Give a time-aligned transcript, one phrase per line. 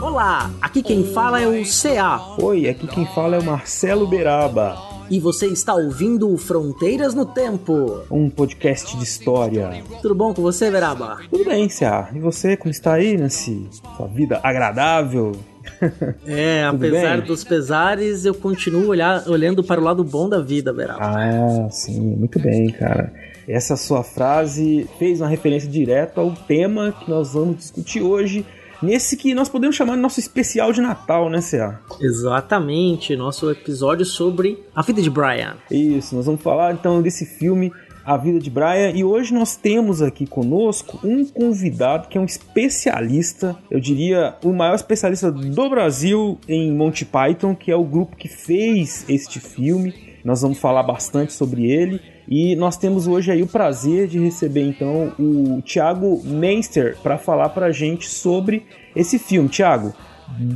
[0.00, 2.20] Olá, aqui quem fala é o CA.
[2.38, 4.76] Oi, aqui quem fala é o Marcelo Beraba.
[5.08, 8.02] E você está ouvindo Fronteiras no Tempo.
[8.10, 9.82] Um podcast de história.
[10.02, 11.18] Tudo bom com você, Beraba?
[11.30, 12.10] Tudo bem, CA.
[12.14, 15.32] E você, como está aí nesse sua vida agradável?
[16.24, 21.00] É, apesar dos pesares, eu continuo olhar, olhando para o lado bom da vida, Beraba.
[21.02, 23.12] Ah, sim, muito bem, cara.
[23.48, 28.46] Essa sua frase fez uma referência direta ao tema que nós vamos discutir hoje,
[28.86, 31.80] nesse que nós podemos chamar de nosso especial de Natal, né, Cea?
[32.00, 35.56] Exatamente, nosso episódio sobre a vida de Brian.
[35.70, 37.72] Isso, nós vamos falar então desse filme
[38.04, 42.24] A Vida de Brian e hoje nós temos aqui conosco um convidado que é um
[42.24, 48.16] especialista, eu diria o maior especialista do Brasil em Monty Python, que é o grupo
[48.16, 49.92] que fez este filme.
[50.24, 52.00] Nós vamos falar bastante sobre ele.
[52.28, 57.50] E nós temos hoje aí o prazer de receber então o Thiago Meister para falar
[57.50, 59.48] para a gente sobre esse filme.
[59.48, 59.94] Thiago,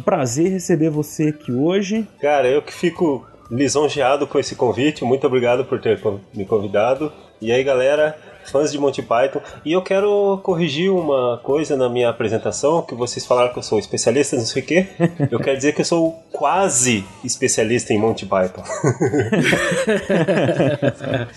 [0.05, 2.07] prazer receber você aqui hoje.
[2.21, 5.05] Cara, eu que fico lisonjeado com esse convite.
[5.05, 6.01] Muito obrigado por ter
[6.35, 7.13] me convidado.
[7.41, 9.41] E aí, galera, fãs de Monty Python.
[9.65, 13.79] E eu quero corrigir uma coisa na minha apresentação, que vocês falaram que eu sou
[13.79, 14.87] especialista, não sei o quê.
[15.31, 18.63] Eu quero dizer que eu sou quase especialista em Monty Python.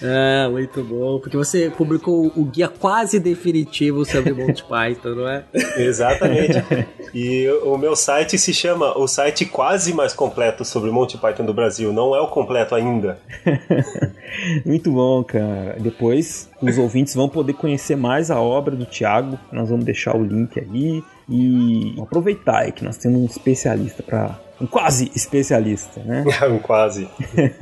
[0.01, 1.19] é, muito bom.
[1.19, 5.43] Porque você publicou o guia quase definitivo sobre Monty Python, não é?
[5.77, 6.63] Exatamente.
[7.13, 11.53] E o meu site se chama o site quase mais completo sobre Monty Python do
[11.53, 11.93] Brasil.
[11.93, 13.19] Não é o completo ainda.
[14.65, 15.77] muito bom, cara.
[15.79, 19.37] Depois os ouvintes vão poder conhecer mais a obra do Thiago.
[19.51, 21.03] Nós vamos deixar o link aí.
[21.29, 26.23] E aproveitar aí que nós temos um especialista para um quase especialista, né?
[26.49, 27.09] um quase.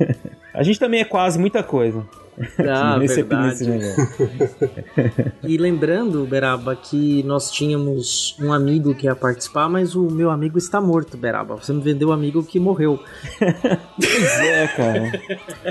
[0.52, 2.04] a gente também é quase muita coisa.
[2.58, 3.64] Ah, nesse, verdade.
[5.42, 10.56] e lembrando, Beraba, que nós tínhamos um amigo que ia participar, mas o meu amigo
[10.56, 11.56] está morto, Beraba.
[11.56, 12.98] Você me vendeu um amigo que morreu.
[13.38, 15.12] pois é, cara.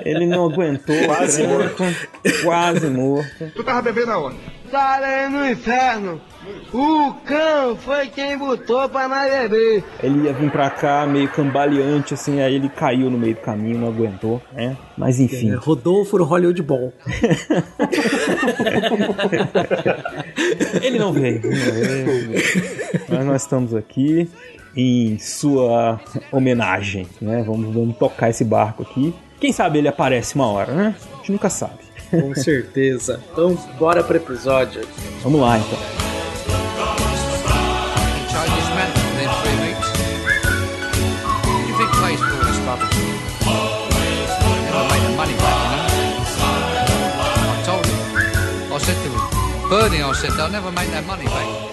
[0.05, 0.95] Ele não aguentou.
[1.05, 1.83] Quase morto.
[2.43, 3.51] Quase morto.
[3.55, 4.37] Tu tava bebendo aonde?
[4.69, 6.21] Tá no inferno.
[6.73, 9.83] O cão foi quem botou pra nós beber.
[10.01, 13.77] Ele ia vir pra cá meio cambaleante, assim, aí ele caiu no meio do caminho,
[13.77, 14.77] não aguentou, né?
[14.97, 15.51] Mas enfim.
[15.51, 16.93] É, Rodolfo no Hollywood Ball.
[20.81, 22.41] ele não veio, não veio.
[23.09, 24.29] Mas nós estamos aqui
[24.75, 25.99] em sua
[26.31, 27.43] homenagem, né?
[27.45, 29.13] Vamos, vamos tocar esse barco aqui.
[29.39, 30.95] Quem sabe ele aparece uma hora, né?
[31.13, 31.79] A gente nunca sabe.
[32.09, 33.21] Com certeza.
[33.31, 34.81] Então, bora pro episódio.
[35.23, 36.10] Vamos lá, então.
[49.71, 51.70] Bernie, I said, they'll never make their money back.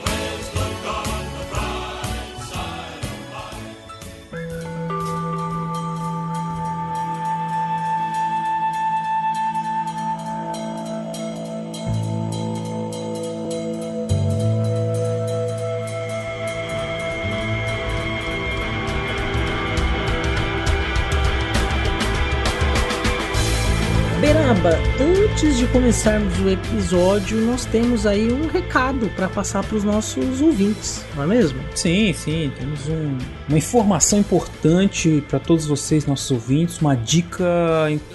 [25.38, 30.40] Antes de começarmos o episódio, nós temos aí um recado para passar para os nossos
[30.40, 31.60] ouvintes, não é mesmo?
[31.76, 33.16] Sim, sim, temos um,
[33.48, 37.44] uma informação importante para todos vocês, nossos ouvintes, uma dica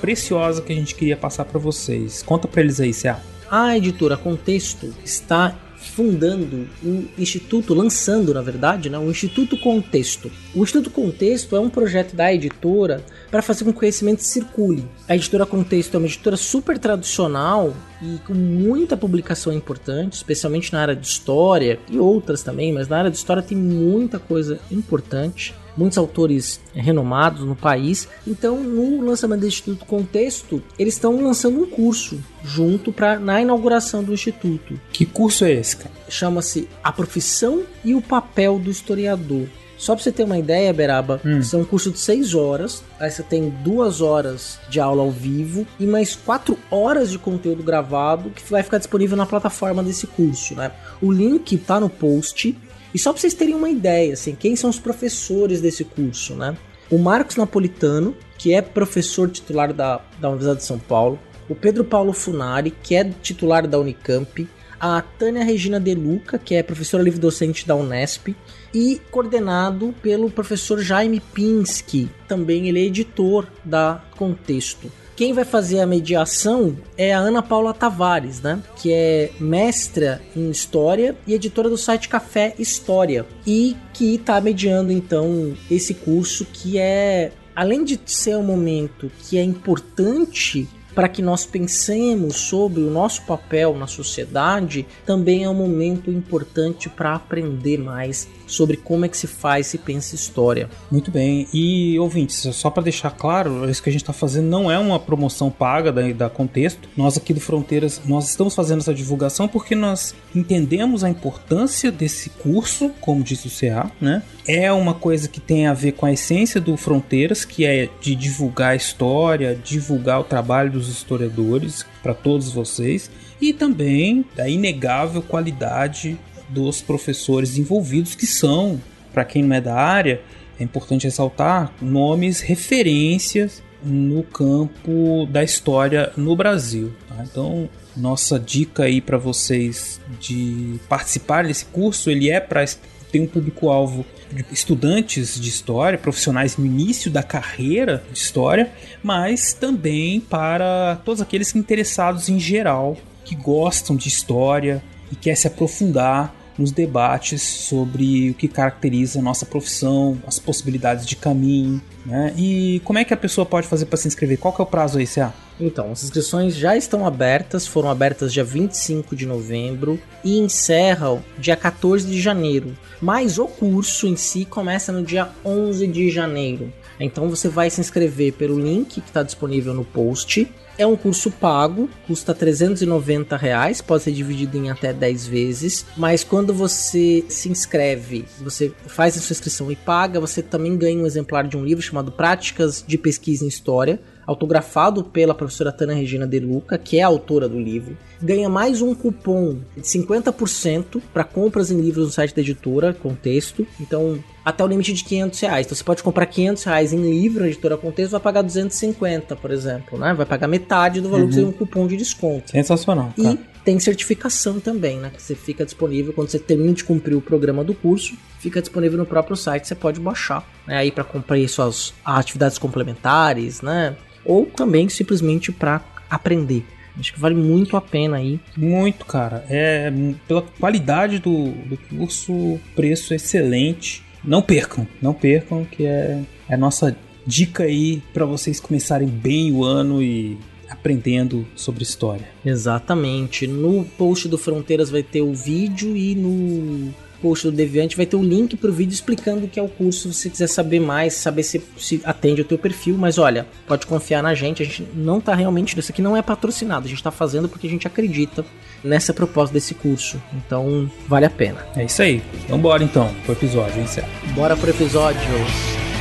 [0.01, 2.21] preciosa que a gente queria passar para vocês.
[2.23, 3.15] Conta para eles aí, Céu.
[3.49, 5.55] A editora Contexto está
[5.89, 10.31] fundando um instituto, lançando na verdade, né, um Instituto Contexto.
[10.55, 14.85] O Instituto Contexto é um projeto da editora para fazer com que o conhecimento circule.
[15.07, 20.81] A editora Contexto é uma editora super tradicional e com muita publicação importante, especialmente na
[20.81, 25.53] área de história e outras também, mas na área de história tem muita coisa importante
[25.75, 28.07] muitos autores renomados no país.
[28.25, 34.03] Então, no lançamento do Instituto Contexto, eles estão lançando um curso junto para na inauguração
[34.03, 34.79] do instituto.
[34.91, 35.91] Que curso é esse, cara?
[36.09, 39.47] Chama-se A Profissão e o Papel do Historiador.
[39.83, 41.41] Só para você ter uma ideia, Beraba, hum.
[41.41, 42.81] é um curso de 6 horas.
[42.97, 47.61] Aí você tem duas horas de aula ao vivo e mais 4 horas de conteúdo
[47.63, 50.71] gravado que vai ficar disponível na plataforma desse curso, né?
[51.01, 52.55] O link tá no post
[52.93, 56.55] E só para vocês terem uma ideia, assim, quem são os professores desse curso, né?
[56.91, 61.19] O Marcos Napolitano, que é professor titular da, da Universidade de São Paulo,
[61.49, 64.47] o Pedro Paulo Funari, que é titular da Unicamp,
[64.79, 68.35] a Tânia Regina De Luca, que é professora livre-docente da Unesp,
[68.73, 74.91] e coordenado pelo professor Jaime Pinsky, também ele é editor da Contexto.
[75.15, 78.61] Quem vai fazer a mediação é a Ana Paula Tavares, né?
[78.75, 83.25] Que é mestra em História e editora do site Café História.
[83.45, 89.37] E que está mediando, então, esse curso que é, além de ser um momento que
[89.37, 95.53] é importante para que nós pensemos sobre o nosso papel na sociedade, também é um
[95.53, 100.69] momento importante para aprender mais sobre como é que se faz e pensa história.
[100.91, 101.47] Muito bem.
[101.53, 104.99] E ouvintes, só para deixar claro, isso que a gente está fazendo não é uma
[104.99, 106.87] promoção paga da, da Contexto.
[106.95, 112.29] Nós aqui do Fronteiras, nós estamos fazendo essa divulgação porque nós entendemos a importância desse
[112.29, 114.23] curso, como disse o CA, né?
[114.47, 118.13] É uma coisa que tem a ver com a essência do Fronteiras, que é de
[118.15, 123.09] divulgar a história, divulgar o trabalho dos historiadores para todos vocês
[123.39, 126.17] e também da inegável qualidade
[126.53, 128.79] dos professores envolvidos, que são,
[129.11, 130.21] para quem não é da área,
[130.59, 136.93] é importante ressaltar, nomes, referências no campo da história no Brasil.
[137.09, 137.23] Tá?
[137.23, 142.65] Então, nossa dica aí para vocês de participar desse curso, ele é para
[143.11, 148.71] ter um público-alvo de estudantes de história, profissionais no início da carreira de história,
[149.03, 155.45] mas também para todos aqueles interessados em geral, que gostam de história e quer se
[155.45, 162.33] aprofundar nos debates sobre o que caracteriza a nossa profissão, as possibilidades de caminho, né?
[162.37, 164.37] E como é que a pessoa pode fazer para se inscrever?
[164.37, 165.33] Qual que é o prazo aí, CA?
[165.59, 171.55] Então, as inscrições já estão abertas, foram abertas dia 25 de novembro e encerram dia
[171.55, 172.75] 14 de janeiro.
[173.01, 176.73] Mas o curso em si começa no dia 11 de janeiro.
[176.99, 180.47] Então você vai se inscrever pelo link que está disponível no post.
[180.77, 186.23] É um curso pago, custa 390 reais, pode ser dividido em até 10 vezes, mas
[186.23, 191.05] quando você se inscreve, você faz a sua inscrição e paga, você também ganha um
[191.05, 196.27] exemplar de um livro chamado Práticas de Pesquisa em História, autografado pela professora Tana Regina
[196.27, 197.97] De Luca, que é a autora do livro.
[198.21, 203.67] Ganha mais um cupom de 50% para compras em livros no site da editora, Contexto.
[203.79, 205.65] Então, até o limite de 500 reais.
[205.65, 209.51] Então, você pode comprar 500 reais em livro na editora Contexto, vai pagar 250, por
[209.51, 210.13] exemplo, né?
[210.13, 211.27] Vai pagar metade do valor uhum.
[211.29, 212.51] que seria um cupom de desconto.
[212.51, 213.13] Sensacional.
[213.15, 213.33] Cara.
[213.33, 215.11] E tem certificação também, né?
[215.13, 218.97] Que você fica disponível quando você termina de cumprir o programa do curso, fica disponível
[218.97, 220.77] no próprio site, você pode baixar, né?
[220.77, 223.95] Aí para cumprir suas atividades complementares, né?
[224.25, 226.65] Ou também simplesmente para aprender.
[226.97, 228.39] Acho que vale muito a pena aí.
[228.55, 229.43] Muito, cara.
[229.49, 229.91] É
[230.27, 234.03] pela qualidade do, do curso, preço excelente.
[234.23, 239.51] Não percam, não percam, que é, é a nossa dica aí para vocês começarem bem
[239.51, 240.37] o ano e
[240.69, 242.27] aprendendo sobre história.
[242.45, 243.47] Exatamente.
[243.47, 246.93] No post do Fronteiras vai ter o vídeo e no
[247.23, 249.69] post do Deviante vai ter o um link pro vídeo explicando o que é o
[249.69, 253.47] curso, se você quiser saber mais, saber se, se atende ao teu perfil, mas olha,
[253.65, 256.89] pode confiar na gente, a gente não tá realmente, isso aqui não é patrocinado, a
[256.89, 258.45] gente tá fazendo porque a gente acredita
[258.83, 261.65] nessa proposta desse curso, então vale a pena.
[261.77, 264.03] É isso aí, vambora então pro episódio, hein, Cé?
[264.35, 265.92] Bora pro episódio.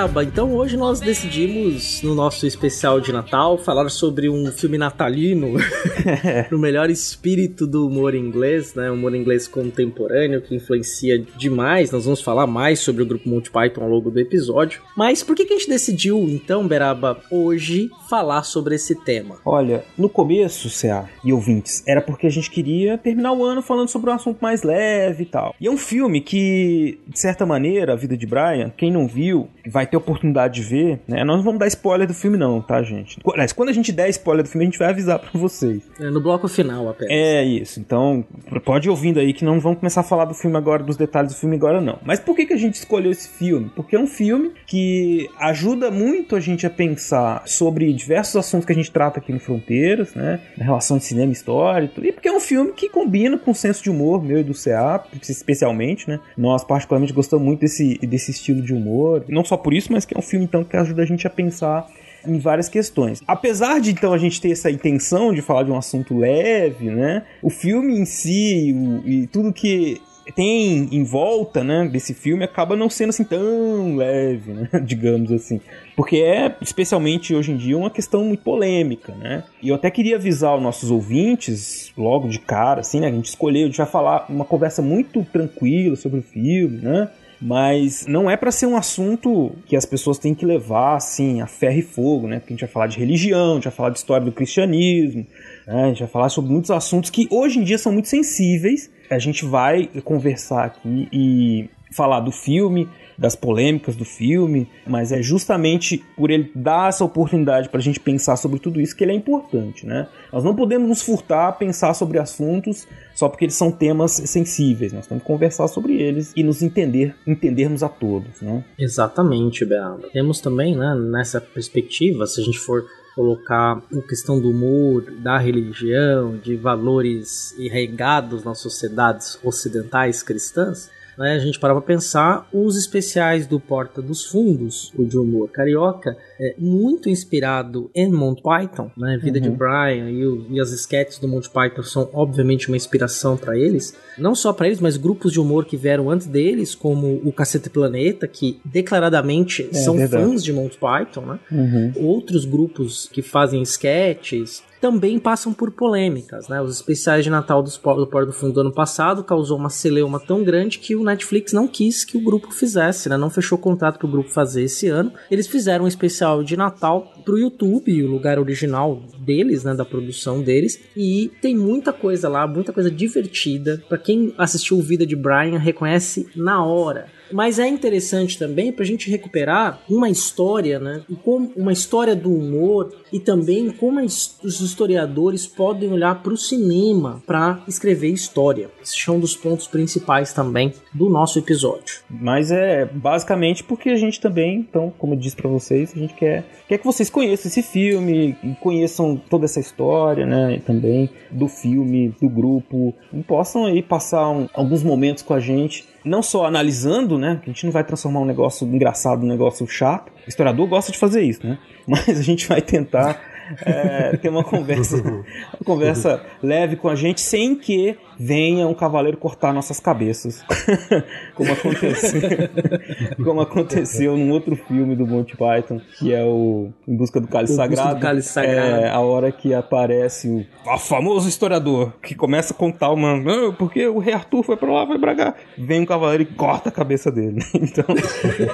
[0.00, 5.58] Beraba, então hoje nós decidimos, no nosso especial de Natal, falar sobre um filme natalino,
[6.50, 8.90] no melhor espírito do humor inglês, né?
[8.90, 11.90] Humor inglês contemporâneo, que influencia demais.
[11.90, 14.80] Nós vamos falar mais sobre o grupo Monty Python ao longo do episódio.
[14.96, 19.36] Mas por que, que a gente decidiu, então, Beraba, hoje falar sobre esse tema?
[19.44, 23.88] Olha, no começo, CA e ouvintes, era porque a gente queria terminar o ano falando
[23.88, 25.54] sobre um assunto mais leve e tal.
[25.60, 29.48] E é um filme que, de certa maneira, A Vida de Brian, quem não viu,
[29.66, 31.24] vai ter oportunidade de ver, né?
[31.24, 33.18] Nós não vamos dar spoiler do filme, não, tá, gente?
[33.32, 35.82] Aliás, quando a gente der spoiler do filme, a gente vai avisar pra vocês.
[35.98, 37.12] É no bloco final apenas.
[37.12, 37.80] É isso.
[37.80, 38.24] Então,
[38.64, 41.32] pode ir ouvindo aí que não vamos começar a falar do filme agora, dos detalhes
[41.32, 41.98] do filme agora, não.
[42.04, 43.70] Mas por que, que a gente escolheu esse filme?
[43.74, 48.72] Porque é um filme que ajuda muito a gente a pensar sobre diversos assuntos que
[48.72, 50.40] a gente trata aqui no Fronteiras, né?
[50.56, 52.06] Na relação de cinema e história e tudo.
[52.06, 54.54] E porque é um filme que combina com o senso de humor meu e do
[54.54, 56.20] CA, especialmente, né?
[56.36, 59.24] Nós, particularmente, gostamos muito desse, desse estilo de humor.
[59.28, 61.30] Não só por isso, mas que é um filme, então, que ajuda a gente a
[61.30, 61.86] pensar
[62.26, 63.22] em várias questões.
[63.26, 67.24] Apesar de então a gente ter essa intenção de falar de um assunto leve, né?
[67.42, 70.00] O filme em si o, e tudo que
[70.34, 75.60] tem em volta, né, desse filme acaba não sendo assim tão leve, né, digamos assim.
[75.96, 79.44] Porque é, especialmente hoje em dia, uma questão muito polêmica, né?
[79.60, 83.08] E eu até queria avisar os nossos ouvintes, logo de cara, assim, né?
[83.08, 87.08] A gente escolheu, a gente vai falar uma conversa muito tranquila sobre o filme, né?
[87.40, 91.46] Mas não é para ser um assunto que as pessoas têm que levar assim a
[91.46, 92.38] ferro e fogo, né?
[92.38, 95.26] Porque a gente vai falar de religião, a gente vai falar de história do cristianismo,
[95.66, 95.84] né?
[95.84, 98.90] a gente vai falar sobre muitos assuntos que hoje em dia são muito sensíveis.
[99.10, 102.88] A gente vai conversar aqui e falar do filme,
[103.20, 108.00] das polêmicas do filme, mas é justamente por ele dar essa oportunidade para a gente
[108.00, 110.08] pensar sobre tudo isso que ele é importante, né?
[110.32, 114.94] Nós não podemos nos furtar a pensar sobre assuntos só porque eles são temas sensíveis,
[114.94, 118.64] nós temos que conversar sobre eles e nos entender, entendermos a todos, né?
[118.78, 120.00] Exatamente, Bela.
[120.10, 125.36] Temos também, né, nessa perspectiva, se a gente for colocar a questão do humor, da
[125.36, 132.78] religião, de valores arraigados nas sociedades ocidentais cristãs, né, a gente parava para pensar os
[132.78, 138.90] especiais do Porta dos Fundos, o de humor carioca, é muito inspirado em Monty Python,
[138.96, 139.42] né, Vida uhum.
[139.42, 143.54] de Brian e, o, e, as sketches do Monty Python são obviamente uma inspiração para
[143.58, 147.30] eles, não só para eles, mas grupos de humor que vieram antes deles, como o
[147.30, 150.24] Cacete Planeta, que declaradamente é, são verdade.
[150.24, 151.38] fãs de Monty Python, né?
[151.52, 151.92] Uhum.
[151.96, 156.60] Outros grupos que fazem sketches, também passam por polêmicas, né?
[156.60, 160.42] Os especiais de Natal do Porto do Fundo do ano passado causou uma celeuma tão
[160.42, 163.16] grande que o Netflix não quis que o grupo fizesse, né?
[163.16, 165.12] Não fechou o contrato para o grupo fazer esse ano.
[165.30, 170.42] Eles fizeram um especial de Natal pro YouTube, o lugar original deles, né, da produção
[170.42, 173.82] deles, e tem muita coisa lá, muita coisa divertida.
[173.88, 178.86] Para quem assistiu Vida de Brian, reconhece na hora mas é interessante também para a
[178.86, 181.02] gente recuperar uma história, né?
[181.08, 186.36] E como uma história do humor e também como os historiadores podem olhar para o
[186.36, 188.70] cinema para escrever história.
[188.82, 192.00] Esses são um dos pontos principais também do nosso episódio.
[192.08, 196.14] Mas é basicamente porque a gente também, então, como eu disse para vocês, a gente
[196.14, 200.60] quer, quer que vocês conheçam esse filme e conheçam toda essa história, né?
[200.64, 205.88] Também do filme, do grupo, e possam aí passar um, alguns momentos com a gente
[206.04, 207.40] não só analisando, né?
[207.42, 210.10] A gente não vai transformar um negócio engraçado num negócio chato.
[210.26, 211.58] O historiador gosta de fazer isso, né?
[211.86, 213.20] Mas a gente vai tentar
[213.64, 219.16] é, ter uma conversa, uma conversa leve com a gente sem que venha um cavaleiro
[219.16, 220.44] cortar nossas cabeças.
[221.34, 222.20] como aconteceu,
[223.24, 227.54] como aconteceu num outro filme do Monty Python, que é o Em Busca do Cálice
[227.54, 227.94] Sagrado.
[227.94, 228.82] Do Cálice Sagrado.
[228.82, 233.14] É, a hora que aparece o, o famoso historiador, que começa a contar uma.
[233.14, 235.34] Ah, porque o rei Arthur foi pra lá, foi pra cá.
[235.56, 237.40] Vem um cavaleiro e corta a cabeça dele.
[237.70, 237.84] Então,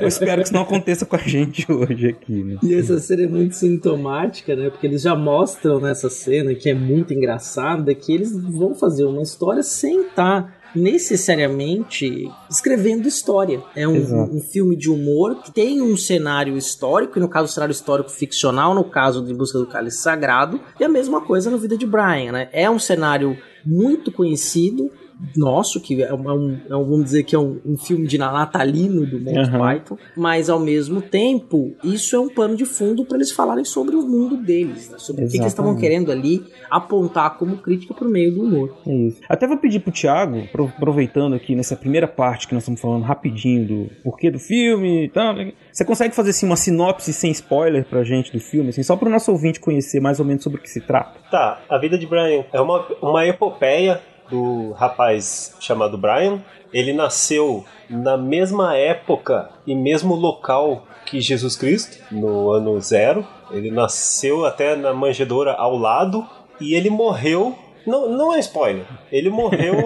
[0.00, 2.42] eu espero que isso não aconteça com a gente hoje aqui.
[2.42, 2.58] Né?
[2.62, 4.68] E essa cena é muito sintomática, né?
[4.68, 9.23] Porque eles já mostram nessa cena, que é muito engraçada, que eles vão fazer uma
[9.23, 13.62] história história sem estar necessariamente escrevendo história.
[13.75, 17.54] É um, um, filme de humor que tem um cenário histórico, e no caso, um
[17.54, 21.58] cenário histórico ficcional, no caso de Busca do Cálice Sagrado, e a mesma coisa no
[21.58, 22.48] Vida de Brian, né?
[22.52, 24.90] É um cenário muito conhecido,
[25.37, 29.06] nosso, que é um, é um, vamos dizer que é um, um filme de natalino
[29.06, 29.58] do Monty uhum.
[29.58, 33.96] Python, mas ao mesmo tempo, isso é um pano de fundo para eles falarem sobre
[33.96, 34.99] o mundo deles, né?
[34.99, 35.28] sobre Exatamente.
[35.28, 38.76] o que, eles estavam querendo ali apontar como crítica por meio do humor.
[38.87, 39.20] É isso.
[39.28, 40.46] Até vou pedir pro Thiago,
[40.76, 45.08] aproveitando aqui nessa primeira parte que nós estamos falando rapidinho do porquê do filme e
[45.08, 45.35] tal,
[45.73, 49.08] você consegue fazer assim uma sinopse sem spoiler pra gente do filme, assim, só pro
[49.08, 51.18] nosso ouvinte conhecer mais ou menos sobre o que se trata?
[51.30, 56.40] Tá, a vida de Brian é uma, uma epopeia do rapaz chamado Brian.
[56.73, 63.26] Ele nasceu na mesma época e mesmo local que Jesus Cristo, no ano zero.
[63.50, 66.26] Ele nasceu até na manjedoura ao lado
[66.61, 67.56] e ele morreu.
[67.87, 68.85] Não, não é spoiler.
[69.12, 69.76] Ele morreu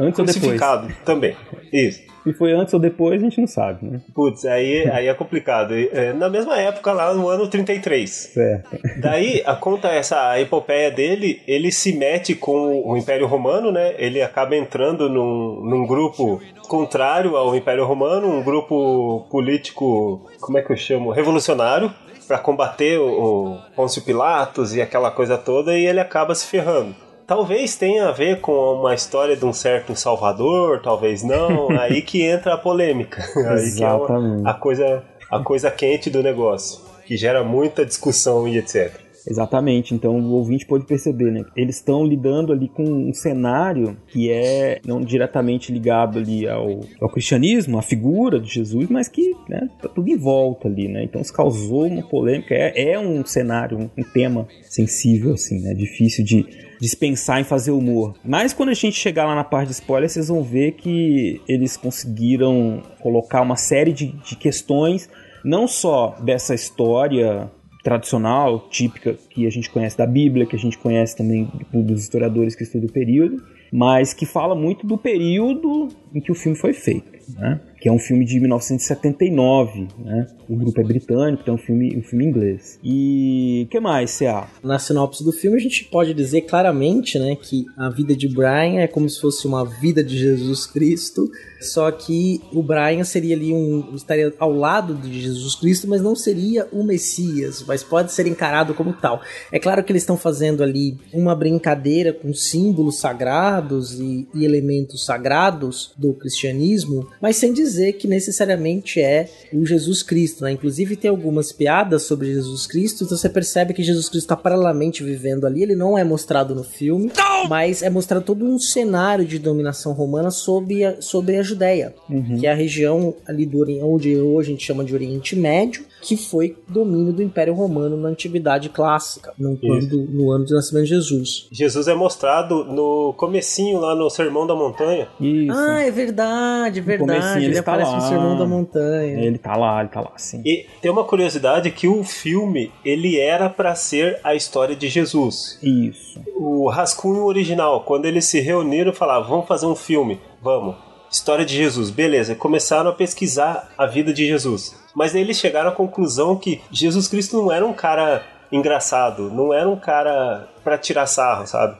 [0.00, 0.60] Antes ou depois?
[1.04, 1.36] também.
[1.72, 2.02] Isso.
[2.22, 4.00] Se foi antes ou depois, a gente não sabe, né?
[4.14, 5.72] Putz, aí, aí é complicado.
[5.74, 8.10] É, Na mesma época, lá no ano 33.
[8.10, 8.78] Certo.
[8.98, 13.94] Daí, a conta essa a epopeia dele, ele se mete com o Império Romano, né?
[13.96, 20.62] Ele acaba entrando num, num grupo contrário ao Império Romano, um grupo político, como é
[20.62, 21.10] que eu chamo?
[21.10, 21.92] Revolucionário,
[22.28, 26.94] para combater o, o Pôncio Pilatos e aquela coisa toda, e ele acaba se ferrando.
[27.30, 31.70] Talvez tenha a ver com uma história de um certo Salvador, talvez não.
[31.78, 33.22] Aí que entra a polêmica.
[33.48, 38.48] Aí que é uma- a coisa, a coisa quente do negócio, que gera muita discussão
[38.48, 38.90] e etc.
[39.26, 41.44] Exatamente, então o ouvinte pode perceber, né?
[41.56, 47.08] Eles estão lidando ali com um cenário que é não diretamente ligado ali ao, ao
[47.08, 51.04] cristianismo, à figura de Jesus, mas que né, tá tudo em volta ali, né?
[51.04, 55.74] Então isso causou uma polêmica, é, é um cenário, um, um tema sensível, assim, né?
[55.74, 56.46] Difícil de
[56.80, 58.14] dispensar em fazer humor.
[58.24, 61.76] Mas quando a gente chegar lá na parte de spoiler, vocês vão ver que eles
[61.76, 65.08] conseguiram colocar uma série de, de questões,
[65.44, 67.50] não só dessa história
[67.82, 72.54] tradicional, típica, que a gente conhece da Bíblia, que a gente conhece também dos historiadores
[72.54, 76.72] que estudam o período, mas que fala muito do período em que o filme foi
[76.72, 77.60] feito, né?
[77.80, 80.26] Que é um filme de 1979, né?
[80.48, 82.78] O grupo é britânico, então é um filme, um filme inglês.
[82.82, 84.48] E o que mais, C.A.?
[84.62, 88.80] Na sinopse do filme, a gente pode dizer claramente, né, que a vida de Brian
[88.80, 93.52] é como se fosse uma vida de Jesus Cristo, só que o Brian seria ali
[93.52, 98.26] um estaria ao lado de Jesus Cristo, mas não seria o Messias, mas pode ser
[98.26, 99.22] encarado como tal.
[99.52, 105.04] É claro que eles estão fazendo ali uma brincadeira com símbolos sagrados e, e elementos
[105.04, 110.52] sagrados do cristianismo, mas sem dizer que necessariamente é o Jesus Cristo, né?
[110.52, 115.02] Inclusive tem algumas piadas sobre Jesus Cristo, então você percebe que Jesus Cristo está paralelamente
[115.02, 117.10] vivendo ali, ele não é mostrado no filme,
[117.48, 121.94] mas é mostrado todo um cenário de dominação romana sobre a, sobre a Judéia,
[122.38, 125.84] que é a região ali do Ori- onde hoje a gente chama de Oriente Médio,
[126.00, 130.84] que foi domínio do Império Romano na Antiguidade Clássica, no, quando, no ano do nascimento
[130.84, 131.48] de Jesus.
[131.52, 135.08] Jesus é mostrado no comecinho lá no Sermão da Montanha.
[135.20, 135.52] Isso.
[135.56, 137.36] Ah, é verdade, comecinho verdade.
[137.38, 137.96] ele Ele está aparece lá.
[137.96, 139.20] no Sermão da Montanha.
[139.20, 140.42] Ele tá lá, ele tá lá, sim.
[140.44, 145.58] E tem uma curiosidade que o filme ele era para ser a história de Jesus.
[145.62, 146.20] Isso.
[146.36, 150.74] O rascunho original, quando eles se reuniram, falaram: "Vamos fazer um filme, vamos".
[151.10, 152.36] História de Jesus, beleza.
[152.36, 154.78] Começaram a pesquisar a vida de Jesus.
[155.00, 158.22] Mas aí eles chegaram à conclusão que Jesus Cristo não era um cara
[158.52, 161.74] engraçado, não era um cara pra tirar sarro, sabe?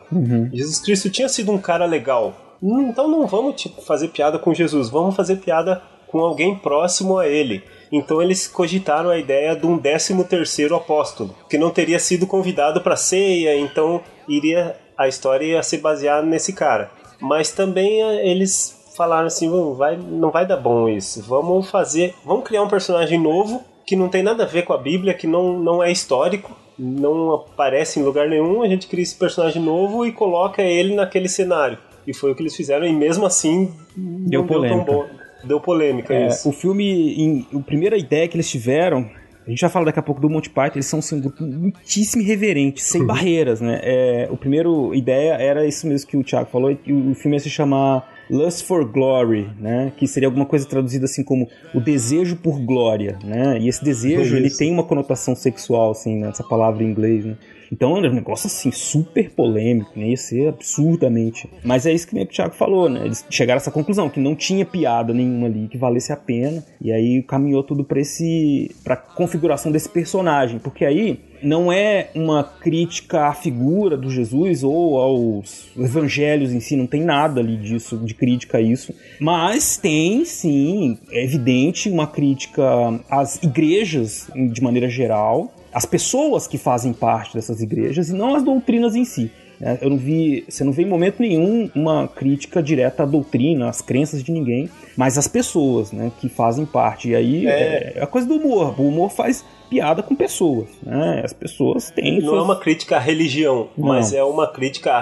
[0.55, 2.33] Jesus Cristo tinha sido um cara legal.
[2.63, 7.19] Hum, Então não vamos tipo, fazer piada com Jesus, vamos fazer piada com alguém próximo
[7.19, 7.63] a ele.
[7.93, 12.81] Então eles cogitaram a ideia de um 13 terceiro apóstolo, que não teria sido convidado
[12.81, 16.91] para ceia, então iria a história ia ser baseada nesse cara.
[17.21, 21.23] Mas também eh, eles falaram assim, "Não vai, não vai dar bom isso.
[21.23, 24.79] Vamos fazer, vamos criar um personagem novo que não tem nada a ver com a
[24.79, 28.63] Bíblia, que não, não é histórico, não aparece em lugar nenhum.
[28.63, 31.77] A gente cria esse personagem novo e coloca ele naquele cenário.
[32.07, 34.85] E foi o que eles fizeram e mesmo assim Deu não polêmica.
[34.85, 35.21] deu tão bom.
[35.45, 36.49] Deu polêmica É, isso.
[36.49, 39.09] o filme, em, a primeira ideia que eles tiveram,
[39.47, 41.43] a gente vai falar daqui a pouco do Monty Python, eles são assim, um grupo
[41.43, 43.81] muitíssimo irreverente, sem barreiras, né?
[43.83, 47.41] É, o primeiro ideia era isso mesmo que o Thiago falou, que o filme ia
[47.41, 49.93] se chamar Lust for Glory, né?
[49.97, 53.59] Que seria alguma coisa traduzida assim como o desejo por glória, né?
[53.59, 56.29] E esse desejo, ele tem uma conotação sexual, assim, né?
[56.29, 57.37] essa palavra em inglês, né?
[57.73, 60.09] Então é um negócio assim, super polêmico, né?
[60.09, 61.49] Ia ser absurdamente.
[61.65, 63.05] Mas é isso que o Thiago falou, né?
[63.05, 66.65] Eles chegaram a essa conclusão, que não tinha piada nenhuma ali que valesse a pena.
[66.81, 68.75] E aí caminhou tudo pra esse.
[68.83, 70.59] pra configuração desse personagem.
[70.59, 76.77] Porque aí não é uma crítica à figura do Jesus ou aos evangelhos em si,
[76.77, 78.95] não tem nada ali disso, de crítica a isso.
[79.19, 82.65] Mas tem sim, é evidente, uma crítica
[83.09, 88.43] às igrejas de maneira geral, às pessoas que fazem parte dessas igrejas e não às
[88.43, 89.31] doutrinas em si.
[89.61, 89.79] Né?
[89.83, 93.83] Eu não vi, você não vê em momento nenhum uma crítica direta à doutrina, às
[93.83, 97.11] crenças de ninguém, mas às pessoas, né, que fazem parte.
[97.11, 98.75] E aí é, é a coisa do humor.
[98.81, 101.23] O humor faz piada com pessoas, né?
[101.25, 103.89] As pessoas têm Não é suas- uma crítica à religião, Não.
[103.89, 105.01] mas é uma crítica à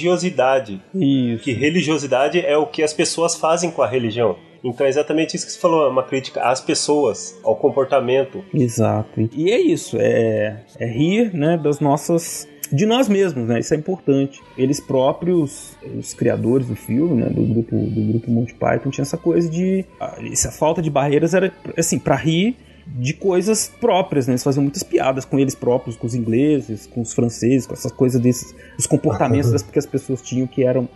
[0.00, 0.80] religiosidade.
[0.94, 1.44] Isso.
[1.44, 4.36] Que religiosidade é o que as pessoas fazem com a religião.
[4.64, 8.42] Então é exatamente isso que você falou, é uma crítica às pessoas, ao comportamento.
[8.52, 9.28] Exato.
[9.36, 13.60] E é isso, é, é rir, né, das nossas de nós mesmos, né?
[13.60, 14.40] Isso é importante.
[14.56, 19.16] Eles próprios, os criadores do filme, né, do grupo do grupo Monty Python, tinha essa
[19.16, 24.32] coisa de ah, essa falta de barreiras era assim, para rir de coisas próprias, né?
[24.32, 27.90] Eles faziam muitas piadas com eles próprios, com os ingleses, com os franceses, com essas
[27.90, 30.88] coisas desses, os comportamentos das que as pessoas tinham que eram,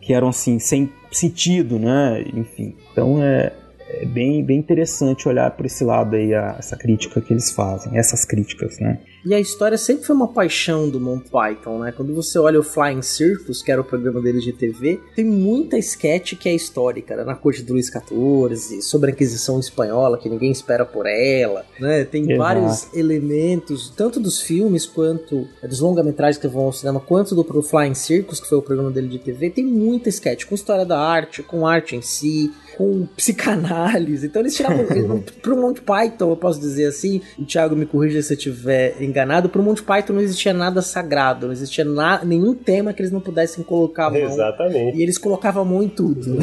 [0.00, 2.24] que eram assim, sem sentido, né?
[2.32, 3.52] Enfim, então é,
[4.00, 7.98] é bem, bem interessante olhar por esse lado aí, a, essa crítica que eles fazem,
[7.98, 8.98] essas críticas, né?
[9.24, 11.92] E a história sempre foi uma paixão do Monty Python, né?
[11.92, 15.78] Quando você olha o Flying Circus, que era o programa deles de TV, tem muita
[15.78, 17.22] sketch que é histórica, né?
[17.22, 22.04] Na corte do Luiz XIV, sobre a Inquisição Espanhola, que ninguém espera por ela, né?
[22.04, 22.38] Tem Exato.
[22.38, 27.62] vários elementos, tanto dos filmes quanto é, dos longa-metragens que vão ao cinema, quanto do
[27.62, 30.98] Flying Circus, que foi o programa dele de TV, tem muita sketch, com história da
[30.98, 34.26] arte, com arte em si, com psicanálise.
[34.26, 34.86] Então eles tiravam.
[35.42, 39.48] pro Monty Python, eu posso dizer assim, o Thiago me corrija se eu estiver enganado,
[39.48, 43.20] pro Monty Python não existia nada sagrado, não existia na, nenhum tema que eles não
[43.20, 44.20] pudessem colocar a mão.
[44.20, 44.98] Exatamente.
[44.98, 46.38] E eles colocavam a mão em tudo.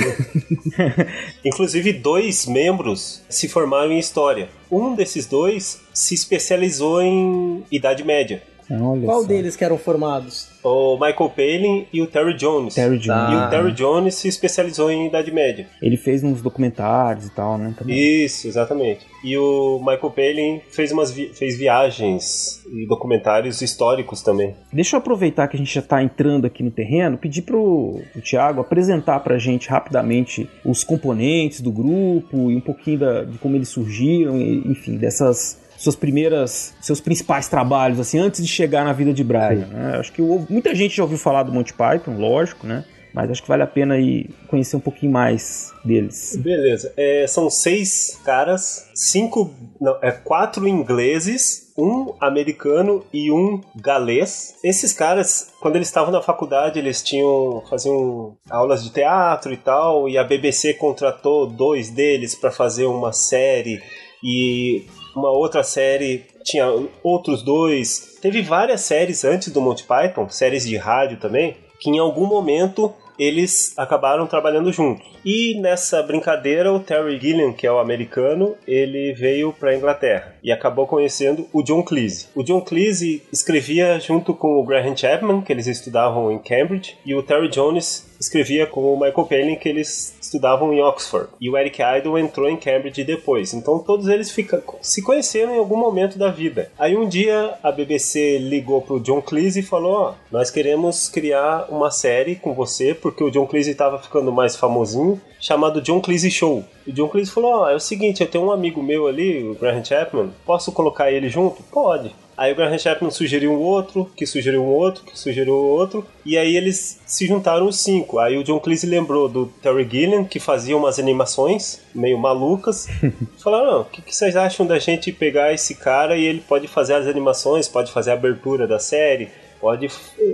[1.44, 4.50] Inclusive, dois membros se formaram em história.
[4.72, 8.44] Um desses dois se especializou em Idade Média.
[8.70, 9.28] Olha Qual só.
[9.28, 10.48] deles que eram formados?
[10.63, 12.76] O Michael Palin e o Terry Jones.
[12.76, 13.32] Terry Jones.
[13.32, 15.67] E o Terry Jones se especializou em Idade Média.
[15.82, 17.74] Ele fez uns documentários e tal, né?
[17.78, 17.98] Também.
[17.98, 19.06] Isso, exatamente.
[19.24, 24.56] E o Michael Palin fez umas vi fez viagens e documentários históricos também.
[24.72, 28.22] Deixa eu aproveitar que a gente já está entrando aqui no terreno, pedir pro, pro
[28.22, 33.56] Thiago apresentar pra gente rapidamente os componentes do grupo e um pouquinho da, de como
[33.56, 39.13] eles surgiram, enfim, dessas suas primeiras, seus principais trabalhos, assim, antes de chegar na vida
[39.13, 39.65] de Brian.
[39.68, 39.98] Né?
[39.98, 42.84] Acho que muita gente já ouviu falar do Monty Python, lógico, né?
[43.13, 46.38] Mas acho que vale a pena aí conhecer um pouquinho mais deles.
[46.38, 46.94] Beleza.
[46.96, 54.56] É, são seis caras, cinco, não, é quatro ingleses, um americano e um galês.
[54.63, 60.08] Esses caras, quando eles estavam na faculdade, eles tinham faziam aulas de teatro e tal,
[60.08, 63.82] e a BBC contratou dois deles para fazer uma série
[64.24, 66.65] e uma outra série tinha
[67.04, 68.17] outros dois.
[68.22, 72.93] Teve várias séries antes do Monty Python, séries de rádio também, que em algum momento
[73.19, 75.06] eles acabaram trabalhando juntos.
[75.26, 80.36] E nessa brincadeira, o Terry Gilliam, que é o americano, ele veio para a Inglaterra
[80.41, 82.28] e acabou conhecendo o John Cleese.
[82.34, 87.13] O John Cleese escrevia junto com o Graham Chapman, que eles estudavam em Cambridge, e
[87.13, 91.29] o Terry Jones escrevia com o Michael Palin, que eles estudavam em Oxford.
[91.39, 93.53] E o Eric Idle entrou em Cambridge depois.
[93.53, 96.71] Então todos eles fica, se conheceram em algum momento da vida.
[96.77, 101.67] Aí um dia a BBC ligou pro John Cleese e falou: oh, nós queremos criar
[101.69, 106.29] uma série com você, porque o John Cleese estava ficando mais famosinho, chamado John Cleese
[106.29, 106.63] Show.
[106.86, 109.55] E John Cleese falou: oh, é o seguinte, eu tenho um amigo meu ali, o
[109.55, 111.63] Graham Chapman, posso colocar ele junto?
[111.63, 112.13] Pode.
[112.39, 116.38] Aí o Graham Chapman sugeriu um outro, que sugeriu um outro, que sugeriu outro, e
[116.38, 118.17] aí eles se juntaram os cinco.
[118.17, 122.88] Aí o John Cleese lembrou do Terry Gilliam, que fazia umas animações meio malucas.
[123.43, 126.93] Falaram, o que, que vocês acham da gente pegar esse cara e ele pode fazer
[126.93, 129.28] as animações, pode fazer a abertura da série,
[129.60, 129.89] pode.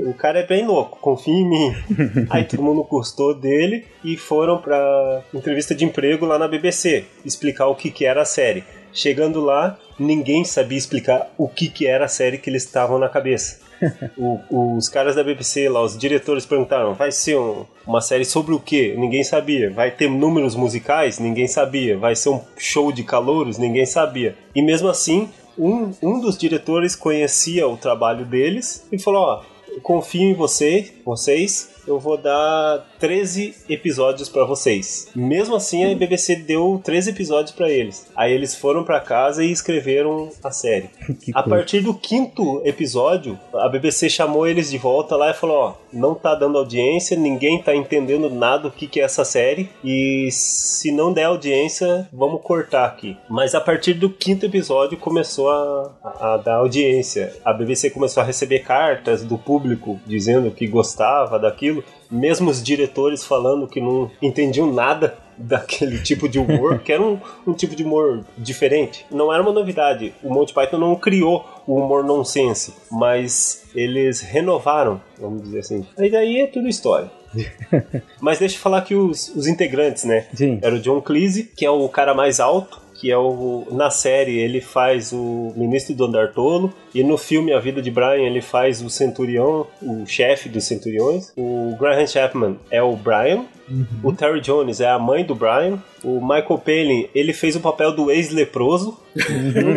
[0.06, 1.76] O cara é bem louco, confia em mim.
[2.30, 7.65] Aí todo mundo gostou dele e foram pra entrevista de emprego lá na BBC explicar
[7.65, 8.63] o que, que era a série.
[8.96, 13.10] Chegando lá, ninguém sabia explicar o que, que era a série que eles estavam na
[13.10, 13.60] cabeça.
[14.18, 18.54] o, os caras da BBC lá, os diretores perguntaram: vai ser um, uma série sobre
[18.54, 18.96] o que?
[18.96, 19.70] Ninguém sabia.
[19.70, 21.20] Vai ter números musicais?
[21.20, 21.98] Ninguém sabia.
[21.98, 23.58] Vai ser um show de calouros?
[23.58, 24.38] Ninguém sabia.
[24.56, 29.44] E mesmo assim, um, um dos diretores conhecia o trabalho deles e falou: ó,
[29.82, 35.10] confio em você, vocês, eu vou dar 13 episódios para vocês.
[35.15, 38.08] Mesmo assim, a BBC deu 13 episódios para eles.
[38.15, 40.89] Aí eles foram para casa e escreveram a série.
[41.36, 45.74] a partir do quinto episódio, a BBC chamou eles de volta lá e falou: Ó,
[45.94, 49.70] não tá dando audiência, ninguém tá entendendo nada o que, que é essa série.
[49.84, 53.15] E se não der audiência, vamos cortar aqui.
[53.30, 57.36] Mas a partir do quinto episódio começou a, a, a dar audiência.
[57.46, 63.24] A BBC começou a receber cartas do público dizendo que gostava daquilo mesmo os diretores
[63.24, 67.84] falando que não entendiam nada daquele tipo de humor, que era um, um tipo de
[67.84, 69.06] humor diferente.
[69.12, 70.13] Não era uma novidade.
[70.24, 75.86] O Monty Python não criou o humor nonsense, mas eles renovaram, vamos dizer assim.
[75.98, 77.12] Aí daí é tudo história.
[78.22, 80.28] mas deixa eu falar que os, os integrantes, né?
[80.34, 80.60] Sim.
[80.62, 84.40] Era o John Cleese, que é o cara mais alto, que é o na série
[84.40, 88.42] ele faz o ministro do Andar Tolo e no filme A Vida de Brian ele
[88.42, 91.34] faz o centurião, o chefe dos centuriões.
[91.38, 93.46] O Graham Chapman é o Brian.
[93.68, 93.86] Uhum.
[94.04, 95.80] O Terry Jones é a mãe do Brian.
[96.04, 98.98] O Michael Palin, ele fez o papel do ex-leproso.
[99.16, 99.74] Uhum.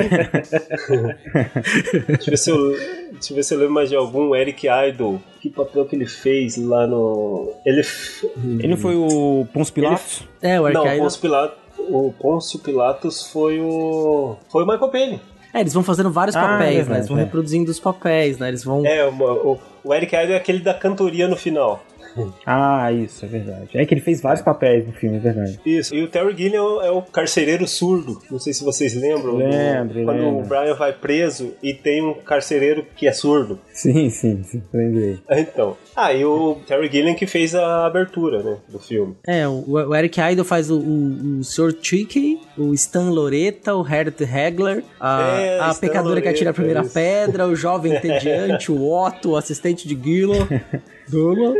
[2.06, 2.70] deixa, eu ver se eu,
[3.12, 4.34] deixa eu ver se eu lembro mais de algum.
[4.36, 5.18] Eric Idle.
[5.40, 7.52] Que papel que ele fez lá no.
[7.64, 7.82] Ele.
[8.58, 10.22] Ele não foi o Ponce Pilatos?
[10.42, 10.52] Ele...
[10.52, 14.36] É, o Eric Não, Ponce Pilatos o Pôncio Pilatos foi o.
[14.48, 15.20] Foi o Michael Payne.
[15.52, 16.96] É, eles vão fazendo vários Ah, papéis, verdade, né?
[16.98, 17.22] Eles vão é.
[17.24, 18.48] reproduzindo os papéis, né?
[18.48, 18.84] Eles vão.
[18.84, 21.82] É, o, o, o Eric Idle é aquele da cantoria no final.
[22.46, 23.68] Ah, isso, é verdade.
[23.74, 25.60] É que ele fez vários papéis no filme, é verdade.
[25.64, 25.94] Isso.
[25.94, 28.20] E o Terry Gilliam é o carcereiro surdo.
[28.30, 29.36] Não sei se vocês lembram.
[29.36, 30.38] Lembro, Quando lembro.
[30.38, 33.60] o Brian vai preso e tem um carcereiro que é surdo.
[33.72, 35.18] Sim, sim, sim, lembrei.
[35.30, 35.76] Então.
[35.94, 39.16] Ah, e o Terry Gilliam que fez a abertura, né, do filme.
[39.26, 41.74] É, o, Eric Idle faz o, o, o Sr.
[41.80, 46.54] Chicky, o Stan Loretta, o Herbert Hegler, a, É, a pecadora que atira a Loretta,
[46.54, 46.94] primeira isso.
[46.94, 50.46] pedra, o jovem entediante, o Otto, o assistente de Gillo,
[51.10, 51.54] Gillo,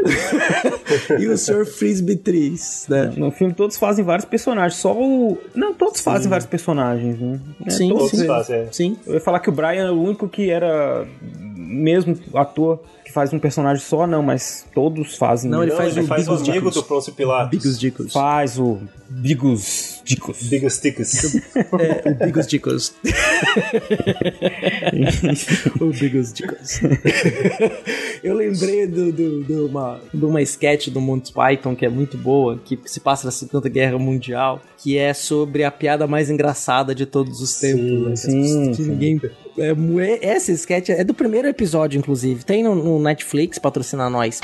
[1.19, 1.65] e o Sr.
[1.67, 3.13] Frisbee Tris, né?
[3.17, 5.39] No filme todos fazem vários personagens, só o.
[5.55, 7.41] Não, todos fazem vários personagens, né?
[7.67, 8.27] É, Sim, todos Todos sim.
[8.27, 8.69] fazem, é.
[8.73, 8.97] Sim.
[9.07, 11.07] Eu ia falar que o Brian é o único que era
[11.69, 15.51] mesmo ator que faz um personagem só, não, mas todos fazem.
[15.51, 16.75] Não, ele Não, faz ele o faz o Bigos amigo Dicos.
[16.75, 17.51] do Pôncio Pilatos.
[17.51, 18.13] Bigos Dicos.
[18.13, 18.79] Faz o
[19.09, 20.43] Bigos Dicos.
[20.43, 21.13] Bigos Ticos.
[21.79, 22.95] É, o Bigos Dicos.
[25.81, 26.81] o Bigos Dicos.
[28.23, 32.17] Eu lembrei de do, do, uma, de uma sketch do Monty Python que é muito
[32.19, 36.95] boa, que se passa na Segunda Guerra Mundial, que é sobre a piada mais engraçada
[36.95, 37.85] de todos os tempos.
[37.85, 38.05] né?
[38.07, 38.89] Que as sim, que sim.
[38.91, 39.21] ninguém
[39.61, 42.45] é, é- essa sketch é do primeiro episódio, inclusive.
[42.45, 44.41] Tem no, no Netflix, patrocina nós.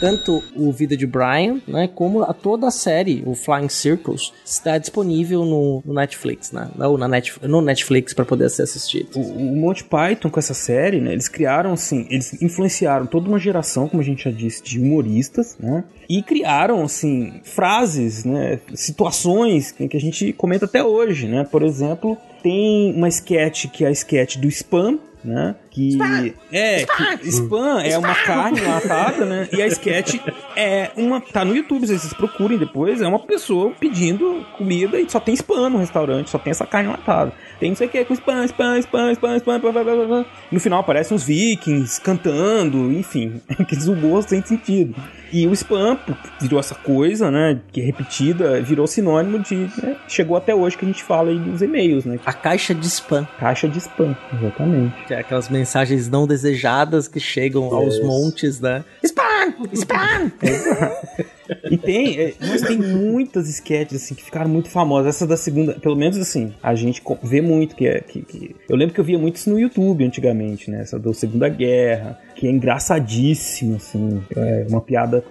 [0.00, 4.78] Tanto o Vida de Brian, né, como a, toda a série, o Flying Circles, está
[4.78, 6.68] disponível no, no Netflix, né?
[6.78, 9.16] Ou na Net, no Netflix para poder ser assistido.
[9.16, 11.12] O, o Monty Python com essa série, né?
[11.12, 15.56] Eles criaram assim, eles influenciaram toda uma geração, como a gente já disse, de humoristas,
[15.58, 15.84] né?
[16.08, 18.60] E criaram assim frases, né?
[18.74, 21.44] Situações que, a gente comenta até hoje, né?
[21.44, 25.56] Por exemplo, tem uma sketch que é a sketch do spam, né?
[25.76, 25.98] Que
[26.50, 26.86] é
[27.20, 29.46] que spam é uma carne enlatada, né?
[29.52, 30.18] E a sketch
[30.56, 35.20] é uma tá no YouTube, vocês procurem depois, é uma pessoa pedindo comida e só
[35.20, 37.30] tem spam no restaurante, só tem essa carne enlatada.
[37.60, 40.26] Tem não sei o que com spam, spam, spam, spam, spam, blá, blá, blá, blá.
[40.50, 44.94] No final aparecem uns vikings cantando, enfim, aqueles humor sem sentido.
[45.30, 45.98] E o spam
[46.40, 50.84] virou essa coisa, né, que é repetida, virou sinônimo de, né, chegou até hoje que
[50.84, 52.18] a gente fala aí dos e-mails, né?
[52.24, 54.94] A caixa de spam, Caixa de spam, exatamente.
[55.06, 55.65] que é aquelas mensagens
[56.10, 58.04] não desejadas que chegam aos Yes.
[58.06, 58.84] montes, né?
[59.02, 59.54] Spam!
[59.72, 60.32] Spam!
[61.70, 65.14] E tem, é, mas tem muitas sketches assim que ficaram muito famosas.
[65.14, 68.74] Essa da segunda, pelo menos assim, a gente vê muito que é que, que- eu
[68.76, 70.80] lembro que eu via muito isso no YouTube antigamente, né?
[70.82, 75.24] Essa da Segunda Guerra, que é engraçadíssima assim, é uma piada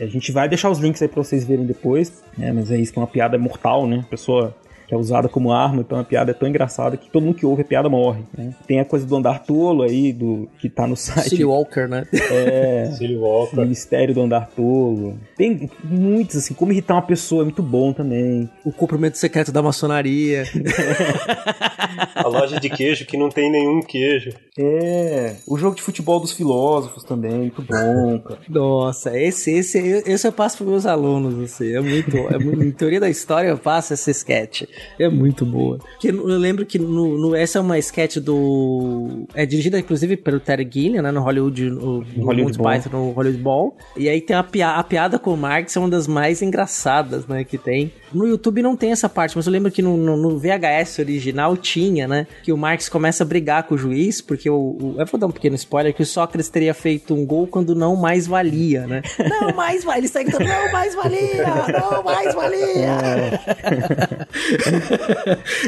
[0.00, 2.52] a gente vai deixar os links aí pra vocês verem depois, né?
[2.52, 4.00] Mas é isso que é uma piada mortal, né?
[4.06, 4.54] A pessoa
[4.92, 7.46] que é usada como arma, então a piada é tão engraçada que todo mundo que
[7.46, 8.54] ouve a piada morre, né?
[8.66, 11.30] Tem a coisa do andar tolo aí, do que tá no site.
[11.30, 12.06] City Walker, né?
[12.12, 13.58] É, Silly Walker.
[13.58, 15.18] o Mistério do Andar Tolo.
[15.34, 18.50] Tem muitos, assim, como irritar uma pessoa é muito bom também.
[18.66, 20.44] O cumprimento secreto da maçonaria.
[22.14, 24.30] A loja de queijo que não tem nenhum queijo.
[24.58, 28.40] É, o jogo de futebol dos filósofos também, muito bom, cara.
[28.48, 32.70] Nossa, esse, esse, esse eu passo para meus alunos, assim, é muito, é muito, em
[32.70, 34.64] teoria da história eu passo essa sketch,
[34.98, 35.78] é muito boa.
[36.00, 40.40] Que eu lembro que no, no- essa é uma sketch do, é dirigida inclusive pelo
[40.40, 42.70] Terry Gilliam, né, no Hollywood, no, no Hollywood Bowl.
[42.72, 45.78] Python, no Hollywood Bowl, e aí tem a, pia- a piada com o Marx, é
[45.80, 47.92] uma das mais engraçadas, né, que tem.
[48.14, 51.56] No YouTube não tem essa parte, mas eu lembro que no, no- no VHS original
[51.56, 55.06] tinha, né, que o Marx começa a brigar com o juiz, porque o, o eu
[55.06, 58.26] vou dar um pequeno spoiler, que o Sócrates teria feito um gol quando não mais
[58.26, 59.02] valia, né?
[59.42, 61.44] Não mais valia, ele sai gritando, não mais valia,
[61.80, 63.40] não mais valia.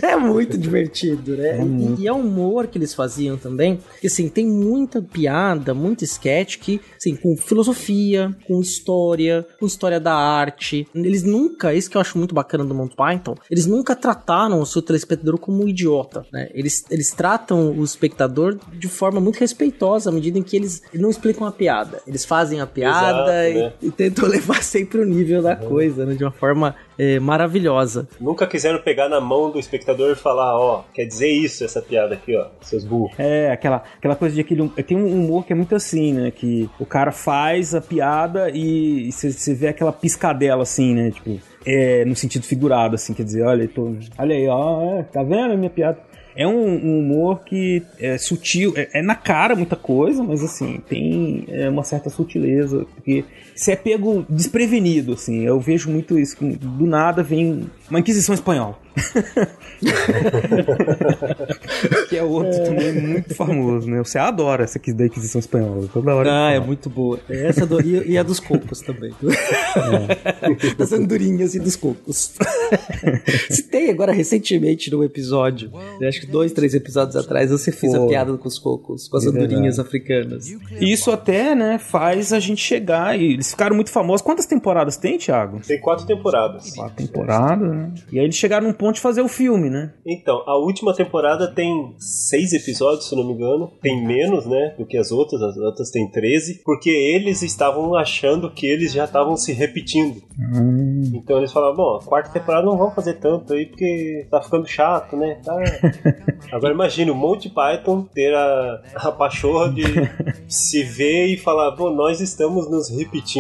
[0.03, 1.59] É muito divertido, né?
[1.99, 6.05] E, e é um humor que eles faziam também, que assim, tem muita piada, muita
[6.05, 10.87] sketch que, assim, com filosofia, com história, com história da arte.
[10.95, 14.67] Eles nunca, isso que eu acho muito bacana do Monty Python, eles nunca trataram o
[14.67, 16.49] seu telespectador como um idiota, né?
[16.53, 21.11] Eles, eles tratam o espectador de forma muito respeitosa, à medida em que eles não
[21.11, 22.03] explicam a piada.
[22.07, 23.73] Eles fazem a piada Exato, e, né?
[23.83, 26.15] e tentam levar sempre o nível da coisa, né?
[26.15, 28.09] De uma forma eh, maravilhosa.
[28.21, 32.15] Nunca quiseram pegar na mão do espectador e falar, ó, quer dizer isso, essa piada
[32.15, 33.13] aqui, ó, seus burros.
[33.19, 34.69] É, aquela, aquela coisa de aquele.
[34.69, 36.31] Tem um humor que é muito assim, né?
[36.31, 41.11] Que o cara faz a piada e você vê aquela piscadela assim, né?
[41.11, 45.23] Tipo, é, no sentido figurado, assim, quer dizer, olha, tô, olha aí, ó, é, tá
[45.23, 45.99] vendo a minha piada?
[46.37, 50.83] É um, um humor que é sutil, é, é na cara muita coisa, mas assim,
[50.89, 56.37] tem é, uma certa sutileza, porque você é pego desprevenido, assim, eu vejo muito isso,
[56.37, 58.83] que do nada vem uma Inquisição Espanhola.
[62.09, 62.65] que é outro é.
[62.65, 63.99] também muito famoso, né?
[63.99, 65.89] Você adora essa aqui da Inquisição Espanhola.
[65.93, 66.47] Toda hora.
[66.47, 67.19] Ah, é muito boa.
[67.29, 69.13] Essa do, e, e a dos cocos também.
[69.75, 70.75] É.
[70.77, 72.35] das andorinhas e dos cocos.
[73.51, 75.71] Citei agora recentemente num episódio,
[76.07, 78.05] acho que dois, três episódios atrás, você fez Pô.
[78.05, 80.47] a piada com os cocos, com as é andorinhas africanas.
[80.81, 84.23] Isso até, né, faz a gente chegar e eles ficaram muito famosos.
[84.23, 85.61] Quantas temporadas tem, Thiago?
[85.61, 86.75] Tem quatro temporadas.
[86.75, 87.93] Quatro temporadas, né?
[88.11, 89.93] E aí eles chegaram num ponto de fazer o filme, né?
[90.07, 93.71] Então, a última temporada tem seis episódios, se não me engano.
[93.83, 95.43] Tem menos, né, do que as outras.
[95.43, 96.63] As outras tem 13.
[96.65, 100.23] Porque eles estavam achando que eles já estavam se repetindo.
[100.39, 101.13] Hum.
[101.15, 104.67] Então eles falaram, bom, a quarta temporada não vão fazer tanto aí porque tá ficando
[104.67, 105.39] chato, né?
[105.45, 105.55] Tá...
[106.53, 109.85] Agora imagina o Monty Python ter a, a pachorra de
[110.49, 113.34] se ver e falar, bom, nós estamos nos repetindo.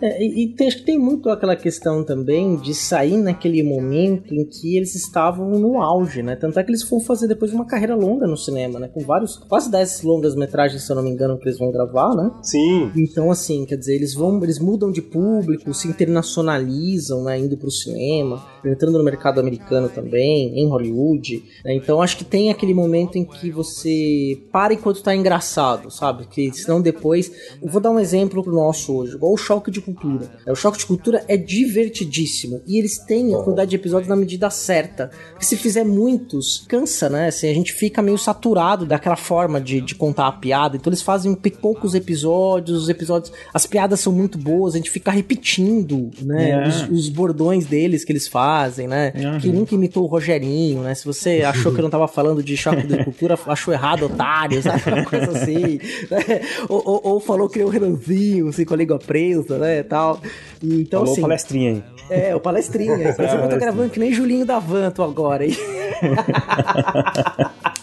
[0.00, 4.34] É, e, e tem, acho que tem muito aquela questão também de sair naquele momento
[4.34, 6.36] em que eles estavam no auge, né?
[6.36, 8.88] Tanto é que eles foram fazer depois uma carreira longa no cinema, né?
[8.88, 12.14] Com vários, quase 10 longas metragens, se eu não me engano, que eles vão gravar,
[12.14, 12.30] né?
[12.42, 12.90] Sim.
[12.96, 17.38] Então, assim, quer dizer, eles vão, eles mudam de público, se internacionalizam, né?
[17.38, 21.44] Indo pro cinema, entrando no mercado americano também, em Hollywood.
[21.64, 21.74] Né?
[21.74, 26.26] Então, acho que tem aquele momento em que você para enquanto tá engraçado, sabe?
[26.26, 27.32] Que senão depois.
[27.62, 30.30] Eu vou dar um exemplo pro nosso hoje, igual o Choque de Cultura.
[30.46, 34.48] O Choque de Cultura é divertidíssimo e eles têm a quantidade de episódios na medida
[34.50, 35.10] certa.
[35.30, 37.28] Porque se fizer muitos, cansa, né?
[37.28, 40.76] Assim, a gente fica meio saturado daquela forma de, de contar a piada.
[40.76, 43.32] Então eles fazem poucos episódios, os episódios.
[43.52, 46.50] As piadas são muito boas, a gente fica repetindo, né?
[46.50, 46.68] É.
[46.68, 49.12] Os, os, bordões deles que eles fazem, né?
[49.14, 49.38] Uhum.
[49.38, 50.94] Que nunca imitou o Rogerinho, né?
[50.94, 54.62] Se você achou que eu não tava falando de choque de cultura, achou errado, otário,
[54.62, 54.82] sabe?
[54.86, 55.78] Uma coisa assim.
[56.10, 56.40] Né?
[56.68, 59.82] Ou, ou, ou, falou que é o Renanzinho, assim, com a língua presa, né?
[59.82, 60.20] Tal.
[60.62, 61.82] então, falou assim, palestrinha aí.
[62.10, 62.94] É, o palestrinha.
[63.10, 65.56] Inclusive, eu tô gravando que nem Julinho da Vanto agora, hein?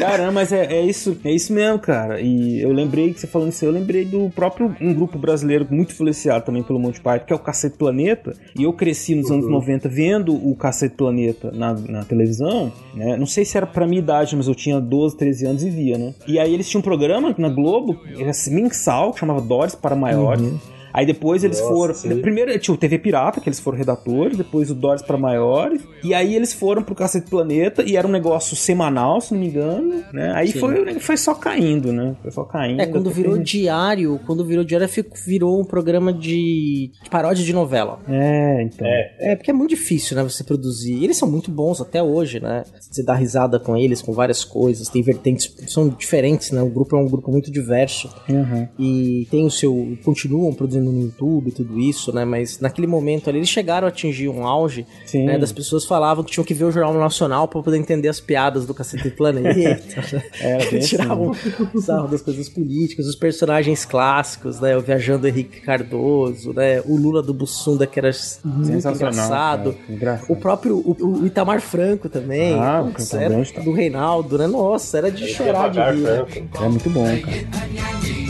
[0.00, 2.20] Caramba, mas é, é, isso, é isso mesmo, cara.
[2.20, 5.92] E eu lembrei que você falando isso, eu lembrei do próprio um grupo brasileiro muito
[5.92, 8.34] influenciado também pelo Monty Python, que é o Cacete Planeta.
[8.58, 9.94] E eu cresci nos anos 90 uhum.
[9.94, 13.16] vendo o Cacete Planeta na, na televisão, né?
[13.16, 15.98] Não sei se era pra minha idade, mas eu tinha 12, 13 anos e via,
[15.98, 16.14] né?
[16.26, 20.42] E aí eles tinham um programa na Globo, era mensal, que chamava Dores para Maiores.
[20.42, 20.58] Uhum.
[20.92, 21.94] Aí depois eles Nossa, foram.
[21.94, 22.20] Sim.
[22.20, 25.82] Primeiro tinha o TV Pirata, que eles foram redatores, depois o Doris para Maiores.
[26.02, 29.48] E aí eles foram pro Cacete Planeta e era um negócio semanal, se não me
[29.48, 30.02] engano.
[30.12, 30.32] Né?
[30.34, 32.16] Aí foi, foi só caindo, né?
[32.22, 32.80] Foi só caindo.
[32.80, 34.88] É, quando virou diário, quando virou diário,
[35.26, 38.00] virou um programa de, de paródia de novela.
[38.08, 38.86] É, então.
[38.86, 39.32] É.
[39.32, 40.22] é, porque é muito difícil, né?
[40.22, 40.94] Você produzir.
[40.94, 42.64] E eles são muito bons até hoje, né?
[42.80, 46.62] Você dá risada com eles, com várias coisas, tem vertentes, são diferentes, né?
[46.62, 48.10] O grupo é um grupo muito diverso.
[48.28, 48.68] Uhum.
[48.78, 49.96] E tem o seu.
[50.04, 52.24] continuam produzindo fazendo no YouTube e tudo isso, né?
[52.24, 55.26] Mas naquele momento ali eles chegaram a atingir um auge, Sim.
[55.26, 55.38] né?
[55.38, 58.66] Das pessoas falavam que tinham que ver o Jornal Nacional para poder entender as piadas
[58.66, 59.50] do Cacete Planeta.
[60.40, 61.80] é, Tiravam assim.
[61.80, 64.76] sarro das coisas políticas, os personagens clássicos, né?
[64.76, 66.80] O Viajando Henrique Cardoso, né?
[66.84, 68.10] O Lula do Bussunda, que era
[68.44, 69.76] muito engraçado.
[69.88, 70.26] engraçado.
[70.28, 72.54] O próprio o, o, Itamar Franco também.
[72.58, 74.46] Ah, Putz, era do Reinaldo, né?
[74.46, 76.50] Nossa, era de chorar de rir.
[76.60, 78.29] É muito bom, cara.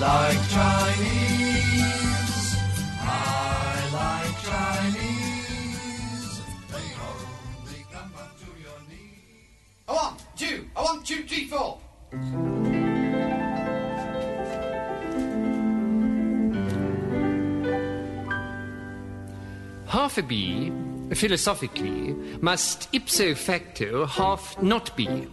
[0.00, 1.76] Like Chinese.
[3.00, 6.32] I like Chinese.
[6.72, 9.64] They only come up to your knees.
[9.88, 10.66] I want two.
[10.76, 11.78] I want two, three, four.
[19.86, 20.72] Half a bee,
[21.14, 25.28] philosophically, must ipso facto half not be.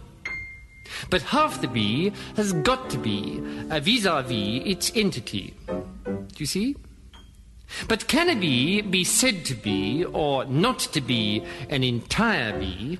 [1.10, 5.54] But half the bee has got to be a vis a vis its entity.
[5.66, 6.76] Do you see?
[7.88, 12.98] But can a bee be said to be or not to be an entire bee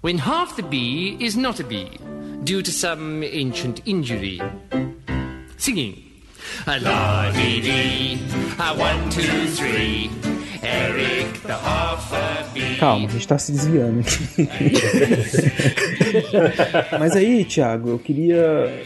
[0.00, 1.98] when half the bee is not a bee
[2.44, 4.40] due to some ancient injury?
[5.56, 6.02] Singing.
[6.66, 8.14] A la dee dee,
[8.58, 10.33] a one, two, three.
[12.78, 14.48] Calma, a gente tá se desviando aqui.
[16.98, 18.84] Mas aí, Thiago, eu queria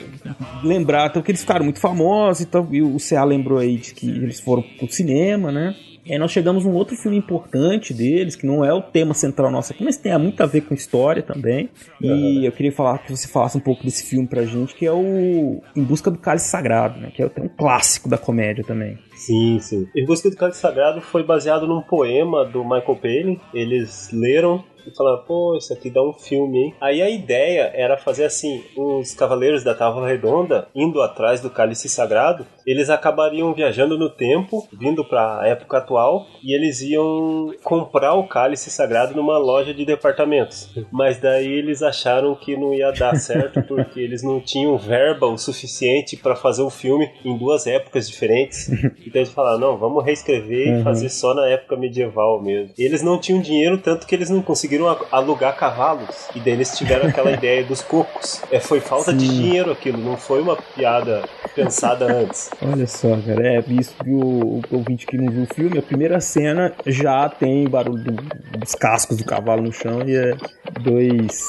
[0.63, 3.95] lembrar então, que eles ficaram muito famosos e, tal, e o CA lembrou aí de
[3.95, 5.75] que eles foram pro cinema, né?
[6.09, 9.51] E aí nós chegamos num outro filme importante deles, que não é o tema central
[9.51, 11.69] nosso aqui, mas tem muito a ver com história também.
[12.01, 12.45] E uhum.
[12.45, 15.61] eu queria falar que você falasse um pouco desse filme pra gente, que é o
[15.77, 17.13] Em Busca do Cálice Sagrado, né?
[17.15, 18.97] Que é um clássico da comédia também.
[19.15, 19.87] Sim, sim.
[19.95, 23.41] Em Busca do Cálice Sagrado foi baseado num poema do Michael Palin.
[23.53, 26.75] Eles leram e falava, pô, isso aqui dá um filme, hein?
[26.81, 31.89] Aí a ideia era fazer assim, os Cavaleiros da Távola Redonda indo atrás do cálice
[31.89, 38.15] sagrado, eles acabariam viajando no tempo, vindo para a época atual, e eles iam comprar
[38.15, 40.69] o cálice sagrado numa loja de departamentos.
[40.93, 45.39] Mas daí eles acharam que não ia dar certo porque eles não tinham verba o
[45.39, 48.69] suficiente para fazer o filme em duas épocas diferentes.
[48.69, 50.81] Então eles falaram: "Não, vamos reescrever Uhum.
[50.81, 52.73] e fazer só na época medieval mesmo".
[52.79, 56.29] Eles não tinham dinheiro tanto que eles não conseguiram a- alugar cavalos.
[56.35, 58.43] E daí eles tiveram aquela ideia dos cocos.
[58.51, 59.33] É, foi falta de Sim.
[59.43, 61.25] dinheiro aquilo, não foi uma piada
[61.55, 62.51] pensada antes.
[62.63, 65.83] Olha só, cara, é isso que o, o ouvinte que não viu o filme, a
[65.83, 70.37] primeira cena já tem barulho do- dos cascos do cavalo no chão e é
[70.81, 71.49] dois,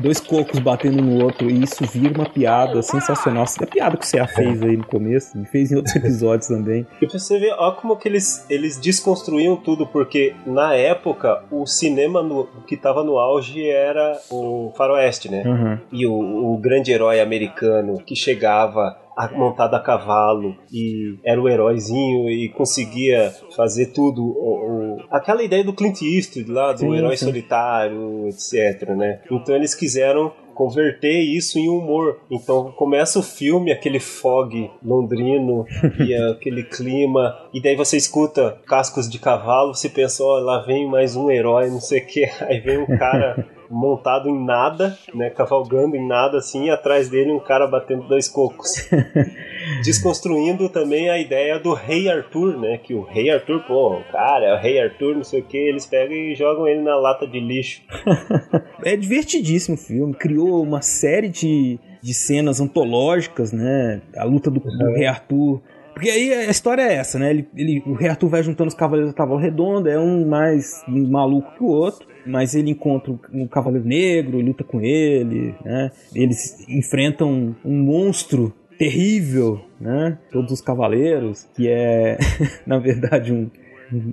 [0.00, 3.44] dois cocos batendo no outro, e isso vira uma piada sensacional.
[3.60, 6.86] A piada que o Cea fez aí no começo, e fez em outros episódios também.
[7.00, 11.66] E pra você ver, ó como que eles, eles desconstruíam tudo, porque na época o
[11.66, 15.42] cinema no- que tava no auge era o faroeste, né?
[15.44, 15.78] Uhum.
[15.92, 16.12] E o,
[16.54, 18.96] o grande herói americano que chegava
[19.32, 24.22] montado a cavalo e era o heróizinho e conseguia fazer tudo.
[24.22, 27.26] O, o- aquela ideia do Clint Eastwood lá, do Sim, herói sim.
[27.26, 29.20] solitário, etc, né?
[29.30, 32.20] Então eles quiseram converter isso em humor.
[32.30, 35.64] Então começa o filme, aquele fog londrino
[35.98, 40.88] e aquele clima, e daí você escuta cascos de cavalo, você pensa, ó, lá vem
[40.88, 45.30] mais um herói, não sei o que, aí vem um cara montado em nada, né,
[45.30, 48.88] cavalgando em nada assim, e atrás dele um cara batendo dois cocos.
[49.84, 54.46] Desconstruindo também a ideia do Rei Arthur, né, que o Rei Arthur, pô, o cara
[54.46, 57.26] é o Rei Arthur, não sei o que, eles pegam e jogam ele na lata
[57.26, 57.82] de lixo.
[58.82, 64.00] É divertidíssimo o filme, criou uma série de, de cenas antológicas, né?
[64.16, 65.60] A luta do, do Rei Arthur.
[65.94, 67.30] Porque aí a história é essa, né?
[67.30, 70.82] Ele, ele- o Rei Arthur vai juntando os cavaleiros da Távola Redonda, é um mais
[70.88, 75.90] maluco que o outro, mas ele encontra um cavaleiro negro, luta com ele, né?
[76.14, 80.16] Eles enfrentam um, monstro terrível, né?
[80.32, 82.16] Todos os cavaleiros, que é,
[82.66, 83.50] na verdade, um-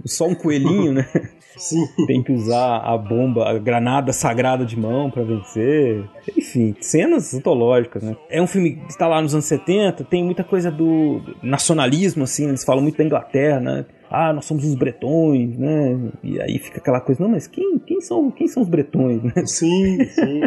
[0.06, 1.08] só um coelhinho, né?
[1.58, 1.88] Sim.
[2.06, 6.04] tem que usar a bomba, a granada sagrada de mão pra vencer.
[6.38, 8.16] Enfim, cenas antológicas, né?
[8.30, 12.48] É um filme que está lá nos anos 70, tem muita coisa do nacionalismo, assim,
[12.48, 13.86] eles falam muito da Inglaterra, né?
[14.10, 15.98] Ah, nós somos os bretões, né?
[16.24, 19.34] E aí fica aquela coisa, não, mas quem, quem, são, quem são os bretões, né?
[19.48, 20.42] Sim, sim.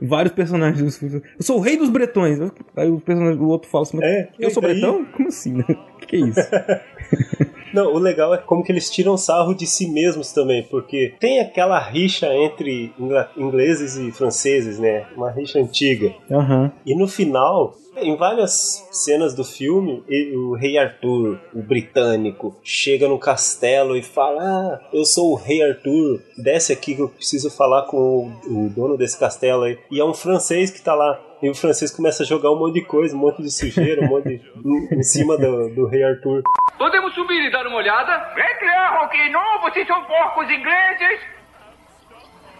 [0.00, 1.22] Vários personagens dos filmes.
[1.38, 2.40] Eu sou o rei dos bretões.
[2.76, 4.72] Aí o personagem do outro fala assim, mas É, eu sou daí?
[4.72, 5.04] bretão?
[5.04, 5.64] Como assim, né?
[5.68, 6.40] O que, que é isso?
[7.74, 11.40] Não, o legal é como que eles tiram sarro de si mesmos também, porque tem
[11.40, 12.92] aquela rixa entre
[13.36, 15.06] ingleses e franceses, né?
[15.16, 16.14] Uma rixa antiga.
[16.30, 16.72] Aham.
[16.86, 20.02] E no final, em várias cenas do filme,
[20.34, 25.62] o rei Arthur, o britânico, chega no castelo e fala: Ah, eu sou o rei
[25.62, 29.78] Arthur, desce aqui que eu preciso falar com o, o dono desse castelo aí.
[29.90, 31.20] E é um francês que tá lá.
[31.44, 34.08] E o francês começa a jogar um monte de coisa, um monte de sujeira, um
[34.08, 34.94] monte de.
[34.96, 36.42] em, cima do, do rei Arthur.
[36.78, 38.12] Podemos subir e dar uma olhada?
[38.34, 41.20] É claro que não, vocês são porcos ingleses.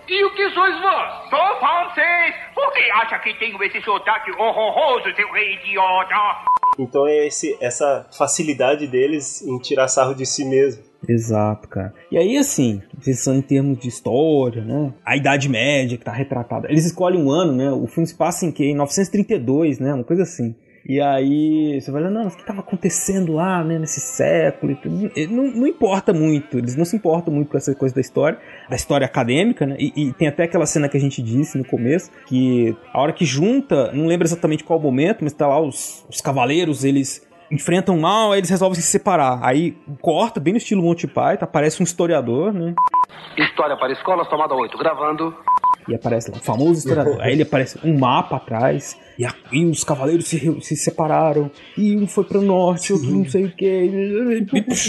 [0.06, 1.30] E o que sois vós?
[1.30, 2.34] Sou francês.
[2.54, 6.44] Por que acha que tenho esse sotaque horroroso, seu rei idiota?
[6.78, 10.84] Então é esse, essa facilidade deles em tirar sarro de si mesmo.
[11.08, 11.92] Exato, cara.
[12.10, 14.92] E aí, assim, pensando em termos de história, né?
[15.04, 16.68] A Idade Média que tá retratada.
[16.70, 17.70] Eles escolhem um ano, né?
[17.70, 18.64] O filme se passa em que?
[18.64, 19.94] Em 932, né?
[19.94, 20.54] Uma coisa assim.
[20.86, 24.72] E aí você vai olhando, não, mas o que estava acontecendo lá, né, nesse século
[24.72, 25.10] e tudo.
[25.30, 28.38] Não, não importa muito, eles não se importam muito com essa coisa da história,
[28.68, 29.76] da história acadêmica, né?
[29.78, 33.14] E, e tem até aquela cena que a gente disse no começo, que a hora
[33.14, 37.98] que junta, não lembro exatamente qual momento, mas tá lá os, os cavaleiros, eles enfrentam
[37.98, 39.40] mal, aí eles resolvem se separar.
[39.42, 42.74] Aí corta, bem no estilo Monty Python, aparece um historiador, né?
[43.36, 44.78] História para escolas, tomada 8.
[44.78, 45.34] Gravando.
[45.88, 47.20] E aparece lá, o famoso historiador.
[47.20, 48.98] Aí ele aparece um mapa atrás.
[49.18, 51.50] E, a- e os cavaleiros se, se separaram.
[51.76, 54.44] E um foi pro norte, outro não sei o que.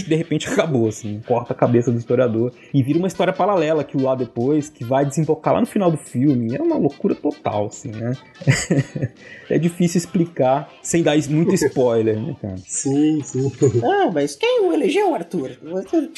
[0.07, 1.21] De repente acabou, assim.
[1.27, 2.51] Corta a cabeça do historiador.
[2.73, 5.97] E vira uma história paralela que lá depois, que vai desembocar lá no final do
[5.97, 6.55] filme.
[6.55, 8.13] É uma loucura total, assim, né?
[9.49, 12.55] é difícil explicar sem dar muito spoiler, né, cara?
[12.65, 13.51] Sim, sim.
[13.83, 15.51] Ah, mas quem o elegeu, Arthur?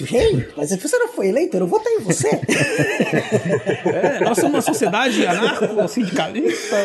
[0.02, 0.48] Rei?
[0.56, 2.30] Mas você não foi eleito, eu não votei em você.
[3.88, 6.76] É, nós somos uma sociedade anarco-sindicalista,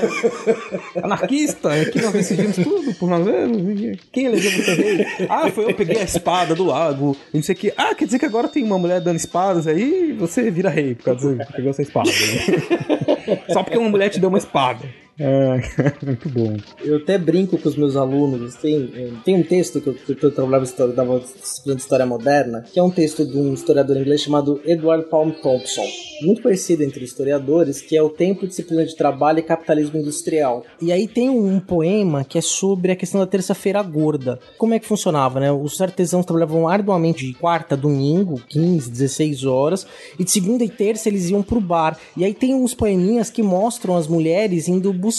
[1.13, 3.99] anarquista, aqui nós decidimos tudo por nós mesmos.
[4.11, 5.07] Quem elegeu você rei?
[5.29, 7.73] Ah, foi eu peguei a espada do lago, e não sei o que.
[7.77, 11.05] Ah, quer dizer que agora tem uma mulher dando espadas aí você vira rei por
[11.05, 12.11] causa que pegou essa espada.
[12.11, 13.43] né?
[13.53, 14.85] Só porque uma mulher te deu uma espada.
[15.23, 15.63] É,
[16.05, 16.57] muito bom.
[16.83, 18.57] Eu até brinco com os meus alunos.
[18.57, 22.65] Tem, tem um texto que eu, que eu trabalhava história, dava disciplina de história moderna,
[22.73, 25.85] que é um texto de um historiador inglês chamado Edward Palm Thompson,
[26.23, 30.65] muito conhecido entre historiadores, que é o Tempo, Disciplina de Trabalho e Capitalismo Industrial.
[30.81, 34.41] E aí tem um, um poema que é sobre a questão da terça-feira gorda.
[34.59, 35.53] Como é que funcionava, né?
[35.53, 39.87] Os artesãos trabalhavam arduamente de quarta domingo, 15, 16 horas,
[40.19, 41.97] e de segunda e terça eles iam pro bar.
[42.17, 45.12] E aí tem uns poeminhas que mostram as mulheres indo buscar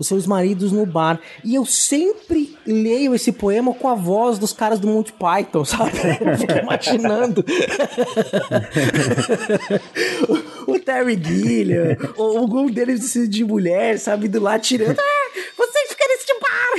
[0.00, 1.20] os seus maridos no bar.
[1.44, 5.92] E eu sempre leio esse poema com a voz dos caras do Monty Python, sabe?
[6.24, 7.44] Eu fico imaginando.
[10.66, 14.98] o, Terry Gilliam, ou algum deles vestido de mulher, sabe, do lá tirando.
[14.98, 16.70] Ah, você fica nesse bar!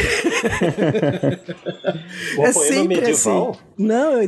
[2.40, 3.52] O é sempre medieval?
[3.52, 3.60] assim.
[3.78, 4.26] Não, é,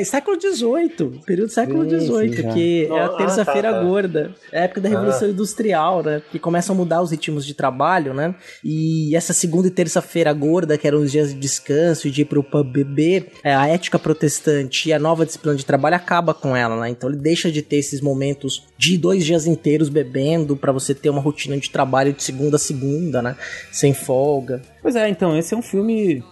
[0.00, 3.84] é século XVIII, período século XVIII, que é a terça-feira ah, tá, tá.
[3.84, 5.30] gorda, é a época da Revolução ah.
[5.30, 6.22] Industrial, né?
[6.30, 8.34] Que começam a mudar os ritmos de trabalho, né?
[8.64, 12.24] E essa segunda e terça-feira gorda, que eram os dias de descanso e de ir
[12.24, 16.56] pro pub beber, é, a ética protestante e a nova disciplina de trabalho acaba com
[16.56, 16.90] ela, né?
[16.90, 21.10] Então ele deixa de ter esses momentos de dois dias inteiros bebendo para você ter
[21.10, 23.36] uma rotina de trabalho de segunda a segunda, né?
[23.70, 24.62] Sem folga.
[24.86, 26.22] Pois é, então, esse é um filme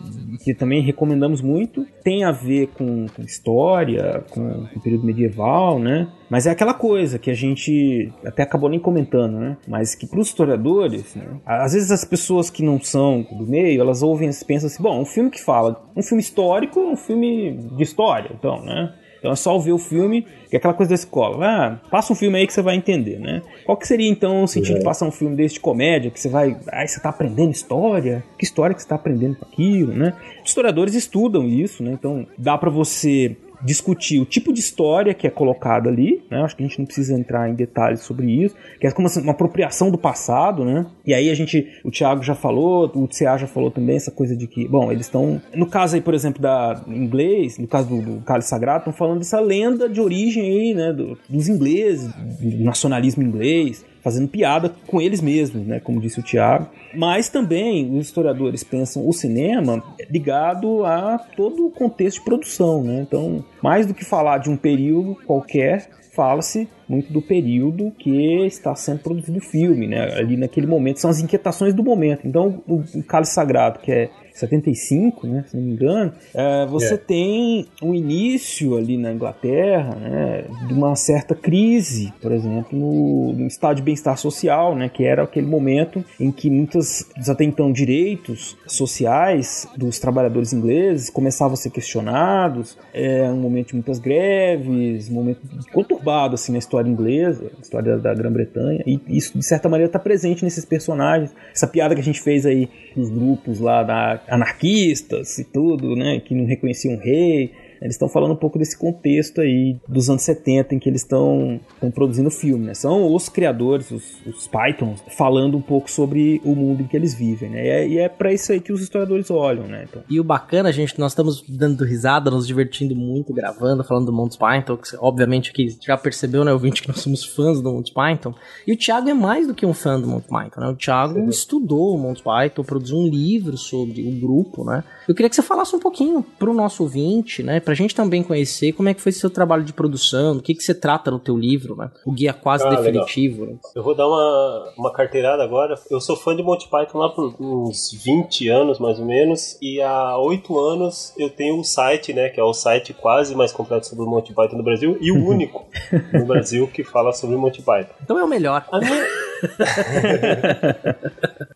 [0.45, 1.85] que também recomendamos muito.
[2.05, 6.09] Tem a ver com, com história, com, com o período medieval, né?
[6.29, 9.57] Mas é aquela coisa que a gente até acabou nem comentando, né?
[9.69, 11.41] Mas que para os historiadores, né?
[11.45, 15.01] às vezes as pessoas que não são do meio, elas ouvem e pensam assim: bom,
[15.01, 18.95] um filme que fala, um filme histórico, um filme de história, então, né?
[19.25, 21.47] Então é só ver o filme, que é aquela coisa da escola.
[21.47, 23.41] Ah, passa um filme aí que você vai entender, né?
[23.65, 26.29] Qual que seria então o sentido de passar um filme desse de comédia, que você
[26.29, 26.55] vai.
[26.71, 28.23] Ah, você tá aprendendo história?
[28.39, 30.13] Que história que você tá aprendendo com aquilo, né?
[30.45, 31.93] Historiadores estudam isso, né?
[31.93, 33.35] Então dá para você
[33.65, 36.43] discutir o tipo de história que é colocada ali, né?
[36.43, 39.23] Acho que a gente não precisa entrar em detalhes sobre isso, que é como assim,
[39.23, 40.87] uma apropriação do passado, né?
[41.07, 44.37] E aí a gente, o Thiago já falou, o CA já falou também essa coisa
[44.37, 48.03] de que, bom, eles estão, no caso aí, por exemplo, da inglês, no caso do,
[48.03, 52.65] do Cálice Sagrado, estão falando dessa lenda de origem aí, né, do, dos ingleses, do
[52.65, 56.69] nacionalismo inglês, fazendo piada com eles mesmos, né, como disse o Tiago.
[56.95, 63.01] Mas também os historiadores pensam o cinema ligado a todo o contexto de produção, né?
[63.01, 68.75] Então, mais do que falar de um período qualquer, fala-se muito do período que está
[68.75, 70.15] sendo produzido o filme, né?
[70.15, 72.27] Ali naquele momento, são as inquietações do momento.
[72.27, 76.97] Então, o, Cálice Sagrado, que é 75, né, se não me engano, é, você é.
[76.97, 83.47] tem um início ali na Inglaterra né, de uma certa crise, por exemplo, no, no
[83.47, 88.57] estado de bem-estar social, né, que era aquele momento em que muitos até então direitos
[88.67, 95.15] sociais dos trabalhadores ingleses começavam a ser questionados, é um momento de muitas greves, um
[95.15, 95.41] momento
[95.73, 99.99] conturbado assim na história inglesa, na história da Grã-Bretanha, e isso de certa maneira está
[99.99, 101.33] presente nesses personagens.
[101.55, 106.21] Essa piada que a gente fez aí nos grupos lá da anarquistas e tudo, né,
[106.21, 107.53] que não reconheciam o rei.
[107.85, 111.61] Eles estão falando um pouco desse contexto aí dos anos 70 em que eles estão
[111.95, 112.73] produzindo filme, né?
[112.73, 117.15] São os criadores, os, os Pythons, falando um pouco sobre o mundo em que eles
[117.15, 117.63] vivem, né?
[117.63, 119.85] E é, e é para isso aí que os historiadores olham, né?
[119.87, 120.03] Então.
[120.09, 124.39] E o bacana, gente, nós estamos dando risada, nos divertindo muito, gravando, falando do Monty
[124.39, 128.35] Python, que obviamente aqui já percebeu, né, ouvinte, que nós somos fãs do Monty Python.
[128.67, 130.69] E o Thiago é mais do que um fã do Monty Python, né?
[130.69, 134.83] O Thiago estudou o Monty Python, produziu um livro sobre o grupo, né?
[135.07, 138.73] Eu queria que você falasse um pouquinho pro nosso ouvinte, né, pra gente também conhecer
[138.73, 141.37] como é que foi seu trabalho de produção, o que que você trata no teu
[141.37, 141.91] livro, né?
[142.05, 143.47] O guia quase ah, definitivo.
[143.47, 143.57] Né?
[143.75, 145.75] Eu vou dar uma, uma carteirada agora.
[145.91, 149.81] Eu sou fã de Monty Python lá por uns 20 anos, mais ou menos, e
[149.81, 153.87] há 8 anos eu tenho um site, né, que é o site quase mais completo
[153.87, 155.67] sobre o Monty Python no Brasil e o único
[156.13, 157.95] no Brasil que fala sobre o Monty Python.
[158.03, 158.67] Então é o melhor.
[158.71, 159.05] A minha...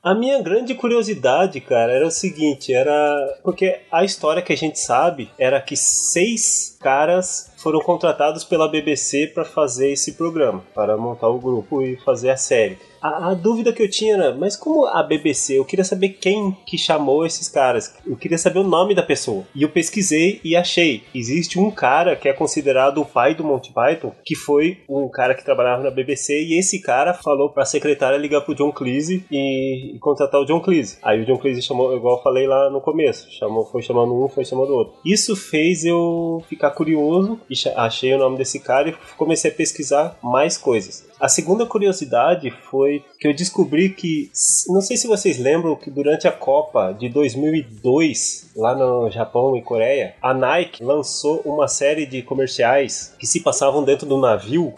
[0.03, 4.79] a minha grande curiosidade, cara, era o seguinte, era porque a história que a gente
[4.79, 11.29] sabe era que seis caras foram contratados pela BBC para fazer esse programa, para montar
[11.29, 12.79] o grupo e fazer a série.
[13.01, 15.59] A, a, dúvida que eu tinha era, mas como a BBC?
[15.59, 17.95] Eu queria saber quem que chamou esses caras.
[18.07, 19.45] Eu queria saber o nome da pessoa.
[19.55, 21.03] E eu pesquisei e achei.
[21.15, 25.35] Existe um cara que é considerado o pai do Monty Python, que foi um cara
[25.35, 29.95] que trabalhava na BBC, e esse cara falou pra secretária ligar pro John Cleese e,
[29.95, 30.99] e contratar o John Cleese.
[31.03, 34.29] Aí o John Cleese chamou, igual eu falei lá no começo, chamou, foi chamando um,
[34.29, 34.95] foi chamando outro.
[35.05, 40.19] Isso fez eu ficar curioso e achei o nome desse cara e comecei a pesquisar
[40.23, 41.08] mais coisas.
[41.21, 44.31] A segunda curiosidade foi que eu descobri que,
[44.69, 49.63] não sei se vocês lembram que durante a Copa de 2002, lá no Japão e
[49.63, 54.73] Coreia, a Nike lançou uma série de comerciais que se passavam dentro do navio.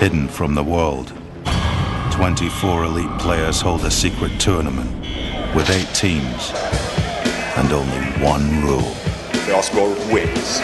[0.00, 1.12] Hidden from the world.
[2.16, 4.88] 24 elite players hold a secret tournament
[5.54, 6.54] with eight teams
[7.58, 8.94] and only one rule.
[9.44, 10.62] The Oscar wins.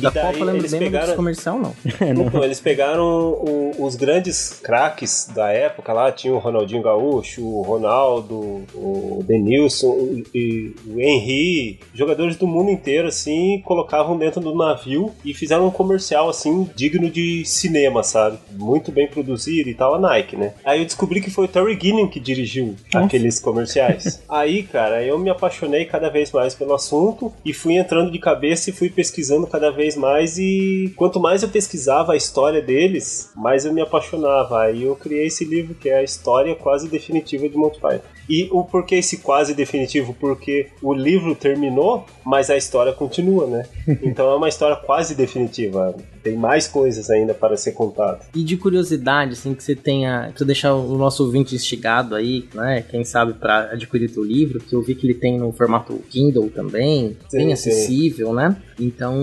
[0.00, 1.74] Da daí Copa eu lembro eles bem, mas pegaram- dos comercial não.
[2.26, 7.62] Então, eles pegaram o- os grandes craques da época lá, tinha o Ronaldinho Gaúcho, o
[7.62, 14.54] Ronaldo, o Denilson o- e o Henry, jogadores do mundo inteiro, assim, colocavam dentro do
[14.54, 18.38] navio e fizeram um comercial, assim, digno de cinema, sabe?
[18.52, 20.52] Muito bem produzido e tal, a Nike, né?
[20.64, 24.22] Aí eu descobri que foi o Terry Gilliam que dirigiu aqueles comerciais.
[24.28, 28.70] Aí, cara, eu me apaixonei cada vez mais pelo assunto e fui entrando de cabeça
[28.70, 33.64] e fui pesquisando cada vez mais e quanto mais eu pesquisava a história deles, mais
[33.64, 34.62] eu me apaixonava.
[34.62, 38.15] Aí eu criei esse livro que é a história quase definitiva de Monty Python.
[38.28, 40.14] E o porquê esse quase definitivo?
[40.18, 43.66] Porque o livro terminou, mas a história continua, né?
[44.02, 45.94] Então é uma história quase definitiva.
[46.22, 48.20] Tem mais coisas ainda para ser contada.
[48.34, 50.32] E de curiosidade, assim, que você tenha.
[50.36, 52.84] Pra deixar o nosso ouvinte instigado aí, né?
[52.88, 56.50] Quem sabe pra adquirir teu livro, que eu vi que ele tem no formato Kindle
[56.50, 57.52] também, Sim, bem sim.
[57.52, 58.56] acessível, né?
[58.78, 59.14] Então,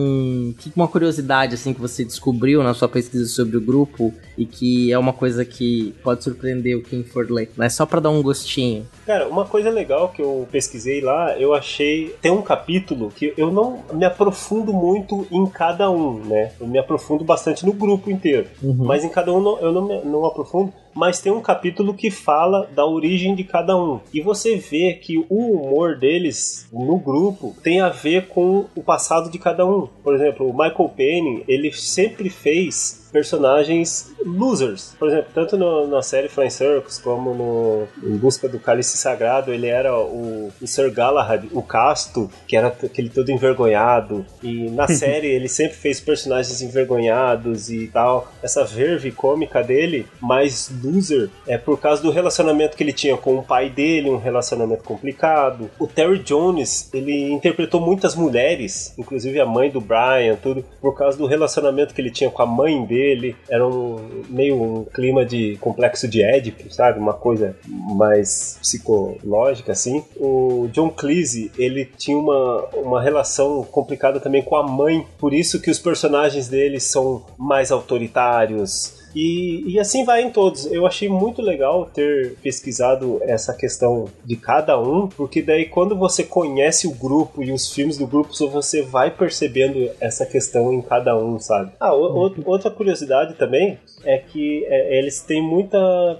[0.57, 4.91] que uma curiosidade, assim, que você descobriu na sua pesquisa sobre o grupo e que
[4.91, 7.69] é uma coisa que pode surpreender o quem for ler, né?
[7.69, 8.85] Só pra dar um gostinho.
[9.05, 12.15] Cara, uma coisa legal que eu pesquisei lá, eu achei.
[12.21, 16.53] Tem um capítulo que eu não me aprofundo muito em cada um, né?
[16.59, 18.47] Eu me aprofundo bastante no grupo inteiro.
[18.85, 20.71] Mas em cada um não- eu não, me- não aprofundo.
[20.95, 23.99] Mas tem um capítulo que fala da origem de cada um.
[24.13, 29.29] E você vê que o humor deles no grupo tem a ver com o passado
[29.29, 29.87] de cada um.
[30.03, 34.95] Por exemplo, o Michael Penny, ele sempre fez personagens losers.
[34.97, 39.53] Por exemplo, tanto no- na série Flying Circus como no Em Busca do Cálice Sagrado,
[39.53, 44.25] ele era o, o Sir Galahad, o casto, que era aquele todo envergonhado.
[44.41, 48.31] E na série ele sempre fez personagens envergonhados e tal.
[48.41, 53.37] Essa verve cômica dele, mais loser, é por causa do relacionamento que ele tinha com
[53.37, 55.69] o pai dele, um relacionamento complicado.
[55.79, 61.17] O Terry Jones, ele interpretou muitas mulheres, inclusive a mãe do Brian, tudo, por causa
[61.17, 63.35] do relacionamento que ele tinha com a mãe dele.
[63.49, 66.99] Era um meio um clima de complexo de Édipo, sabe?
[66.99, 70.03] Uma coisa mais psicológica, assim.
[70.17, 75.59] O John Cleese, ele tinha uma, uma relação complicada também com a mãe, por isso
[75.59, 79.02] que os personagens dele são mais autoritários.
[79.15, 80.65] E, e assim vai em todos.
[80.71, 86.23] Eu achei muito legal ter pesquisado essa questão de cada um, porque daí quando você
[86.23, 91.15] conhece o grupo e os filmes do grupo, você vai percebendo essa questão em cada
[91.17, 91.71] um, sabe?
[91.79, 95.77] Ah, o- o- outra curiosidade também é que é, eles têm muita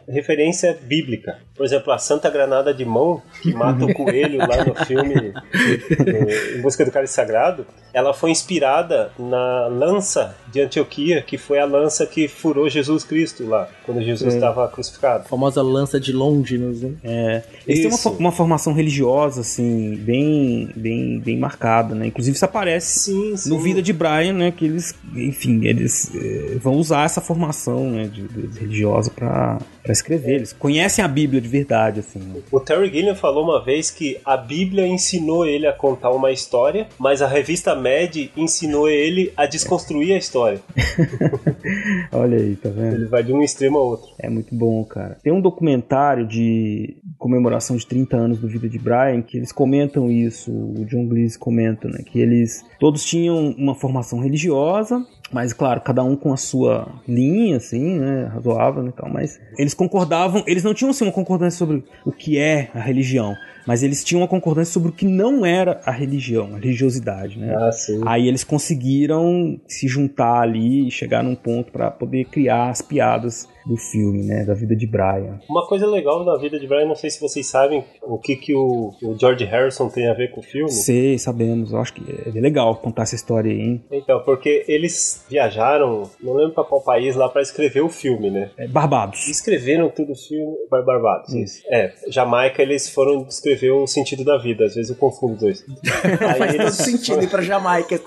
[0.08, 1.38] referência bíblica.
[1.56, 6.58] Por exemplo, a Santa Granada de Mão, que mata o coelho lá no filme do-
[6.58, 11.66] Em Busca do Cálice Sagrado, ela foi inspirada na lança de Antioquia, que foi a
[11.66, 14.38] lança que furou Jesus Cristo lá, quando Jesus É.
[14.38, 15.26] estava crucificado.
[15.26, 16.92] A famosa lança de Longinus, né?
[17.04, 22.08] É, eles têm uma, uma formação religiosa, assim, bem, bem, bem marcada, né?
[22.08, 23.50] Inclusive isso aparece Sim, sim.
[23.50, 24.52] no Vida de Brian, né?
[24.52, 29.92] Que eles, enfim, eles eh, vão usar essa formação né, de, de- religiosa pra, pra
[29.92, 30.36] escrever.
[30.36, 32.20] Eles conhecem a Bíblia de verdade, assim.
[32.20, 32.42] né?
[32.52, 36.88] O Terry Gilliam falou uma vez que a Bíblia ensinou ele a contar uma história,
[37.00, 40.60] mas a revista Mad ensinou ele a desconstruir a história.
[42.12, 42.96] Olha aí, tá vendo?
[42.96, 44.08] Ele vai de um extremo ao outro.
[44.20, 45.18] É muito bom, cara.
[45.24, 50.12] Tem um documentário de comemoração de 30 anos do Vida de Brian que eles comentam
[50.12, 52.00] isso, o John Cleese comenta, né?
[52.06, 57.58] Que eles todos tinham uma formação religiosa, mas claro, cada um com a sua linha,
[57.58, 58.26] assim, né?
[58.34, 62.38] Razoável e tal, mas eles concordavam, eles não tinham assim uma concordância sobre o que
[62.38, 63.36] é a religião.
[63.66, 67.56] Mas eles tinham uma concordância sobre o que não era a religião, a religiosidade, né?
[67.56, 68.02] Ah, sim.
[68.06, 73.48] Aí eles conseguiram se juntar ali e chegar num ponto pra poder criar as piadas
[73.66, 74.44] do filme, né?
[74.44, 75.40] Da vida de Brian.
[75.50, 78.54] Uma coisa legal da vida de Brian, não sei se vocês sabem o que, que
[78.54, 80.70] o, o George Harrison tem a ver com o filme.
[80.70, 81.72] Sei, sabemos.
[81.72, 83.84] Eu acho que é legal contar essa história aí, hein?
[83.92, 88.52] Então, porque eles viajaram, não lembro pra qual país lá, pra escrever o filme, né?
[88.58, 89.28] É Barbados.
[89.28, 90.56] Escreveram tudo o filme.
[90.70, 91.62] Bar- Barbados, isso.
[91.70, 95.66] É, Jamaica eles foram escrever o sentido da vida, às vezes eu confundo os dois.
[96.22, 97.98] Aí Faz todo sentido ir pra Jamaica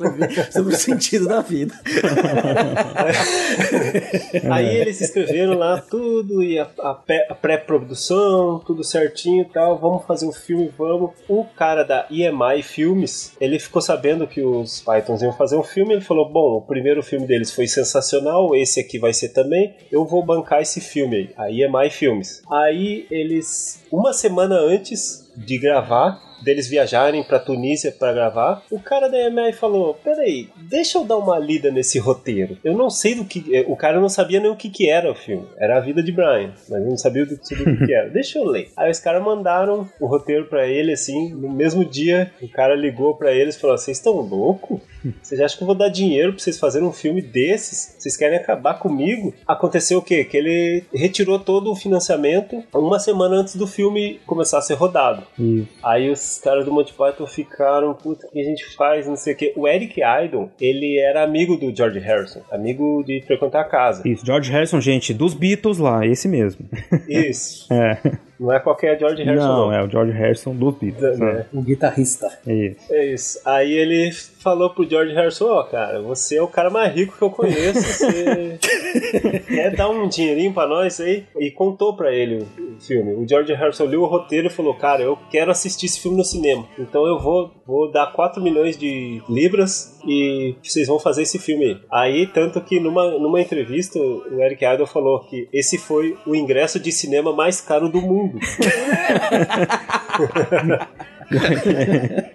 [0.50, 1.74] sobre o sentido da vida.
[4.50, 7.00] Aí eles escreveram lá tudo e a, a
[7.30, 9.78] a pré-produção, tudo certinho e tal.
[9.78, 11.10] Vamos fazer o filme, vamos.
[11.28, 15.94] O cara da EMI Filmes, ele ficou sabendo que os Pythons iam fazer um filme.
[15.94, 19.74] Ele falou: Bom, o primeiro filme deles foi sensacional, esse aqui vai ser também.
[19.90, 22.42] Eu vou bancar esse filme aí, a EMI Filmes.
[22.50, 28.62] Aí eles, uma semana antes de gravar, deles viajarem pra Tunísia pra gravar.
[28.70, 32.56] O cara da EMI falou: Peraí, deixa eu dar uma lida nesse roteiro.
[32.64, 33.44] Eu não sei do que.
[33.54, 35.46] eh, O cara não sabia nem o que, que era o filme.
[35.58, 38.08] Era a vida de Brian, mas não sabia do, do que, que era.
[38.10, 38.68] Deixa eu ler.
[38.76, 43.14] Aí os caras mandaram o roteiro pra ele, assim, no mesmo dia, o cara ligou
[43.16, 44.80] pra eles e falou: Vocês estão loucos?
[45.22, 47.96] Vocês acham que eu vou dar dinheiro pra vocês fazerem um filme desses?
[47.98, 49.34] Vocês querem acabar comigo?
[49.46, 50.24] Aconteceu o quê?
[50.24, 55.22] Que ele retirou todo o financiamento uma semana antes do filme começar a ser rodado.
[55.38, 55.68] Isso.
[55.82, 59.06] Aí os caras do Monty Python ficaram, puta, o que a gente faz?
[59.06, 59.52] Não sei o quê.
[59.56, 64.06] O Eric Idle, ele era amigo do George Harrison, amigo de frequentar a casa.
[64.06, 66.68] Isso, George Harrison, gente, dos Beatles lá, esse mesmo.
[67.08, 67.66] Isso.
[67.76, 67.98] É.
[68.38, 69.72] Não é qualquer George Harrison, Não, não.
[69.72, 71.20] é o George Harrison dos Beatles.
[71.20, 71.46] É.
[71.52, 72.28] O guitarrista.
[72.46, 72.92] É isso.
[72.92, 73.40] É isso.
[73.44, 77.22] Aí ele falou pro George Harrison, ó, cara, você é o cara mais rico que
[77.22, 78.58] eu conheço, você
[79.46, 81.24] quer dar um dinheirinho pra nós aí?
[81.38, 83.14] E contou pra ele o filme.
[83.14, 86.24] O George Harrison leu o roteiro e falou, cara, eu quero assistir esse filme no
[86.24, 86.64] cinema.
[86.78, 91.64] Então eu vou, vou dar 4 milhões de libras e vocês vão fazer esse filme
[91.64, 91.80] aí.
[91.90, 96.78] Aí, tanto que numa, numa entrevista, o Eric Idle falou que esse foi o ingresso
[96.78, 98.38] de cinema mais caro do mundo.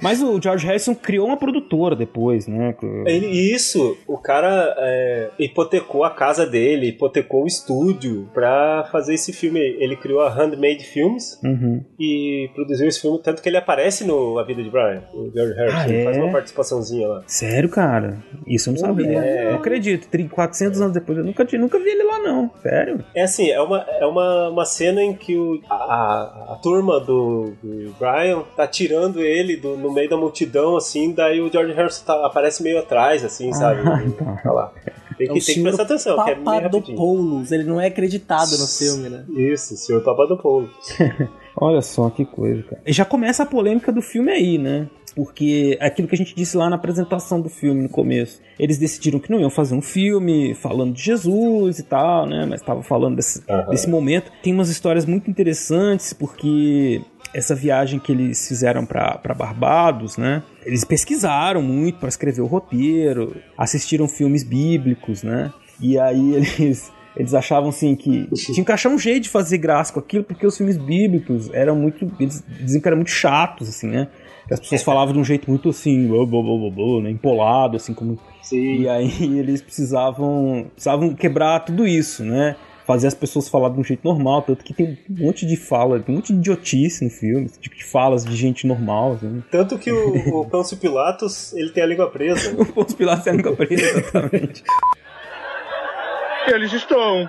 [0.00, 2.74] Mas o George Harrison criou uma produtora depois, né?
[3.06, 9.32] Ele, isso, o cara é, hipotecou a casa dele, hipotecou o estúdio pra fazer esse
[9.32, 9.60] filme.
[9.60, 11.82] Ele criou a Handmade Films Uhum.
[11.98, 15.54] e produziu esse filme, tanto que ele aparece no A Vida de Brian, o George
[15.54, 15.78] Harrison.
[15.78, 16.04] Ah, é?
[16.04, 17.22] faz uma participaçãozinha lá.
[17.26, 18.18] Sério, cara?
[18.46, 19.18] Isso eu não sabia.
[19.18, 19.50] é.
[19.50, 20.08] Não acredito.
[20.08, 22.50] Tri- 400 anos depois, eu nunca, nunca vi ele lá, não.
[22.62, 23.04] Sério?
[23.14, 27.52] É assim, é uma, é uma, uma cena em que o, a, a turma do,
[27.68, 32.04] do Brian tá tirando ele do, no meio da multidão, assim, daí o George Harrison
[32.04, 33.80] tá- aparece meio atrás, assim, sabe?
[33.88, 34.36] Ah, então.
[34.42, 34.72] Tá lá.
[35.16, 36.70] Tem É que, o tem que prestar atenção, que é meio rapidinho.
[36.82, 39.24] Papadopoulos, ele não é acreditado no filme, né?
[39.30, 40.70] Isso, o senhor Papadopoulos.
[41.60, 42.82] Olha só que coisa, cara.
[42.86, 44.86] E já começa a polêmica do filme aí, né?
[45.16, 48.40] Porque é aquilo que a gente disse lá na apresentação do filme no começo.
[48.56, 52.46] Eles decidiram que não iam fazer um filme falando de Jesus e tal, né?
[52.48, 53.70] Mas estavam falando desse, Aham.
[53.70, 54.30] desse momento.
[54.40, 57.02] Tem umas histórias muito interessantes, porque
[57.38, 60.42] essa viagem que eles fizeram para Barbados, né?
[60.64, 65.52] Eles pesquisaram muito para escrever o roteiro, assistiram filmes bíblicos, né?
[65.80, 69.92] E aí eles eles achavam assim que tinham que achar um jeito de fazer graça
[69.92, 72.08] com aquilo, porque os filmes bíblicos eram muito.
[72.20, 74.08] Eles diziam que eram muito chatos, assim, né?
[74.50, 77.10] As pessoas falavam de um jeito muito assim, blá, blá, blá, blá, né?
[77.10, 78.18] empolado, assim, como.
[78.40, 78.82] Sim.
[78.82, 82.56] E aí eles precisavam, precisavam quebrar tudo isso, né?
[82.88, 86.00] Fazer as pessoas falar de um jeito normal, tanto que tem um monte de fala,
[86.00, 89.44] tem um monte de idiotice no filme, tipo de falas de gente normal, assim.
[89.50, 92.50] Tanto que o, o Pôncio Pilatos, ele tem a língua presa.
[92.58, 94.64] O Pôncio Pilatos é nunca preso, exatamente.
[96.48, 97.28] Eles estão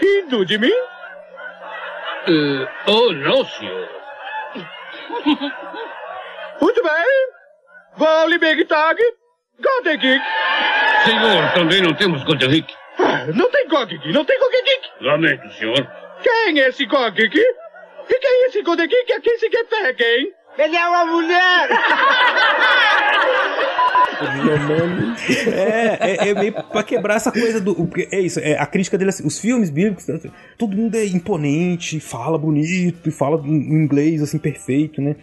[0.00, 0.72] rindo de mim?
[2.26, 3.88] Uh, oh, não, senhor.
[6.62, 7.28] Muito bem.
[7.98, 8.98] Vale Big Tag.
[9.62, 10.24] Golden Geek.
[11.04, 12.72] Senhor, também não temos Goderick.
[12.98, 14.88] Ah, Não tem Geek, não tem Geek.
[15.00, 15.86] Lamento, senhor.
[16.22, 17.38] Quem é esse Geek?
[18.08, 20.32] E quem é esse Golden Geek a quem se refere, hein?
[20.58, 21.68] Ele é uma mulher!
[25.52, 27.88] É, é, é meio pra quebrar essa coisa do.
[28.10, 31.04] É isso, é, a crítica dele é assim, os filmes bíblicos, tanto- todo mundo é
[31.04, 35.16] imponente, fala bonito, e fala em inglês assim, perfeito, né?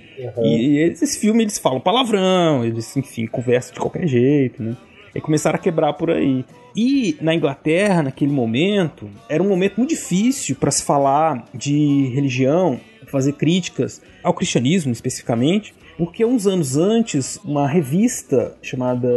[0.43, 4.75] E, e eles, esse filme eles falam palavrão, eles, enfim, conversam de qualquer jeito, né?
[5.15, 6.43] E começaram a quebrar por aí.
[6.75, 12.79] E na Inglaterra, naquele momento, era um momento muito difícil para se falar de religião,
[13.07, 19.07] fazer críticas ao cristianismo especificamente, porque uns anos antes, uma revista chamada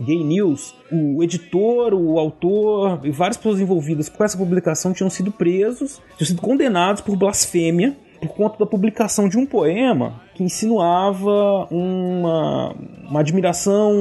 [0.00, 5.30] Gay News, o editor, o autor e várias pessoas envolvidas com essa publicação tinham sido
[5.30, 7.94] presos, tinham sido condenados por blasfêmia
[8.28, 12.74] por conta da publicação de um poema que insinuava uma,
[13.08, 13.92] uma admiração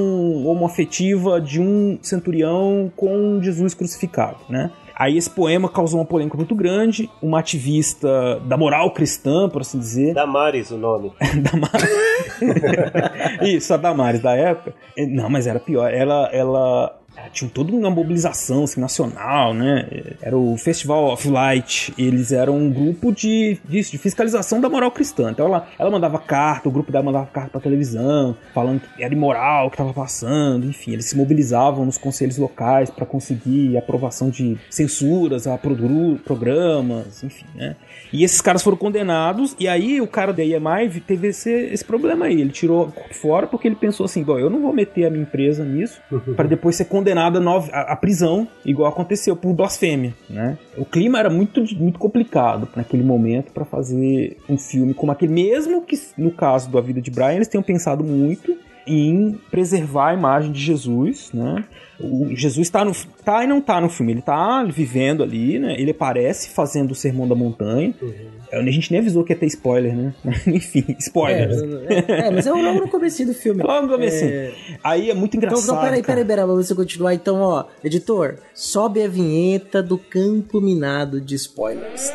[0.46, 4.72] homoafetiva de um centurião com Jesus crucificado, né?
[4.96, 7.10] Aí esse poema causou uma polêmica muito grande.
[7.20, 11.12] Uma ativista da moral cristã, por assim dizer, Damares, o nome.
[13.42, 14.76] isso, a Damares da época.
[15.10, 15.92] Não, mas era pior.
[15.92, 16.96] Ela, ela
[17.30, 19.88] tinha toda uma mobilização assim, nacional, né?
[20.22, 21.94] Era o Festival of Light.
[21.98, 25.32] Eles eram um grupo de, disso, de fiscalização da moral cristã.
[25.32, 29.14] Então ela, ela mandava carta, o grupo dela mandava carta pra televisão, falando que era
[29.14, 30.66] imoral o que estava passando.
[30.66, 37.46] Enfim, eles se mobilizavam nos conselhos locais para conseguir aprovação de censuras a programas, enfim,
[37.56, 37.76] né?
[38.12, 42.26] E esses caras foram condenados, e aí o cara da EMI teve esse, esse problema
[42.26, 42.42] aí.
[42.42, 45.64] Ele tirou fora porque ele pensou assim: bom, eu não vou meter a minha empresa
[45.64, 46.00] nisso
[46.36, 50.58] para depois ser condenado condenado a, nove, a, a prisão, igual aconteceu por blasfêmia, né?
[50.78, 55.84] O clima era muito, muito complicado naquele momento para fazer um filme como aquele, mesmo
[55.84, 60.14] que no caso do A Vida de Brian eles tenham pensado muito em preservar a
[60.14, 61.64] imagem de Jesus, né?
[62.00, 62.92] O Jesus está no
[63.24, 65.76] tá e não tá no filme, ele tá vivendo ali, né?
[65.78, 67.94] Ele aparece fazendo o Sermão da Montanha.
[68.02, 68.43] Uhum.
[68.54, 70.14] A gente nem avisou que ia ter spoiler, né?
[70.48, 71.50] Enfim, spoiler.
[71.90, 73.64] É, é, mas é logo no começo do filme.
[73.64, 74.24] Logo no começo.
[74.24, 74.54] É...
[74.84, 75.64] Aí é muito engraçado.
[75.64, 77.14] Então, não, peraí, peraí, peraí, pra você continuar.
[77.14, 82.12] Então, ó, editor, sobe a vinheta do campo minado de spoilers.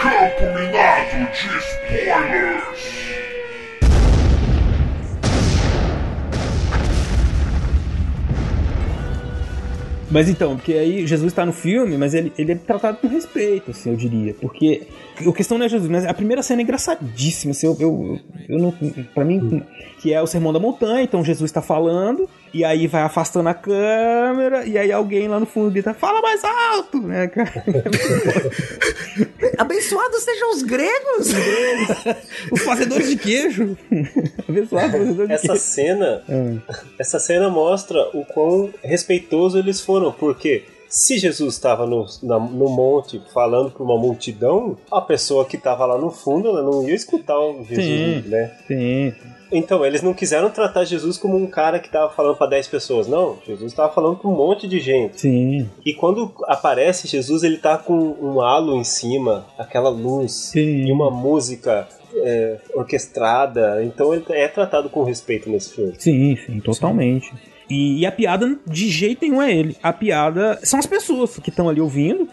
[0.00, 3.05] Campo minado de spoilers.
[10.10, 13.72] Mas então, porque aí Jesus está no filme, mas ele, ele é tratado com respeito,
[13.72, 14.34] assim, eu diria.
[14.34, 14.82] Porque
[15.18, 18.58] a questão não é Jesus, mas a primeira cena é engraçadíssima, assim, eu, eu, eu
[18.58, 18.72] não.
[19.14, 19.62] Pra mim,
[20.00, 23.54] que é o Sermão da Montanha, então Jesus está falando, e aí vai afastando a
[23.54, 27.52] câmera, e aí alguém lá no fundo grita, fala mais alto, né, cara?
[29.58, 31.28] Abençoados sejam os gregos!
[32.50, 33.76] os fazedores de queijo!
[34.48, 35.62] Abençoados fazedores essa de queijo.
[35.62, 36.22] Cena,
[36.98, 42.70] Essa cena mostra o quão respeitoso eles foram, porque se Jesus estava no, na, no
[42.70, 46.94] monte falando para uma multidão, a pessoa que estava lá no fundo ela não ia
[46.94, 48.50] escutar o Jesus, Sim, né?
[48.66, 49.14] Sim.
[49.50, 53.06] Então, eles não quiseram tratar Jesus como um cara que estava falando para 10 pessoas.
[53.06, 55.20] Não, Jesus estava falando para um monte de gente.
[55.20, 55.68] Sim.
[55.84, 60.86] E quando aparece Jesus, ele tá com um halo em cima, aquela luz Sim.
[60.86, 63.84] e uma música é, orquestrada.
[63.84, 65.94] Então, ele é tratado com respeito nesse filme.
[65.98, 67.32] Sim, sim, totalmente.
[67.68, 69.76] E, e a piada de jeito nenhum é ele.
[69.82, 72.28] A piada são as pessoas que estão ali ouvindo.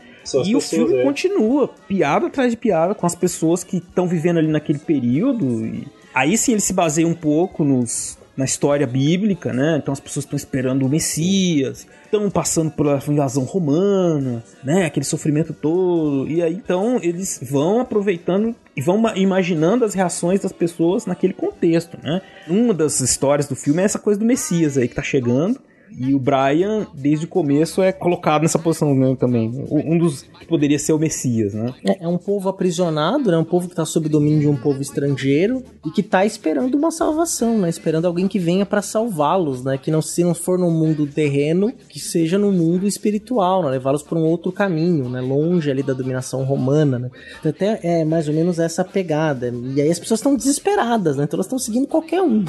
[0.46, 1.04] E o pessoas, filme é.
[1.04, 5.66] continua, piada atrás de piada, com as pessoas que estão vivendo ali naquele período.
[5.66, 9.78] E aí sim ele se baseia um pouco nos, na história bíblica, né?
[9.82, 14.86] Então as pessoas estão esperando o Messias, estão passando pela invasão romana, né?
[14.86, 16.28] Aquele sofrimento todo.
[16.30, 21.34] E aí então eles vão aproveitando e vão ma- imaginando as reações das pessoas naquele
[21.34, 22.22] contexto, né?
[22.48, 25.60] Uma das histórias do filme é essa coisa do Messias aí que tá chegando.
[25.98, 29.52] E o Brian, desde o começo, é colocado nessa posição né, também.
[29.70, 31.74] Um dos que poderia ser o Messias, né?
[31.86, 33.38] É, é um povo aprisionado, né?
[33.38, 36.92] Um povo que tá sob domínio de um povo estrangeiro e que tá esperando uma
[36.92, 37.70] salvação, né?
[37.70, 39.78] Esperando alguém que venha pra salvá-los, né?
[39.78, 43.70] Que não se não for no mundo terreno, que seja no mundo espiritual, né?
[43.70, 45.22] Levá-los por um outro caminho, né?
[45.22, 47.10] Longe ali da dominação romana, né?
[47.40, 49.54] Então, Até é mais ou menos essa pegada.
[49.76, 51.24] E aí as pessoas estão desesperadas, né?
[51.24, 52.44] Então elas estão seguindo qualquer um.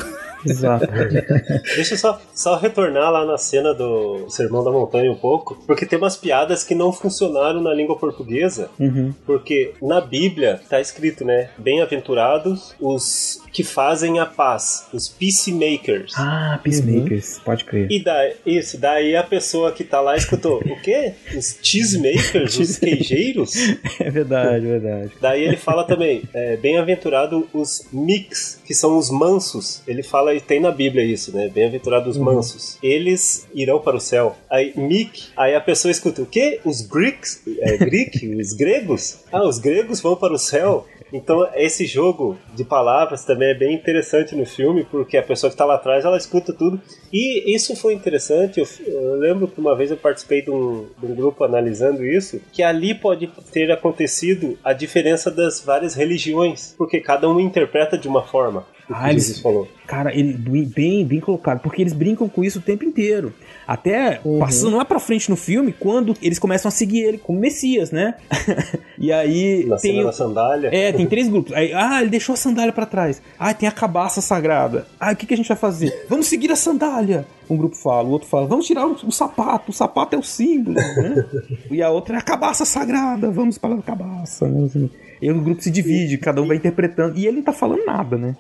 [0.47, 0.87] Exato.
[1.77, 5.87] Deixa eu só, só retornar lá na cena do Sermão da Montanha um pouco, porque
[5.87, 9.13] tem umas piadas que não funcionaram na língua portuguesa, Uhum.
[9.27, 11.51] porque na Bíblia tá escrito, né?
[11.59, 16.13] Bem-aventurados os que fazem a paz, os peacemakers.
[16.17, 17.91] Ah, Peacemakers, pode crer.
[17.91, 21.13] E daí, isso, daí a pessoa que tá lá escutou, o quê?
[21.37, 22.59] Os cheesemakers?
[22.59, 23.53] os queijeiros?
[24.01, 25.13] É verdade, verdade.
[25.21, 29.83] Daí ele fala também, é, bem-aventurado os mix, que são os mansos.
[29.87, 31.49] Ele fala, e tem na Bíblia isso, né?
[31.49, 32.77] Bem-aventurado os mansos.
[32.83, 33.14] Eles
[33.55, 34.37] irão para o céu.
[34.51, 36.61] Aí, mic, aí a pessoa escuta, o quê?
[36.65, 37.43] Os greeks?
[37.61, 38.27] É, greek?
[38.37, 39.21] os gregos?
[39.33, 40.87] Ah, os gregos vão para o céu?
[41.13, 45.55] Então, esse jogo de palavras também é bem interessante no filme, porque a pessoa que
[45.55, 46.81] está lá atrás, ela escuta tudo.
[47.17, 51.07] E isso foi interessante, eu, eu lembro que uma vez eu participei de um, de
[51.07, 56.99] um grupo analisando isso, que ali pode ter acontecido a diferença das várias religiões, porque
[57.01, 58.67] cada um interpreta de uma forma.
[58.91, 59.69] Ah, eles- falou.
[59.87, 60.33] Cara, ele
[60.67, 63.33] bem, bem colocado, porque eles brincam com isso o tempo inteiro.
[63.67, 67.91] Até passando lá pra frente no filme, quando eles começam a seguir ele como Messias,
[67.91, 68.15] né?
[68.99, 70.71] e aí Na tem cena o- da sandália.
[70.73, 71.53] É, tem três grupos.
[71.53, 73.23] Aí, ah, ele deixou a sandália pra trás.
[73.39, 74.87] Ah, tem a cabaça sagrada.
[75.01, 76.07] Ah, o que, que a gente vai fazer?
[76.09, 77.27] Vamos seguir a sandália.
[77.49, 79.71] Um grupo fala, o outro fala, vamos tirar o, o sapato.
[79.71, 81.25] O sapato é o símbolo, né?
[81.71, 83.31] e a outra é a cabaça sagrada.
[83.31, 84.65] Vamos para a cabaça, né?
[84.65, 84.91] Assim.
[85.25, 87.17] E o grupo se divide, cada um vai interpretando.
[87.19, 88.37] E ele não tá falando nada, né?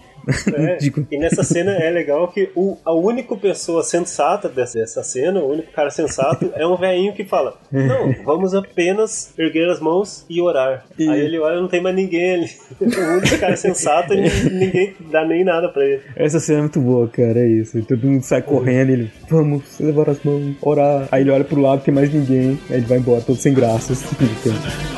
[0.54, 0.78] É,
[1.10, 5.50] e nessa cena é legal que o, a única pessoa sensata dessa, dessa cena, o
[5.50, 10.42] único cara sensato, é um velhinho que fala: Não, vamos apenas erguer as mãos e
[10.42, 10.84] orar.
[10.98, 12.50] E- Aí ele olha, não tem mais ninguém ali.
[12.84, 14.20] O único cara sensato e
[14.50, 16.02] ninguém dá nem nada pra ele.
[16.14, 17.78] Essa cena é muito boa, cara, é isso.
[17.78, 21.08] E todo mundo sai correndo, ele, vamos, levar as mãos, orar.
[21.10, 22.58] Aí ele olha pro lado, tem mais ninguém.
[22.68, 24.04] Aí ele vai embora, todo sem graças.
[24.04, 24.93] Ah,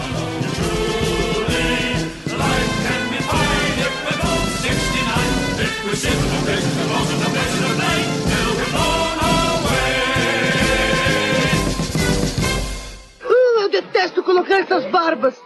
[14.57, 15.40] essas barbas.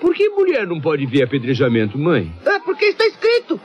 [0.00, 2.32] Por que mulher não pode ver apedrejamento, mãe?
[2.44, 3.60] É porque está escrito.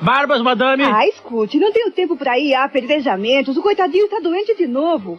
[0.00, 0.82] Barbas, madame.
[0.84, 3.56] Ah, escute, não tenho tempo pra ir a apedrejamentos.
[3.56, 5.18] O coitadinho está doente de novo.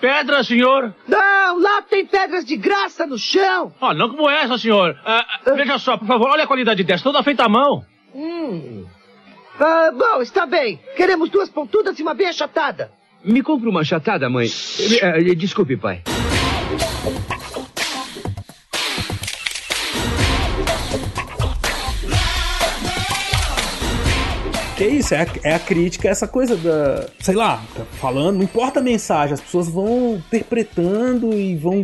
[0.00, 0.92] Pedra, senhor.
[1.06, 3.72] Não, lá tem pedras de graça no chão.
[3.80, 4.98] Ah, não como essa, senhor.
[5.04, 7.84] Ah, ah, veja só, por favor, olha a qualidade dessa, toda feita à mão.
[8.14, 8.84] Hum.
[9.60, 10.80] Ah, bom, está bem.
[10.96, 12.90] Queremos duas pontudas e uma bem achatada.
[13.22, 14.48] Me compre uma achatada, mãe.
[15.02, 16.02] Eh, eh, Desculpe, pai.
[24.76, 27.06] Que é isso, é a, é a crítica, essa coisa da.
[27.20, 31.80] Sei lá, tá falando, não importa a mensagem, as pessoas vão interpretando e vão,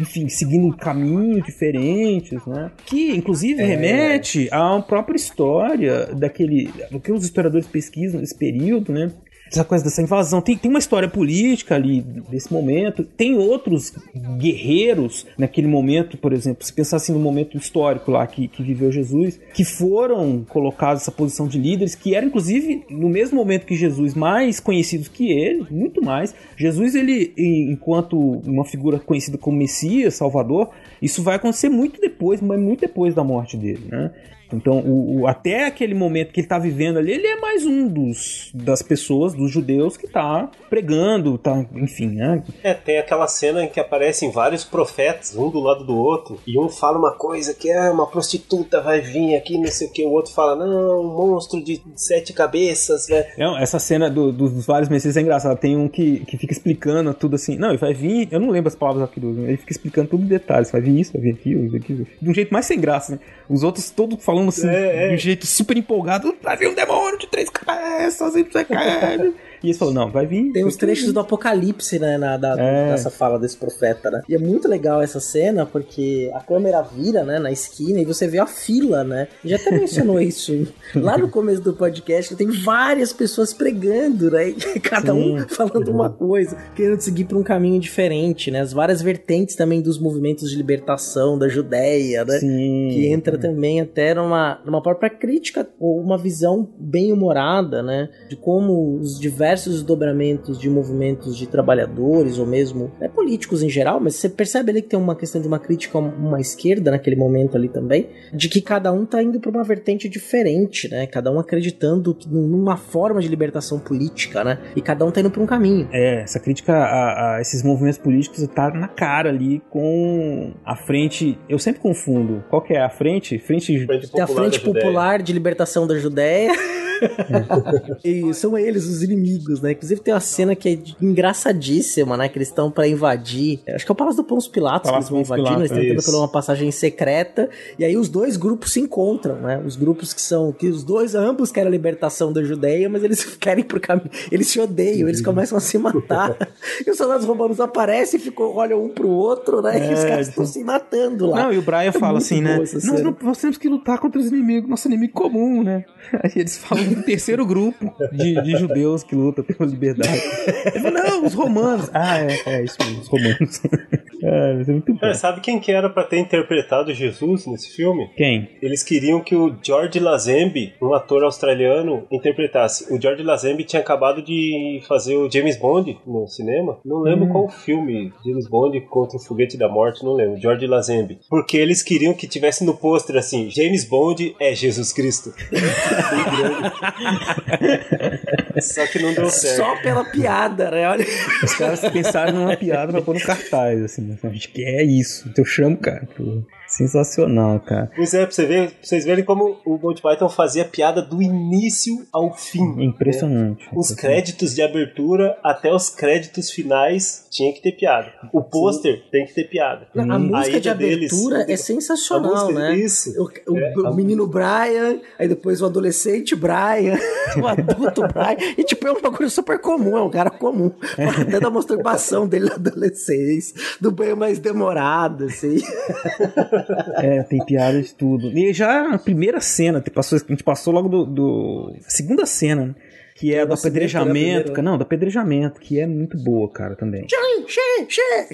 [0.00, 2.70] enfim, seguindo caminhos diferentes, né?
[2.86, 3.66] Que, inclusive, É.
[3.66, 6.70] remete à própria história daquele.
[6.90, 9.10] do que os historiadores pesquisam nesse período, né?
[9.50, 10.40] Essa coisa dessa invasão.
[10.40, 13.02] Tem, tem uma história política ali desse momento.
[13.02, 13.92] Tem outros
[14.38, 18.92] guerreiros naquele momento, por exemplo, se pensar assim no momento histórico lá que, que viveu
[18.92, 23.74] Jesus, que foram colocados nessa posição de líderes, que eram inclusive no mesmo momento que
[23.74, 26.32] Jesus, mais conhecidos que ele, muito mais.
[26.56, 30.70] Jesus, ele, enquanto uma figura conhecida como Messias, Salvador,
[31.02, 34.12] isso vai acontecer muito depois, mas muito depois da morte dele, né?
[34.56, 37.86] Então, o, o- até aquele momento que ele está vivendo ali, ele é mais um
[37.88, 42.42] dos das pessoas, dos judeus, que está pregando, tá, enfim, né?
[42.62, 46.58] É, tem aquela cena em que aparecem vários profetas, um do lado do outro, e
[46.58, 50.04] um fala uma coisa que é uma prostituta vai vir aqui, não sei o que,
[50.04, 53.26] o outro fala, não, um monstro de sete cabeças, né?
[53.38, 55.56] Não, essa cena do- do- dos vários messias é engraçada.
[55.56, 57.56] Tem um que, que fica explicando tudo assim.
[57.56, 58.28] Não, ele vai vir.
[58.30, 59.28] Eu não lembro as palavras aqui do.
[59.46, 60.70] Ele fica explicando tudo em detalhes.
[60.70, 62.06] Vai vir isso, vai vir aquilo, isso, aquilo.
[62.20, 63.18] De um jeito mais sem graça, né?
[63.48, 65.08] Os outros todos falando assim, É, é.
[65.08, 66.34] de um jeito super empolgado.
[66.58, 69.49] Vir um demônio de três cabeças, e sei o que.
[69.62, 70.52] E eles falam, não, vai vir.
[70.52, 72.90] Tem uns trechos do Apocalipse, né, na, da, É.
[72.90, 74.22] dessa fala desse profeta, né?
[74.28, 78.26] E é muito legal essa cena, porque a câmera vira, né, na esquina e você
[78.26, 79.28] vê a fila, né?
[79.44, 84.52] Já até mencionou isso lá no começo do podcast, tem várias pessoas pregando, né?
[84.82, 85.46] Cada um Sim.
[85.48, 88.60] falando uma coisa, querendo seguir por um caminho diferente, né?
[88.60, 92.38] As várias vertentes também dos movimentos de libertação da Judéia, né?
[92.38, 92.88] Sim.
[92.92, 98.08] Que entra também até numa, numa própria crítica ou uma visão bem humorada, né?
[98.28, 104.00] De como os diversos desdobramentos de movimentos de trabalhadores ou mesmo né, políticos em geral,
[104.00, 107.16] mas você percebe ali que tem uma questão de uma crítica a uma esquerda naquele
[107.16, 111.06] momento ali também, de que cada um tá indo para uma vertente diferente, né?
[111.06, 114.58] Cada um acreditando numa forma de libertação política, né?
[114.76, 115.88] E cada um tá indo para um caminho.
[115.92, 121.38] É, essa crítica a, a esses movimentos políticos tá na cara ali com a frente.
[121.48, 122.44] Eu sempre confundo.
[122.48, 123.38] Qual que é a frente?
[123.38, 123.86] Frente.
[124.12, 126.52] Tem a Frente Popular de Libertação da Judéia.
[128.04, 129.72] e são eles os inimigos, né?
[129.72, 132.28] Inclusive tem uma cena que é engraçadíssima, né?
[132.28, 133.60] Que eles estão pra invadir.
[133.68, 135.64] Acho que é o Palácio do Pôncio Pilatos Palácio que eles vão invadir, né?
[135.64, 136.10] eles Pilatos, estão tentando isso.
[136.10, 137.48] por uma passagem secreta.
[137.78, 139.62] E aí os dois grupos se encontram, né?
[139.64, 140.52] Os grupos que são.
[140.52, 144.10] que os dois, ambos querem a libertação da Judéia, mas eles querem pro caminho.
[144.30, 146.36] Eles se odeiam, eles começam a se matar.
[146.86, 149.90] e os soldados romanos aparecem e ficam, olham um pro outro, né?
[149.90, 151.44] e os É, caras estão se matando lá.
[151.44, 152.56] Não, e o Brian É fala assim, né?
[152.58, 155.84] Nós, não, nós temos que lutar contra os inimigos, nosso inimigo comum, né?
[156.22, 160.22] Aí eles falam terceiro grupo de, de judeus que luta pela liberdade.
[160.66, 161.90] Ele fala, não, os romanos.
[161.92, 163.62] Ah, é, é isso mesmo, os romanos.
[164.32, 165.00] é, mas é muito bom.
[165.00, 168.08] Cara, sabe quem que era pra ter interpretado Jesus nesse filme?
[168.16, 168.48] Quem?
[168.62, 172.92] Eles queriam que o George Lazenby, um ator australiano, interpretasse.
[172.92, 176.78] O George Lazenby tinha acabado de fazer o James Bond no cinema.
[176.84, 177.32] Não lembro Hum.
[177.32, 178.12] qual filme.
[178.24, 180.40] James Bond contra o Foguete da Morte, não lembro.
[180.40, 181.18] George Lazenby.
[181.28, 185.32] Porque eles queriam que tivesse no pôster assim: James Bond é Jesus Cristo.
[188.60, 189.56] Só que não deu certo.
[189.56, 190.88] Só pela piada, né?
[190.88, 191.06] Olha.
[191.42, 194.18] Os caras pensaram numa piada pra pôr no cartaz, assim.
[194.22, 195.28] A gente quer isso.
[195.28, 196.06] Então eu chamo, cara.
[196.16, 196.42] pô.
[196.70, 197.90] Sensacional, cara.
[197.96, 201.20] Pois é, pra, você ver, pra vocês verem como o Monty Python fazia piada do
[201.20, 202.82] início ao fim.
[202.82, 203.64] Impressionante.
[203.64, 203.72] né?
[203.74, 208.12] Os créditos de abertura até os créditos finais tinha que ter piada.
[208.32, 209.88] O pôster tem que ter piada.
[209.96, 212.76] A música de abertura deles- é sensacional, música- né?
[212.76, 213.10] Isso.
[213.20, 216.96] O, o- É, o menino Brian, aí depois o adolescente Brian,
[217.42, 218.36] o adulto Brian.
[218.56, 220.70] E tipo, é um bagulho super comum, é um cara comum.
[221.20, 225.58] Até da masturbação dele na adolescência, do banho mais demorado, assim.
[226.96, 228.36] É, tem piada de tudo.
[228.36, 231.04] E já a primeira cena, a gente passou logo do.
[231.06, 232.74] do- segunda cena, né?
[233.20, 234.62] Que é do apedrejamento.
[234.62, 237.06] Não, do apedrejamento, que é muito boa, cara, também.
[237.06, 238.28] Xê, xê, xê.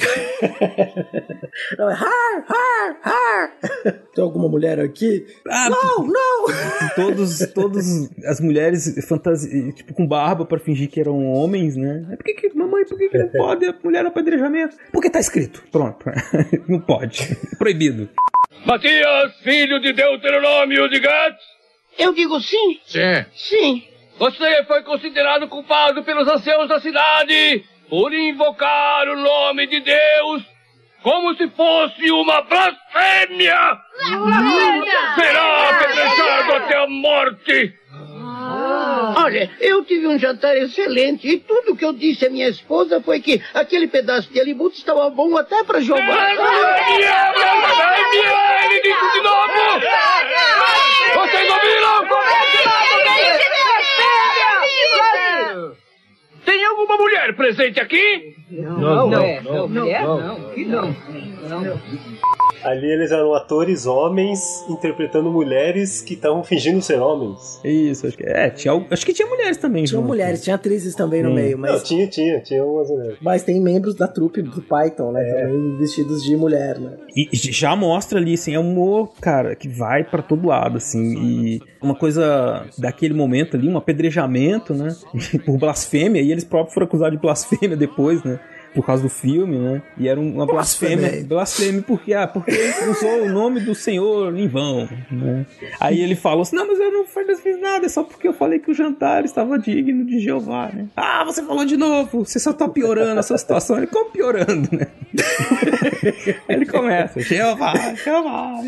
[1.77, 3.53] Não, é har, har, har.
[4.15, 5.27] Tem alguma mulher aqui?
[5.49, 6.47] Ah, não, não!
[6.95, 7.85] Todos, todos
[8.27, 9.73] as mulheres fantasi...
[9.73, 12.07] tipo, com barba pra fingir que eram homens, né?
[12.17, 14.77] Por que, que mamãe, por que, que não pode a mulher no apedrejamento?
[14.93, 15.65] Porque tá escrito.
[15.73, 16.07] Pronto.
[16.69, 17.37] não pode.
[17.59, 18.09] Proibido.
[18.65, 21.35] Matias, filho de Deuteronômio de Gad,
[21.99, 22.79] Eu digo sim.
[22.87, 23.25] Sim.
[23.35, 23.96] Sim.
[24.19, 30.43] Você foi considerado culpado pelos anciãos da cidade por invocar o nome de Deus
[31.03, 33.79] como se fosse uma blasfêmia!
[35.15, 37.75] Será apedrejado até a morte!
[39.17, 43.21] Olha, eu tive um jantar excelente e tudo que eu disse à minha esposa foi
[43.21, 46.05] que aquele pedaço de alibuto estava bom até para jogar.
[46.07, 47.33] Blasfêmia!
[47.35, 48.65] Blasfêmia!
[48.65, 49.81] Ele disse de novo!
[51.15, 51.87] Vocês ouviram?
[56.47, 58.37] Tem alguma mulher presente aqui?
[58.51, 60.83] Não, não, é, não, mulher não, não, que não.
[60.83, 61.36] não.
[62.65, 67.61] Ali eles eram atores homens interpretando mulheres que estavam fingindo ser homens.
[67.65, 68.51] Isso, acho que é.
[68.51, 69.85] Tinha, acho que tinha mulheres também.
[69.85, 70.09] Tinha junto.
[70.09, 71.35] mulheres, tinha atrizes também no Sim.
[71.35, 73.19] meio, mas, Não, tinha, tinha, tinha umas mulheres.
[73.21, 75.23] mas tem membros da trupe do Python, né?
[75.23, 76.93] Também vestidos de mulher, né?
[77.15, 81.15] E já mostra ali, assim, é um humor, cara, que vai pra todo lado, assim,
[81.17, 84.95] e uma coisa daquele momento ali, um apedrejamento, né,
[85.47, 88.41] por blasfêmia, e eles próprios foram acusados de blasfêmia depois, né,
[88.77, 91.83] por causa do filme, né, e era uma blasfêmia, Blasfêmia.
[91.83, 92.53] porque, ah, porque
[92.91, 95.47] usou o nome do Senhor em vão, né.
[95.81, 97.05] Aí ele falou assim, não, mas eu não
[97.43, 100.87] fiz nada, é só porque eu falei que o jantar estava digno de Jeová, né.
[100.95, 104.87] Ah, você falou de novo, você só tá piorando essa situação, ele ficou piorando, né.
[106.49, 108.61] Aí ele começa, Jeová, Jeová,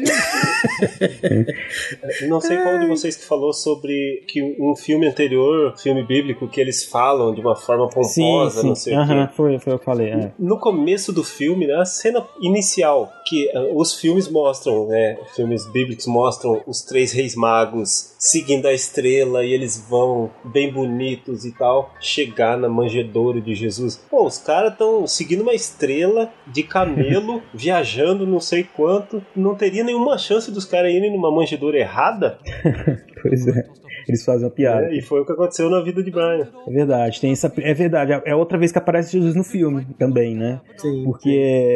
[2.29, 6.61] Não sei qual de vocês que falou sobre que um filme anterior, filme bíblico, que
[6.61, 8.69] eles falam de uma forma Sim, pomposa, sim.
[8.69, 9.33] não sei o Aham, quê.
[9.37, 9.98] foi, foi o que eu falei.
[10.05, 10.33] É.
[10.39, 15.67] No começo do filme, né, a cena inicial, que eh, os filmes mostram, né, filmes
[15.71, 21.53] bíblicos mostram os três reis magos seguindo a estrela e eles vão bem bonitos e
[21.53, 23.97] tal, chegar na manjedoura de Jesus.
[24.11, 29.85] Pô, os caras estão seguindo uma estrela de camelo, viajando não sei quanto, não teria
[29.85, 32.39] nenhuma chance dos caras irem numa manjedoura errada?
[33.21, 33.69] Pois é.
[34.09, 34.87] Eles fazem uma piada.
[34.87, 36.49] É, e foi o que aconteceu na vida de Brian.
[36.67, 37.53] É verdade, tem essa.
[37.59, 40.61] É verdade, é outra vez que aparece Jesus no filme também, né?
[40.77, 41.05] Sim.
[41.05, 41.31] Porque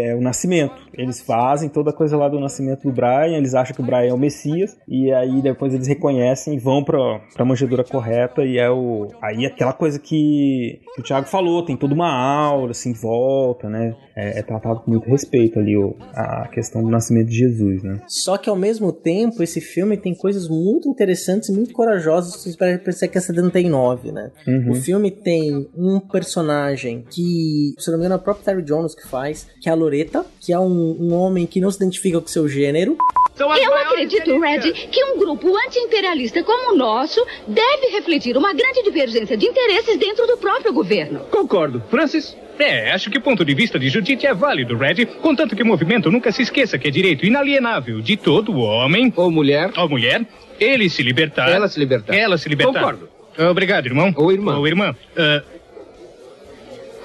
[0.08, 0.74] é o nascimento.
[0.94, 4.10] Eles fazem toda a coisa lá do nascimento do Brian, eles acham que o Brian
[4.10, 8.58] é o Messias, e aí depois eles reconhecem e vão pra, pra manjedoura correta, e
[8.58, 9.08] é o.
[9.20, 13.68] Aí aquela coisa que, que o Thiago falou, tem toda uma aura, assim, em volta,
[13.68, 13.94] né?
[14.14, 18.00] É, é tratado com muito respeito ali o, a questão do nascimento de Jesus, né?
[18.06, 22.21] Só que ao mesmo tempo, esse filme tem coisas muito interessantes e muito corajosas
[22.56, 24.30] para pensar que é 79, né?
[24.46, 24.70] Uhum.
[24.70, 28.94] O filme tem um personagem que, se não me engano, é o próprio Terry Jones
[28.94, 32.20] que faz, que é a Loreta, que é um, um homem que não se identifica
[32.20, 32.96] com seu gênero.
[33.38, 39.36] Eu acredito, Red, que um grupo anti-imperialista como o nosso deve refletir uma grande divergência
[39.36, 41.20] de interesses dentro do próprio governo.
[41.30, 41.82] Concordo.
[41.90, 42.36] Francis?
[42.58, 45.06] É, acho que o ponto de vista de Judite é válido, Red.
[45.20, 49.12] Contanto que o movimento nunca se esqueça que é direito inalienável de todo homem.
[49.16, 49.72] Ou mulher.
[49.76, 50.26] Ou mulher.
[50.60, 51.48] Ele se libertar.
[51.50, 52.14] Ela se libertar.
[52.14, 52.72] Ela se libertar.
[52.80, 53.08] Concordo.
[53.50, 54.12] Obrigado, irmão.
[54.16, 54.56] Ou irmã.
[54.58, 54.94] Ou irmã.
[55.16, 55.42] Ah,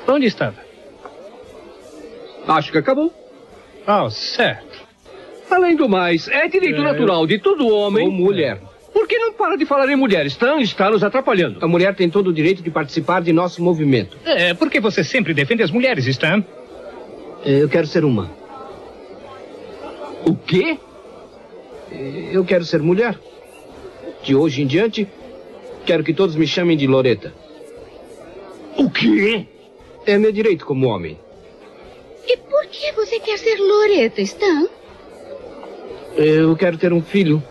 [0.08, 0.56] onde estava?
[2.48, 3.14] Acho que acabou.
[3.88, 4.86] Oh, certo.
[5.50, 6.84] Além do mais, é direito É.
[6.84, 8.06] natural de todo homem.
[8.06, 8.60] Ou mulher.
[8.94, 10.26] Por que não para de falar em mulher?
[10.26, 11.64] Stan está nos atrapalhando.
[11.64, 14.18] A mulher tem todo o direito de participar de nosso movimento.
[14.26, 16.44] É, porque você sempre defende as mulheres, Stan?
[17.46, 18.30] Eu quero ser uma.
[20.26, 20.78] O quê?
[22.32, 23.18] Eu quero ser mulher.
[24.28, 25.08] De hoje em diante,
[25.86, 27.34] quero que todos me chamem de Loreta.
[28.76, 29.46] O quê?
[30.06, 31.18] É meu direito como homem.
[32.28, 34.68] E por que você quer ser Loreta, Stan?
[36.18, 37.42] Eu quero ter um filho.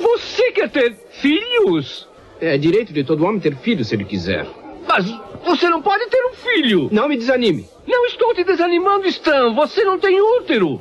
[0.00, 2.06] Você quer ter filhos?
[2.40, 4.46] É direito de todo homem ter filho se ele quiser.
[4.86, 5.04] Mas
[5.44, 6.88] você não pode ter um filho.
[6.92, 7.68] Não me desanime.
[7.88, 9.52] Não estou te desanimando, Stan.
[9.54, 10.80] Você não tem útero.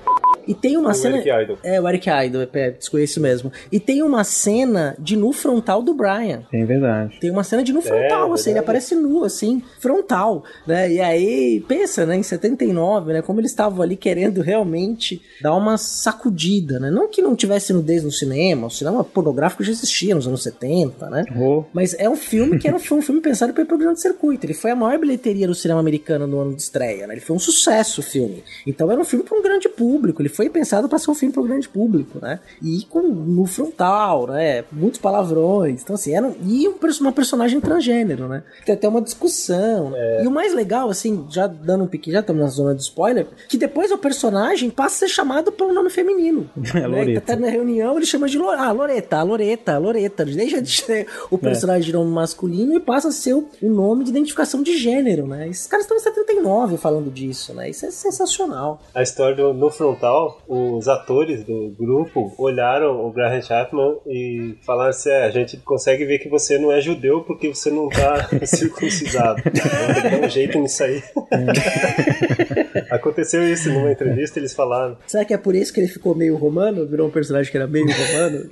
[0.50, 1.18] E tem uma O cena.
[1.18, 1.58] Eric Idle.
[1.64, 3.52] É, o Eric Idle, é, desconheço mesmo.
[3.72, 6.42] E tem uma cena de nu frontal do Brian.
[6.52, 7.20] É verdade.
[7.20, 10.92] Tem uma cena de nu frontal, assim, ele aparece nu, assim, frontal, né?
[10.92, 15.78] E aí, pensa, né, em 79, né, como eles estavam ali querendo realmente dar uma
[15.78, 16.90] sacudida, né?
[16.90, 21.12] Não que não tivesse nudez no cinema, o cinema pornográfico já existia nos anos 70,
[21.12, 21.26] né?
[21.40, 21.64] Oh.
[21.72, 24.02] Mas é um filme que era um, foi um filme pensado para o programa de
[24.02, 24.48] circuito.
[24.48, 27.14] Ele foi a maior bilheteria do cinema americano no ano de estreia, né?
[27.14, 28.44] Ele foi um sucesso o filme.
[28.66, 30.22] Então era um filme para um grande público.
[30.22, 32.40] Ele foi pensado para ser um filme para um grande público, né?
[32.64, 34.64] E com no frontal, né?
[34.72, 35.82] Muitos palavrões.
[35.84, 38.42] Então assim, era um, e um, uma personagem transgênero, né?
[38.66, 39.90] Tem até uma discussão.
[39.90, 40.24] né?
[40.24, 43.28] E o mais legal, assim, já dando um pique, já estamos na zona de spoiler,
[43.50, 46.50] que depois o personagem passa a ser chamado pelo nome feminino.
[46.74, 46.88] É né?
[46.88, 47.22] Loreta.
[47.22, 50.24] Tá na reunião, ele chama de Lore- ah, Loreta, a Loreta, Loreta.
[50.24, 54.06] Deixa de ser o personagem de nome masculino e passa a ser o, o nome
[54.06, 55.50] de identificação de gênero, né?
[55.50, 57.70] Esses caras estão em 79 falando disso, né?
[57.70, 58.82] Isso é sensacional.
[58.94, 64.56] A história do No Frontal final, os atores do grupo olharam o Graham Chapman e
[64.66, 67.88] falaram assim: é, a gente consegue ver que você não é judeu porque você não
[67.90, 69.42] tá circuncisado.
[69.44, 71.02] Vamos dar um jeito nisso aí.
[72.90, 74.98] Aconteceu isso numa entrevista, eles falaram.
[75.08, 76.86] Será que é por isso que ele ficou meio romano?
[76.88, 78.50] Virou um personagem que era meio romano?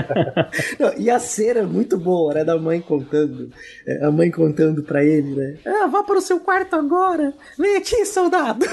[0.78, 2.44] Não, e a cena é muito boa, né?
[2.44, 3.50] Da mãe contando.
[3.86, 5.56] é, A mãe contando pra ele, né?
[5.66, 7.32] Ah, vá para o seu quarto agora.
[7.58, 8.66] Vem aqui, soldado.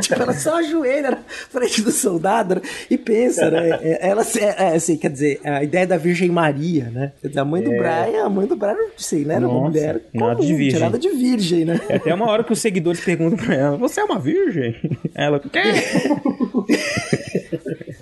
[0.00, 1.18] tipo, ela só ajoelha na
[1.50, 2.60] frente do soldado né?
[2.90, 3.78] e pensa, né?
[3.82, 7.12] É, Ela, é, é, assim, quer dizer, a ideia da Virgem Maria, né?
[7.20, 7.76] Quer dizer, A mãe do É.
[7.78, 9.34] Brian, a mãe do Brian, não sei, né?
[9.34, 10.68] Era uma Nossa, mulher nada comum, de virgem.
[10.70, 11.80] tinha nada de virgem, né?
[11.88, 14.74] É até uma hora que os seguidores perguntam pra ela: Você é uma virgem?
[15.14, 15.58] Ela, quê?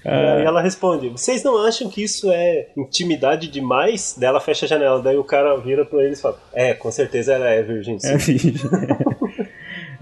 [0.05, 4.15] Aí ela responde: Vocês não acham que isso é intimidade demais?
[4.19, 5.01] Daí ela fecha a janela.
[5.03, 7.99] Daí o cara vira pra eles e fala: É, com certeza ela é virgem.
[7.99, 8.55] sim." É virgem.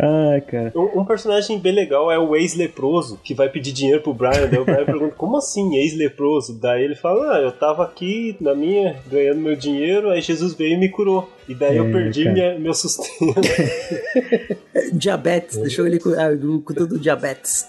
[0.00, 0.72] Ai, cara.
[0.76, 4.46] Um, um personagem bem legal é o ex-leproso, que vai pedir dinheiro pro Brian.
[4.48, 6.58] Daí o Brian pergunta: Como assim, ex-leproso?
[6.60, 10.74] Daí ele fala: Ah, eu tava aqui na minha, ganhando meu dinheiro, aí Jesus veio
[10.74, 11.28] e me curou.
[11.48, 12.34] E daí eu É, perdi cara.
[12.34, 13.08] minha- meu sustento.
[14.92, 16.28] Diabetes, deixou ele com, ah,
[16.64, 17.66] com tudo diabetes.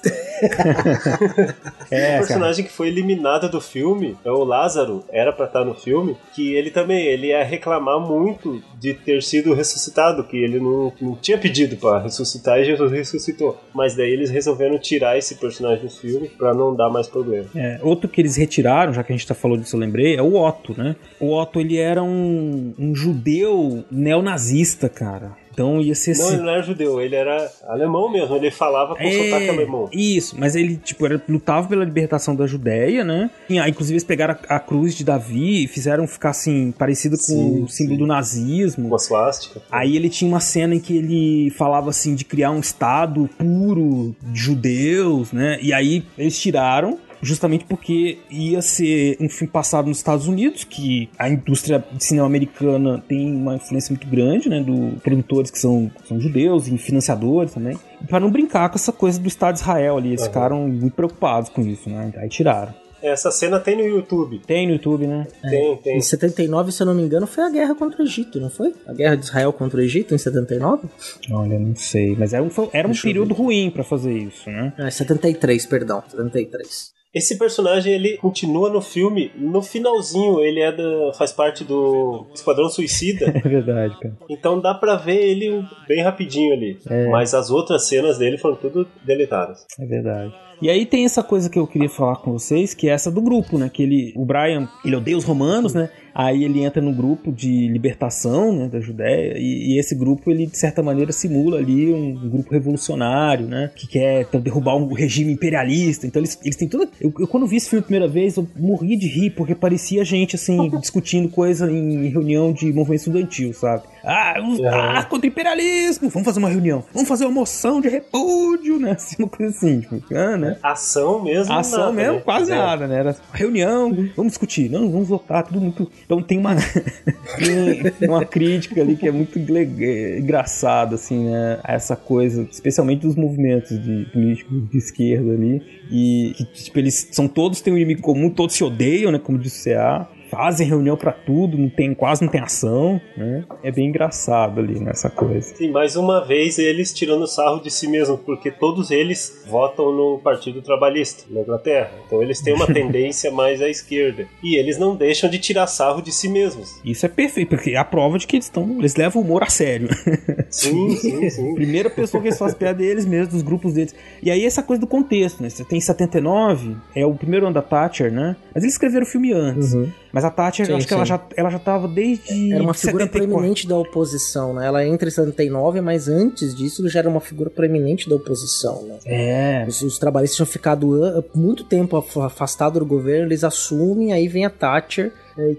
[1.92, 5.74] É, o personagem que foi eliminado do filme é o Lázaro, era pra estar no
[5.74, 10.94] filme, que ele também ele ia reclamar muito de ter sido ressuscitado, que ele não,
[11.02, 13.60] não tinha pedido pra ressuscitar e Jesus ressuscitou.
[13.74, 17.48] Mas daí eles resolveram tirar esse personagem do filme pra não dar mais problema.
[17.56, 20.22] É, outro que eles retiraram, já que a gente tá falando disso, eu lembrei, é
[20.22, 20.96] o Otto, né?
[21.20, 23.60] O Otto, ele era um, um judeu
[23.92, 25.38] neonazista, cara.
[25.52, 28.96] Então ia ser Não, assim- ele não era judeu, ele era alemão mesmo, ele falava
[28.96, 29.90] com sotaque É, alemão.
[29.92, 33.30] Isso, mas ele, tipo, era, lutava pela libertação da Judéia, né?
[33.50, 37.18] E, ah, inclusive eles pegaram a, a cruz de Davi e fizeram ficar, assim, parecido
[37.18, 38.88] com Sim, o símbolo do nazismo.
[38.88, 39.62] Uma suástica.
[39.70, 44.16] Aí ele tinha uma cena em que ele falava, assim, de criar um estado puro
[44.32, 45.58] de judeus, né?
[45.62, 51.10] E aí eles tiraram justamente porque ia ser um filme passado nos Estados Unidos, que
[51.18, 55.92] a indústria de cinema americana tem uma influência muito grande, né, do produtores que são,
[56.06, 57.78] são judeus e financiadores também,
[58.08, 60.30] para não brincar com essa coisa do Estado de Israel ali, eles Aham.
[60.30, 62.74] ficaram muito preocupados com isso, né, aí tiraram.
[63.02, 64.42] Essa cena tem no YouTube.
[64.46, 65.26] Tem no YouTube, né?
[65.42, 65.98] Tem, tem.
[65.98, 68.74] Em 79, se eu não me engano, foi a guerra contra o Egito, não foi?
[68.86, 70.90] A guerra de Israel contra o Egito em 79?
[71.32, 74.74] Olha, não sei, mas era um, era um Deixa período ruim para fazer isso, né?
[74.78, 76.99] É, 73, perdão, 73.
[77.14, 82.70] Esse personagem ele continua no filme, no finalzinho ele é da, faz parte do Esquadrão
[82.70, 84.16] Suicida, É verdade, cara.
[84.30, 86.78] então dá pra ver ele bem rapidinho ali.
[86.88, 87.08] É.
[87.10, 89.66] Mas as outras cenas dele foram tudo deletadas.
[89.80, 90.34] É verdade.
[90.62, 93.22] E aí tem essa coisa que eu queria falar com vocês, que é essa do
[93.22, 93.70] grupo, né?
[93.74, 95.90] Que ele, o Brian, ele odeia os romanos, né?
[96.22, 100.48] Aí ele entra no grupo de libertação, né, da Judéia, e, e esse grupo, ele
[100.48, 103.72] de certa maneira simula ali um, um grupo revolucionário, né?
[103.74, 106.06] Que quer então, derrubar um regime imperialista.
[106.06, 106.90] Então eles, eles têm toda...
[107.00, 110.04] Eu, eu quando vi esse filme a primeira vez, eu morri de rir, porque parecia
[110.04, 113.84] gente, assim, discutindo coisa em reunião de movimento estudantil, sabe?
[114.04, 116.10] Ah, vamos- ah, contra o imperialismo!
[116.10, 116.84] Vamos fazer uma reunião.
[116.94, 118.92] Vamos fazer uma moção de repúdio, né?
[119.00, 120.58] Assim, uma coisa assim, tipo, ah, né?
[120.62, 121.54] Ação mesmo.
[121.54, 122.22] Ação nada, mesmo, né?
[122.22, 122.62] quase Zero.
[122.62, 123.00] nada, né?
[123.00, 125.90] Era reunião, vamos discutir, não, vamos votar, tudo muito.
[126.06, 126.56] Então tem uma,
[127.38, 131.60] tem uma crítica ali que é muito engraçada, assim, né?
[131.64, 135.62] Essa coisa, especialmente dos movimentos de políticos de esquerda ali.
[135.92, 139.20] E que, tipo, eles são todos têm um inimigo comum, todos se odeiam, né?
[139.20, 140.08] Como disse o CA.
[140.30, 143.44] Fazem reunião pra tudo, não tem, quase não tem ação, né?
[143.64, 145.56] É bem engraçado ali nessa coisa.
[145.56, 150.20] Sim, mais uma vez eles tirando sarro de si mesmos, porque todos eles votam no
[150.20, 151.92] Partido Trabalhista na Inglaterra.
[152.06, 154.28] Então eles têm uma tendência mais à esquerda.
[154.44, 156.80] E eles não deixam de tirar sarro de si mesmos.
[156.86, 158.78] Isso é perfeito, porque é a prova de que eles estão.
[158.80, 159.90] Eles levam o humor a sério.
[160.50, 161.54] Sim, sim, sim.
[161.54, 163.94] Primeira pessoa que eles fazem piada é eles mesmos, dos grupos deles.
[164.22, 165.50] E aí essa coisa do contexto, né?
[165.50, 168.36] Você tem 79, é o primeiro ano da Thatcher, né?
[168.54, 169.76] Mas eles escreveram o filme antes.
[170.12, 171.10] Mas a Thatcher, Sim, acho que ela sim.
[171.10, 172.52] já, ela já tava desde.
[172.54, 173.28] Era uma figura 74.
[173.30, 174.66] proeminente da oposição, né?
[174.66, 178.96] Ela entra em 79, mas antes disso já era uma figura proeminente da oposição, né?
[179.06, 179.66] É.
[179.68, 184.46] Os, os trabalhistas tinham ficado muito tempo af- afastados do governo, eles assumem, aí vem
[184.46, 185.12] a Thatcher,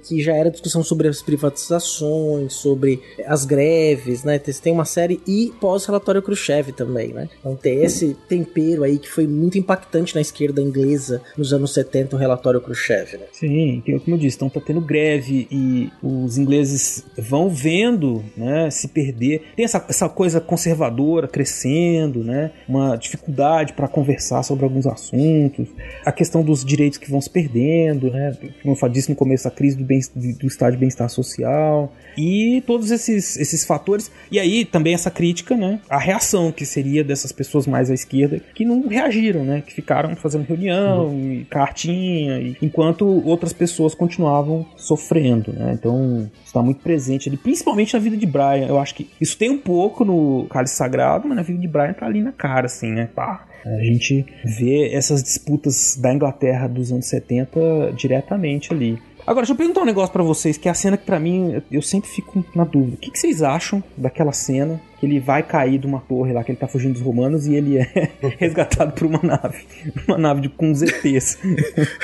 [0.03, 4.39] que já era discussão sobre as privatizações, sobre as greves, né?
[4.39, 7.29] Tem- uma série e pós-relatório Khrushchev também, né?
[7.41, 12.15] Então tem esse tempero aí que foi muito impactante na esquerda inglesa nos anos 70,
[12.15, 13.27] o relatório Khrushchev, né?
[13.33, 18.89] Sim, como eu disse, então tá tendo greve e os ingleses vão vendo, né, se
[18.89, 19.43] perder.
[19.57, 25.69] Tem essa, essa coisa conservadora crescendo, né, uma dificuldade para conversar sobre alguns assuntos,
[26.05, 29.51] a questão dos direitos que vão se perdendo, né, como eu disse no começo, a
[29.51, 34.11] crise do, bem, do estado de bem-estar social e todos esses, esses fatores.
[34.31, 35.81] E aí também essa crítica, né?
[35.89, 39.63] A reação que seria dessas pessoas mais à esquerda que não reagiram, né?
[39.65, 41.33] Que ficaram fazendo reunião, uhum.
[41.33, 45.73] e cartinha, e, enquanto outras pessoas continuavam sofrendo, né?
[45.79, 48.67] Então está muito presente ali, principalmente na vida de Brian.
[48.67, 51.93] Eu acho que isso tem um pouco no Cálice Sagrado, mas na vida de Brian
[51.93, 53.09] tá ali na cara, assim, né?
[53.15, 58.99] Pá, a gente vê essas disputas da Inglaterra dos anos 70 diretamente ali.
[59.31, 61.63] Agora, deixa eu perguntar um negócio para vocês, que é a cena que para mim
[61.71, 62.97] eu sempre fico na dúvida.
[62.97, 66.45] O que, que, vocês acham daquela cena que ele vai cair de uma torre lá,
[66.45, 69.65] que ele tá fugindo dos romanos e ele é resgatado por uma nave.
[70.07, 71.39] Uma nave de, com ZTs.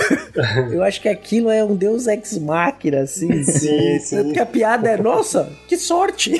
[0.73, 3.43] eu acho que aquilo é um deus ex machina, assim.
[3.43, 4.23] Sim, sim.
[4.25, 6.31] Porque a piada é, nossa, que sorte!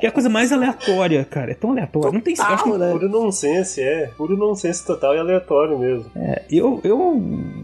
[0.00, 1.52] que é a coisa mais aleatória, cara.
[1.52, 2.12] É tão aleatório.
[2.12, 2.92] Não tem total, né?
[2.92, 4.10] Puro nonsense, é.
[4.16, 6.10] Puro nonsense total e aleatório mesmo.
[6.16, 7.14] É, eu, eu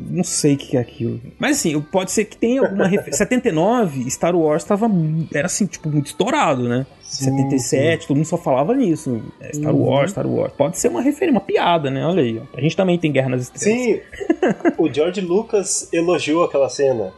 [0.09, 1.21] não sei o que é aquilo.
[1.39, 3.19] Mas assim, pode ser que tenha alguma referência.
[3.19, 4.89] 79, Star Wars tava.
[5.35, 6.87] Era assim, tipo, muito estourado, né?
[7.03, 8.09] Sim, 77, sim.
[8.09, 9.23] todo mundo só falava nisso.
[9.39, 9.85] É, Star uhum.
[9.85, 10.53] Wars, Star Wars.
[10.57, 12.07] Pode ser uma referência, uma piada, né?
[12.07, 12.39] Olha aí.
[12.39, 12.57] Ó.
[12.57, 13.83] A gente também tem Guerra nas Estrelas.
[13.83, 14.01] Sim,
[14.79, 17.13] o George Lucas elogiou aquela cena.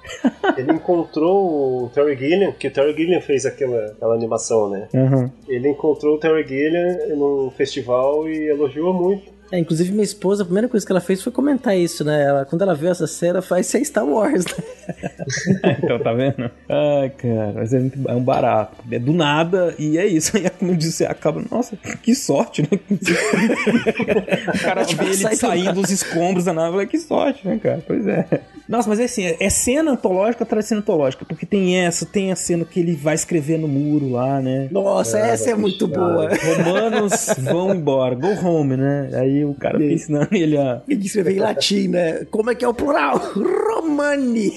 [0.56, 4.88] Ele encontrou o Terry Gilliam, que o Terry Gilliam fez aquela, aquela animação, né?
[4.92, 5.30] Uhum.
[5.46, 9.33] Ele encontrou o Terry Gilliam num festival e elogiou muito.
[9.52, 12.24] É, inclusive minha esposa, a primeira coisa que ela fez foi comentar isso, né?
[12.24, 15.76] Ela, quando ela viu essa cena, faz ser Star Wars, né?
[15.82, 16.50] então, tá vendo?
[16.68, 18.76] Ai, cara, mas é, muito, é um barato.
[18.90, 20.36] É do nada e é isso.
[20.36, 22.68] Aí, como eu disse, acaba, nossa, que sorte, né?
[24.54, 27.82] o cara vê ele saindo dos escombros da nave, que sorte, né, cara?
[27.86, 28.40] Pois é.
[28.68, 32.06] Nossa, mas é assim, é, é cena antológica atrás de cena antológica, porque tem essa,
[32.06, 34.68] tem a cena que ele vai escrever no muro lá, né?
[34.70, 36.30] Nossa, é, essa é muito boa.
[36.34, 39.10] Romanos vão embora, go home, né?
[39.14, 40.82] Aí o cara fica ensinando ele a.
[40.86, 42.26] Ele escreveu em latim, né?
[42.30, 43.16] Como é que é o plural?
[43.34, 44.52] Romani!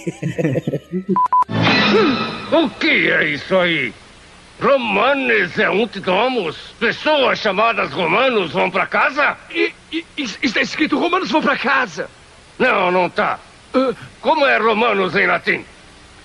[2.52, 3.94] o que é isso aí?
[4.60, 6.58] Romanes é um domus.
[6.80, 9.38] Pessoas chamadas romanos vão para casa?
[9.52, 12.10] E, e, está escrito romanos vão para casa.
[12.58, 13.40] Não, não tá.
[13.74, 15.64] Uh, como é romanos em latim?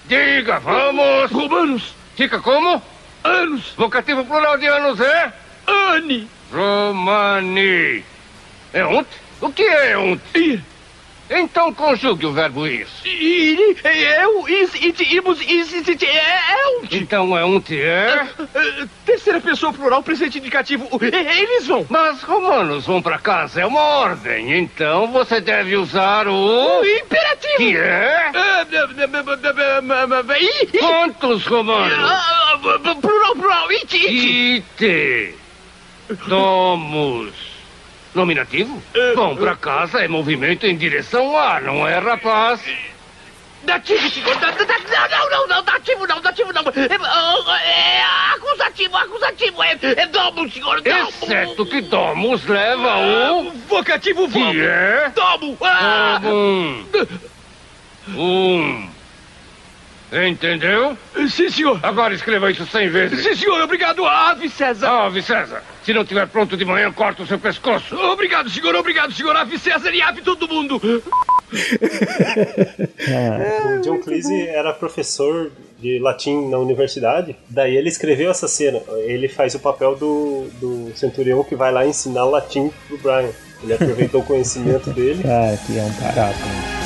[0.06, 1.30] Diga, vamos.
[1.30, 1.94] Romanos.
[2.16, 2.82] Fica como?
[3.22, 3.74] Anos.
[3.76, 5.32] Vocativo plural de anos é?
[5.66, 6.26] Ani.
[6.50, 8.02] Romani.
[8.72, 9.18] É ontem?
[9.40, 10.40] O que é ontem?
[10.40, 10.62] Ir.
[11.34, 12.86] Então conjugue o verbo ir.
[13.06, 16.98] Ir, eu, is, it, irmos, is, it, é, é ontem.
[16.98, 18.28] Então é ontem, é?
[18.38, 20.88] Uh, uh, terceira pessoa plural, presente indicativo.
[21.00, 21.86] Eles vão.
[21.88, 24.58] Mas romanos vão para casa, é uma ordem.
[24.58, 26.80] Então você deve usar o...
[26.80, 27.56] O imperativo.
[27.56, 28.30] Que é?
[30.78, 32.10] Quantos romanos?
[33.00, 34.62] Plural, plural, it, it.
[34.76, 35.34] Ite.
[36.28, 37.51] Domus.
[38.14, 38.82] Nominativo?
[39.14, 42.60] Vão pra casa é movimento em direção a, não é, rapaz?
[43.64, 44.36] Dativo, senhor.
[44.36, 46.62] Da, da, não, não, não, dativo não, dativo não.
[46.62, 49.62] É, é acusativo, acusativo.
[49.62, 51.08] É, é domo, senhor, domo.
[51.08, 53.52] Exceto que domos leva o...
[53.68, 54.52] vocativo vamos.
[54.52, 55.12] Que é?
[55.14, 55.56] Domo.
[55.60, 56.20] Ah.
[58.08, 58.18] Um.
[58.18, 58.91] Um.
[60.12, 60.96] Entendeu?
[61.28, 61.80] Sim, senhor.
[61.82, 63.22] Agora escreva isso cem vezes.
[63.22, 63.62] Sim, senhor.
[63.62, 64.88] Obrigado, Ave César.
[64.88, 65.62] Ave César.
[65.82, 67.96] Se não tiver pronto de manhã, corta o seu pescoço.
[67.96, 68.74] Obrigado, senhor.
[68.74, 69.34] Obrigado, senhor.
[69.34, 70.76] Ave César e ave todo mundo.
[73.78, 77.34] o John Cleese era professor de latim na universidade.
[77.48, 78.80] Daí ele escreveu essa cena.
[79.04, 83.30] Ele faz o papel do, do centurião que vai lá ensinar latim pro Brian.
[83.62, 85.22] Ele aproveitou o conhecimento dele.
[85.24, 86.81] Ah, que é um barato.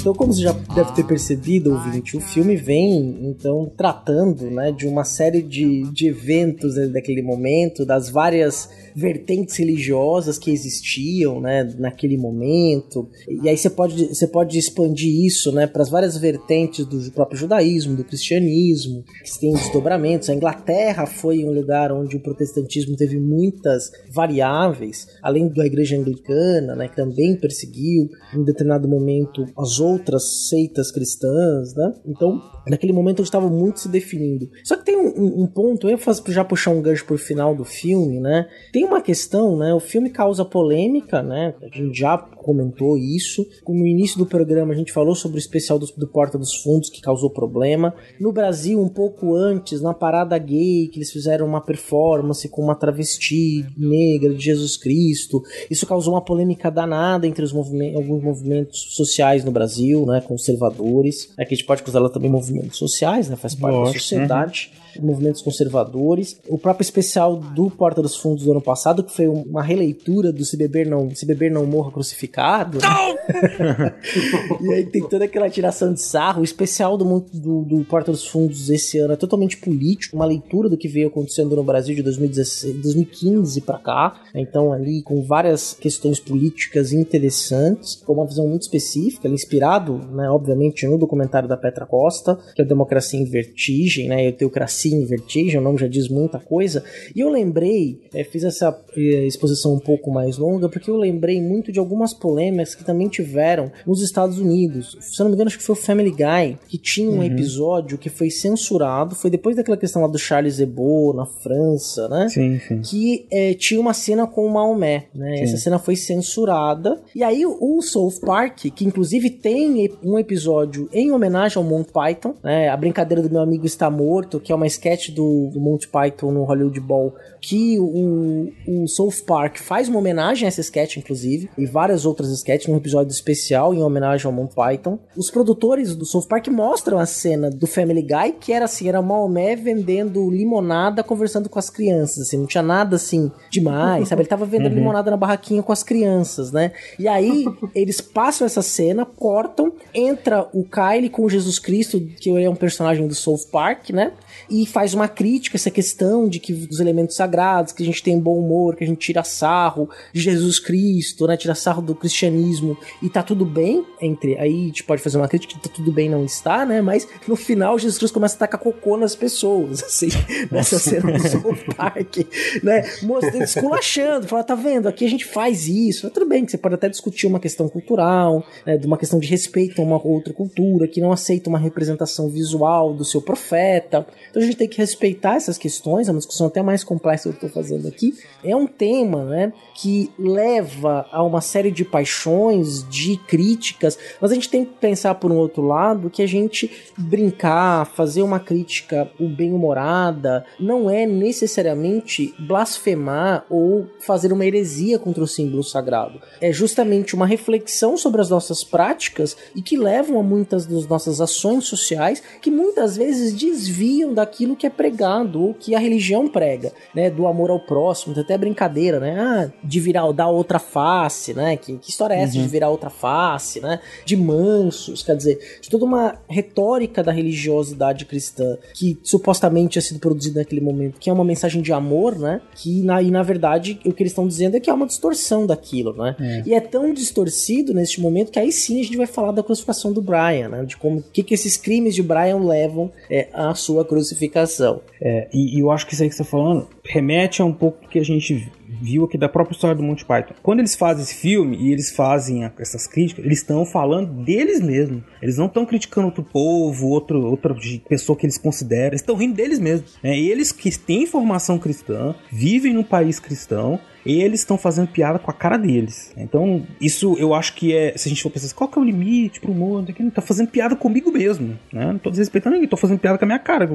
[0.00, 4.86] Então, como você já deve ter percebido, ouvinte, o filme vem, então, tratando, né, de
[4.86, 12.16] uma série de, de eventos daquele momento, das várias vertentes religiosas que existiam, né, naquele
[12.16, 13.10] momento.
[13.42, 17.38] E aí você pode, você pode expandir isso, né, para as várias vertentes do próprio
[17.38, 20.30] judaísmo, do cristianismo, que tem desdobramentos.
[20.30, 26.74] A Inglaterra foi um lugar onde o protestantismo teve muitas variáveis, além da igreja anglicana,
[26.74, 31.94] né, que também perseguiu em determinado momento as outras seitas cristãs, né?
[32.06, 34.48] Então, naquele momento estava muito se definindo.
[34.64, 37.64] Só que tem um, um ponto, eu faço já puxar um gancho por final do
[37.64, 38.46] filme, né?
[38.72, 39.72] Tem uma questão, né?
[39.72, 41.54] O filme causa polêmica, né?
[41.62, 43.46] A gente já comentou isso.
[43.66, 46.90] No início do programa a gente falou sobre o especial do, do Porta dos Fundos
[46.90, 47.94] que causou problema.
[48.18, 52.74] No Brasil, um pouco antes, na parada gay, que eles fizeram uma performance com uma
[52.74, 55.42] travesti negra de Jesus Cristo.
[55.70, 60.20] Isso causou uma polêmica danada entre os movimentos, alguns movimentos sociais no Brasil, né?
[60.20, 61.32] Conservadores.
[61.38, 63.36] Aqui a gente pode considerar também movimentos sociais, né?
[63.36, 64.70] Faz parte da sociedade.
[64.98, 66.38] Movimentos conservadores.
[66.48, 70.44] O próprio especial do Porta dos Fundos do ano passado, que foi uma releitura do
[70.44, 72.78] Se Beber Não, Se Beber Não Morra Crucificado.
[72.78, 73.94] Né?
[74.60, 76.40] e aí tem toda aquela tiração de sarro.
[76.40, 80.68] O especial do, do, do Porta dos Fundos esse ano é totalmente político, uma leitura
[80.68, 84.20] do que veio acontecendo no Brasil de 2016, 2015 para cá.
[84.34, 90.86] Então, ali com várias questões políticas interessantes, com uma visão muito específica, inspirado, né, obviamente,
[90.86, 95.58] no documentário da Petra Costa, que é Democracia em Vertigem, né, e Teocracia em Vertigem,
[95.58, 96.82] o nome já diz muita coisa.
[97.14, 101.40] E eu lembrei, é, fiz essa é, exposição um pouco mais longa, porque eu lembrei
[101.40, 104.96] muito de algumas polêmicas que também tiveram nos Estados Unidos.
[105.00, 107.22] Se eu não me engano, acho que foi o Family Guy, que tinha um uhum.
[107.22, 112.28] episódio que foi censurado, foi depois daquela questão lá do Charles Hebdo na França, né?
[112.28, 112.80] Sim, sim.
[112.80, 115.36] Que é, tinha uma cena com o Maomé, né?
[115.36, 115.42] Sim.
[115.42, 117.00] Essa cena foi censurada.
[117.14, 122.34] E aí o South Park, que inclusive tem um episódio em homenagem ao Monty Python,
[122.42, 122.68] né?
[122.68, 126.34] A brincadeira do meu amigo está morto, que é uma sketch do, do Monty Python
[126.34, 131.50] no Hollywood Bowl, que o, o South Park faz uma homenagem a essa sketch, inclusive,
[131.56, 134.98] e várias outras sketches, num episódio especial em homenagem ao Monty Python.
[135.16, 139.00] Os produtores do South Park mostram a cena do Family Guy, que era assim, era
[139.00, 144.22] Maomé vendendo limonada conversando com as crianças, assim, não tinha nada assim demais, sabe?
[144.22, 144.78] Ele tava vendendo uhum.
[144.78, 146.72] limonada na barraquinha com as crianças, né?
[146.98, 147.44] E aí
[147.74, 153.06] eles passam essa cena, cortam, entra o Kyle com Jesus Cristo, que é um personagem
[153.06, 154.12] do South Park, né?
[154.48, 157.29] E faz uma crítica a essa questão de que os elementos sagrados,
[157.74, 161.36] que a gente tem bom humor, que a gente tira sarro de Jesus Cristo, né?
[161.36, 164.36] Tira sarro do cristianismo e tá tudo bem entre.
[164.38, 166.80] Aí a gente pode fazer uma crítica que tá tudo bem, não está, né?
[166.80, 170.08] Mas no final Jesus Cristo começa a tacar cocô nas pessoas, assim,
[170.50, 172.18] nessa cena do South Park,
[172.62, 172.82] né?
[173.02, 174.88] Mostrando, esculachando, fala, tá vendo?
[174.88, 176.10] Aqui a gente faz isso.
[176.10, 178.76] Tudo bem que você pode até discutir uma questão cultural, né?
[178.76, 182.94] de uma questão de respeito a uma outra cultura, que não aceita uma representação visual
[182.94, 184.06] do seu profeta.
[184.30, 187.28] Então a gente tem que respeitar essas questões, é uma discussão até mais complexa que
[187.28, 188.14] eu estou fazendo aqui.
[188.42, 194.34] É um tema, né, que leva a uma série de paixões, de críticas, mas a
[194.34, 199.10] gente tem que pensar por um outro lado que a gente brincar, fazer uma crítica
[199.18, 206.20] bem-humorada, não é necessariamente blasfemar ou fazer uma heresia contra o símbolo sagrado.
[206.40, 211.20] É justamente uma reflexão sobre as nossas práticas e que levam a muitas das nossas
[211.20, 216.72] ações sociais que muitas vezes desviam daquilo que é pregado ou que a religião prega,
[216.94, 217.09] né?
[217.10, 219.18] Do amor ao próximo, tem até brincadeira, né?
[219.18, 221.56] Ah, de virar, dar outra face, né?
[221.56, 222.42] Que, que história é essa uhum.
[222.42, 223.80] de virar outra face, né?
[224.04, 230.00] De mansos, quer dizer, de toda uma retórica da religiosidade cristã que supostamente tinha sido
[230.00, 232.40] produzida naquele momento, que é uma mensagem de amor, né?
[232.54, 235.46] Que na, e na verdade o que eles estão dizendo é que é uma distorção
[235.46, 236.16] daquilo, né?
[236.18, 236.42] É.
[236.46, 239.92] E é tão distorcido neste momento que aí sim a gente vai falar da crucificação
[239.92, 240.64] do Brian, né?
[240.64, 244.80] De como que, que esses crimes de Brian levam é, à sua crucificação.
[245.00, 247.52] É, e, e eu acho que isso aí que você está falando remete a um
[247.52, 248.50] pouco do que a gente
[248.80, 250.34] viu aqui da própria história do Monty Python.
[250.42, 255.02] Quando eles fazem esse filme e eles fazem essas críticas, eles estão falando deles mesmos.
[255.20, 257.54] Eles não estão criticando outro povo, outro, outra
[257.88, 258.88] pessoa que eles consideram.
[258.88, 259.98] Eles estão rindo deles mesmos.
[260.02, 260.18] Né?
[260.18, 265.34] Eles que têm formação cristã, vivem num país cristão, eles estão fazendo piada com a
[265.34, 266.12] cara deles.
[266.16, 267.92] Então, isso eu acho que é.
[267.96, 269.92] Se a gente for pensar, qual que é o limite pro mundo?
[269.92, 271.86] Que tá fazendo piada comigo mesmo, né?
[271.86, 273.68] Não tô desrespeitando ninguém, tô fazendo piada com a minha cara.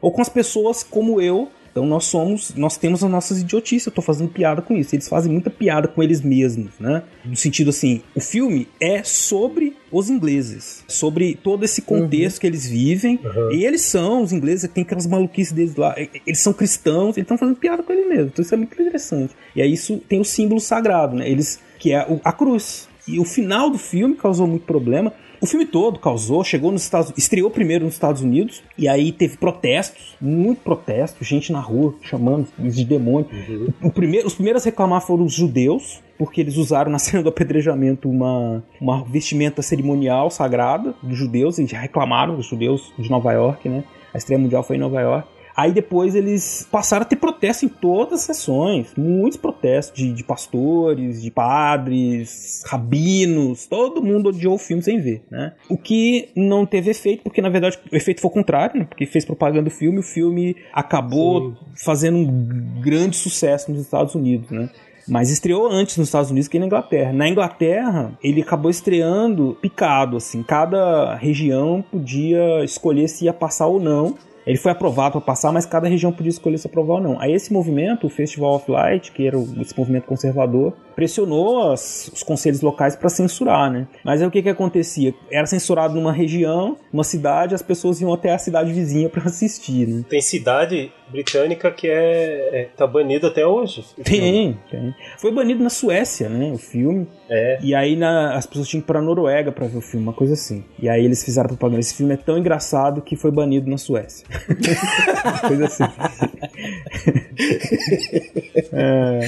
[0.00, 1.48] Ou com as pessoas como eu
[1.78, 4.96] então nós somos, nós temos as nossas idiotices, eu tô fazendo piada com isso.
[4.96, 7.04] Eles fazem muita piada com eles mesmos, né?
[7.24, 12.40] No sentido assim, o filme é sobre os ingleses, sobre todo esse contexto uhum.
[12.40, 13.20] que eles vivem.
[13.22, 13.52] Uhum.
[13.52, 15.94] E eles são, os ingleses, tem aquelas maluquices deles lá.
[16.26, 18.32] Eles são cristãos, eles estão fazendo piada com eles mesmos.
[18.32, 19.34] Então isso é muito interessante.
[19.54, 21.30] E aí isso tem o símbolo sagrado, né?
[21.30, 22.88] Eles, que é a cruz.
[23.06, 25.12] E o final do filme causou muito problema.
[25.40, 29.36] O filme todo causou, chegou nos Estados estreou primeiro nos Estados Unidos, e aí teve
[29.36, 33.28] protestos, muito protesto, gente na rua chamando de demônio.
[33.32, 33.68] Uhum.
[33.82, 37.28] O primeiro, os primeiros a reclamar foram os judeus, porque eles usaram na cena do
[37.28, 43.32] apedrejamento uma, uma vestimenta cerimonial sagrada dos judeus, eles já reclamaram, os judeus de Nova
[43.32, 43.84] York, né?
[44.12, 45.37] A estreia mundial foi em Nova York.
[45.58, 48.92] Aí depois eles passaram a ter protesto em todas as sessões.
[48.96, 53.66] Muitos protestos de, de pastores, de padres, rabinos.
[53.66, 55.54] Todo mundo odiou o filme sem ver, né?
[55.68, 58.84] O que não teve efeito, porque na verdade o efeito foi o contrário, né?
[58.84, 61.56] Porque fez propaganda do filme, o filme acabou Sim.
[61.84, 64.70] fazendo um grande sucesso nos Estados Unidos, né?
[65.08, 67.12] mas estreou antes nos Estados Unidos que na Inglaterra.
[67.12, 73.80] Na Inglaterra, ele acabou estreando picado, assim, cada região podia escolher se ia passar ou
[73.80, 74.14] não
[74.48, 77.20] Ele foi aprovado para passar, mas cada região podia escolher se aprovar ou não.
[77.20, 82.22] Aí esse movimento, o Festival of Light, que era esse movimento conservador, pressionou as, os
[82.22, 83.86] conselhos locais para censurar, né?
[84.02, 85.14] Mas aí o que que acontecia?
[85.30, 89.86] Era censurado numa região, numa cidade, as pessoas iam até a cidade vizinha para assistir,
[89.86, 90.02] né?
[90.08, 93.84] Tem cidade britânica que é, é tá banido até hoje.
[94.02, 94.94] Tem, tem.
[95.18, 96.50] Foi banido na Suécia, né?
[96.52, 97.06] O filme.
[97.28, 97.58] É.
[97.62, 100.12] E aí na, as pessoas tinham que ir pra Noruega pra ver o filme, uma
[100.12, 100.64] coisa assim.
[100.78, 101.80] E aí eles fizeram propaganda.
[101.80, 104.26] Esse filme é tão engraçado que foi banido na Suécia.
[105.46, 105.84] coisa assim.
[108.72, 109.20] é.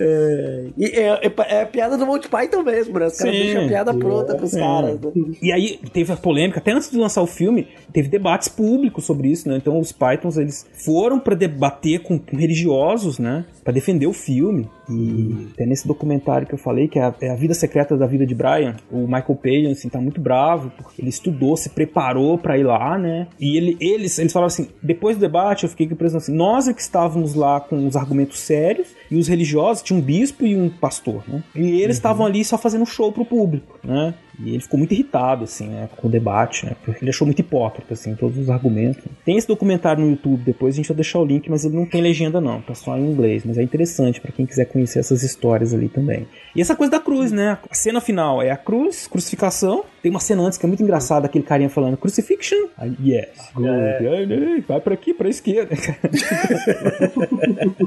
[0.00, 3.06] É, e é, é, é, piada do Monty Python mesmo, né?
[3.06, 4.60] Os caras deixam a piada pronta pros É.
[4.60, 5.00] caras.
[5.00, 5.12] Né?
[5.40, 9.28] E aí teve a polêmica, até antes de lançar o filme, teve debates públicos sobre
[9.28, 9.56] isso, né?
[9.56, 13.44] Então os Pythons, eles foram pra debater com, religiosos, né?
[13.64, 14.68] Pra defender o filme.
[14.88, 18.06] E até nesse documentário que eu falei, que é a, é a vida secreta da
[18.06, 22.36] vida de Brian, o Michael Palin, assim, tá muito bravo, porque ele estudou, se preparou
[22.36, 23.26] pra ir lá, né?
[23.40, 26.74] E ele, eles, eles falaram assim, depois do debate eu fiquei pensando assim, nós é
[26.74, 30.68] que estávamos lá com os argumentos sérios, e os religiosos, tinha um bispo e um
[30.68, 31.42] pastor, né?
[31.54, 34.14] E eles estavam ali só fazendo show pro público, né?
[34.38, 36.72] E ele ficou muito irritado, assim, né, com o debate, né?
[36.84, 39.04] Porque ele achou muito hipócrita, assim, todos os argumentos.
[39.24, 41.86] Tem esse documentário no YouTube, depois a gente vai deixar o link, mas ele não
[41.86, 43.44] tem legenda, não, tá só em inglês.
[43.44, 46.26] Mas é interessante pra quem quiser conhecer essas histórias ali também.
[46.54, 47.58] E essa coisa da cruz, né?
[47.70, 49.84] A cena final é a cruz, crucificação.
[50.02, 52.68] Tem uma cena antes que é muito engraçada, aquele carinha falando crucifixion.
[52.76, 53.68] Aí, yes, good.
[53.68, 55.74] Aí, Vai pra aqui, pra esquerda.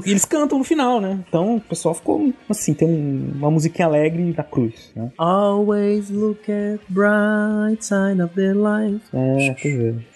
[0.05, 1.19] e eles cantam no final, né?
[1.27, 2.87] Então o pessoal ficou assim, tem
[3.35, 5.11] uma musiquinha alegre da cruz, né?
[5.17, 9.03] Always look at bright side of the life.
[9.13, 10.07] É, quer ver.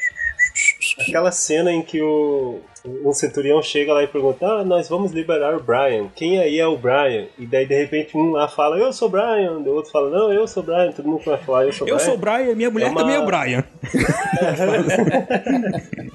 [1.00, 5.56] Aquela cena em que o um centurião chega lá e pergunta: Ah, nós vamos liberar
[5.56, 6.08] o Brian.
[6.16, 7.28] Quem aí é o Brian?
[7.38, 9.54] E daí de repente um lá fala: Eu sou Brian.
[9.60, 10.92] O outro fala: Não, eu sou Brian.
[10.92, 12.06] Todo mundo vai falar: Eu sou Eu Brian.
[12.06, 13.64] sou o Brian e minha mulher É uma- também é o Brian.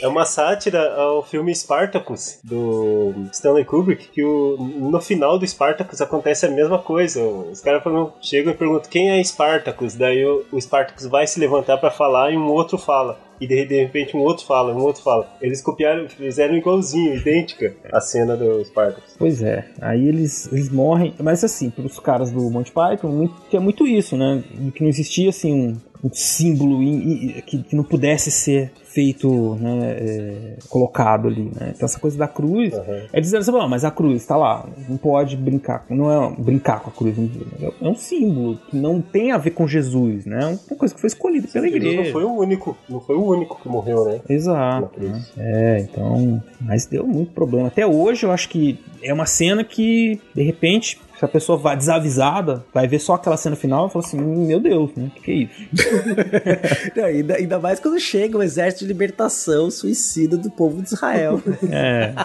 [0.00, 6.00] É uma sátira ao filme Spartacus, do Stanley Kubrick, que o, no final do Spartacus
[6.00, 7.22] acontece a mesma coisa.
[7.22, 7.82] Os caras
[8.20, 12.32] chegam e perguntam quem é Spartacus, daí o, o Spartacus vai se levantar pra falar
[12.32, 13.18] e um outro fala.
[13.40, 15.28] E de, de repente um outro fala, um outro fala.
[15.42, 19.16] Eles copiaram, fizeram igualzinho, idêntica a cena do Spartacus.
[19.18, 23.60] Pois é, aí eles, eles morrem, mas assim, pros caras do Monty Python, muito, tinha
[23.60, 24.42] muito isso, né?
[24.74, 26.96] Que não existia assim um, um símbolo in-
[27.38, 31.72] in- que, que não pudesse ser feito, né, é, colocado ali, né?
[31.74, 32.74] Então essa coisa da cruz,
[33.10, 36.34] é dizer assim, "Bom, mas a cruz tá lá, não pode brincar, com- não é
[36.38, 40.26] brincar com a cruz, é é um símbolo que não tem a ver com Jesus,
[40.26, 40.40] né?
[40.42, 42.02] É uma coisa que foi escolhida pela Jesus igreja.
[42.02, 44.20] não foi o único, não foi o único que morreu, né?
[44.28, 45.00] Exato.
[45.02, 45.22] né?
[45.38, 46.42] É, então.
[46.60, 47.68] Mas deu muito problema.
[47.68, 51.76] Até hoje eu acho que é uma cena que, de repente, se a pessoa vai
[51.76, 55.04] desavisada, vai ver só aquela cena final e fala assim: Meu Deus, né?
[55.06, 55.88] O que, que é isso?
[56.96, 61.40] Não, ainda, ainda mais quando chega o exército de libertação suicida do povo de Israel.
[61.70, 62.12] É.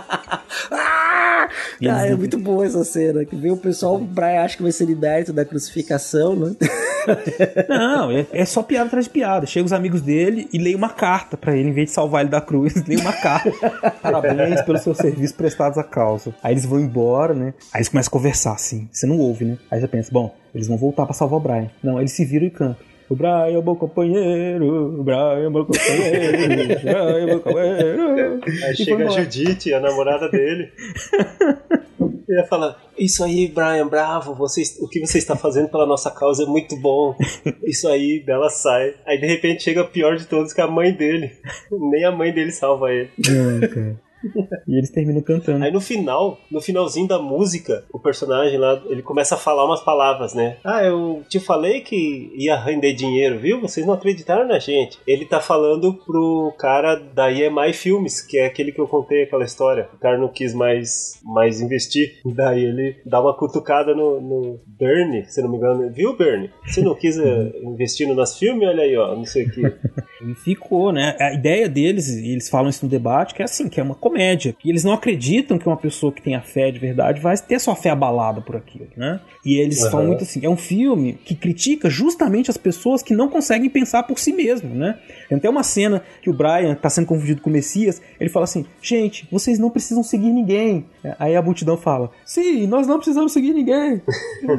[0.71, 1.47] Ah!
[1.81, 3.23] Cara, eles- é muito boa essa cena.
[3.23, 6.55] Que vê o pessoal, o Brian acha que vai ser liberto da crucificação, né?
[7.69, 9.45] Não, é, é só piada atrás de piada.
[9.45, 12.29] Chega os amigos dele e leia uma carta pra ele, em vez de salvar ele
[12.31, 13.51] da cruz, leia uma carta.
[14.01, 16.33] Parabéns pelos seus serviços prestados à causa.
[16.43, 17.53] Aí eles vão embora, né?
[17.73, 18.86] Aí eles começam a conversar assim.
[18.91, 19.57] Você não ouve, né?
[19.69, 21.69] Aí você pensa, bom, eles vão voltar pra salvar o Brian.
[21.83, 22.87] Não, eles se viram e cantam.
[23.09, 28.41] O Brian é meu companheiro, o Brian é meu companheiro, o Brian é meu companheiro.
[28.65, 29.09] Aí E chega a.
[29.09, 30.71] Judite, a namorada dele.
[32.27, 36.11] E ela fala: Isso aí, Brian, bravo, você, o que você está fazendo pela nossa
[36.11, 37.15] causa é muito bom.
[37.63, 38.93] Isso aí, dela sai.
[39.05, 41.31] Aí de repente chega o pior de todos, que é a mãe dele.
[41.71, 43.09] Nem a mãe dele salva ele.
[43.17, 44.06] Não, cara.
[44.67, 45.63] E eles terminam cantando.
[45.63, 49.81] Aí no final, no finalzinho da música, o personagem lá, ele começa a falar umas
[49.81, 50.57] palavras, né?
[50.63, 53.61] Ah, eu te falei que ia render dinheiro, viu?
[53.61, 54.97] Vocês não acreditaram na gente.
[55.07, 59.45] Ele tá falando pro cara da EMI Filmes, que é aquele que eu contei aquela
[59.45, 59.89] história.
[59.93, 62.19] O cara não quis mais, mais investir.
[62.25, 65.91] Daí ele dá uma cutucada no, no Bernie, se não me engano.
[65.91, 66.49] Viu, Bernie?
[66.65, 68.65] Você não quis eh, investir no nosso filme?
[68.65, 69.61] Olha aí, ó, não sei o que.
[70.19, 71.15] E ficou, né?
[71.19, 73.93] A ideia deles, e eles falam isso no debate, que é assim, que é uma
[74.09, 74.55] comédia.
[74.63, 77.59] E eles não acreditam que uma pessoa que tem a fé de verdade vai ter
[77.59, 79.19] sua fé abalada por aquilo, né?
[79.45, 79.91] E eles Aham.
[79.91, 84.03] falam muito assim, é um filme que critica justamente as pessoas que não conseguem pensar
[84.03, 84.99] por si mesmo, né?
[85.29, 88.45] Tem até uma cena que o Brian tá sendo confundido com o Messias, ele fala
[88.45, 90.85] assim, gente, vocês não precisam seguir ninguém.
[91.19, 94.01] Aí a multidão fala, sim, nós não precisamos seguir ninguém.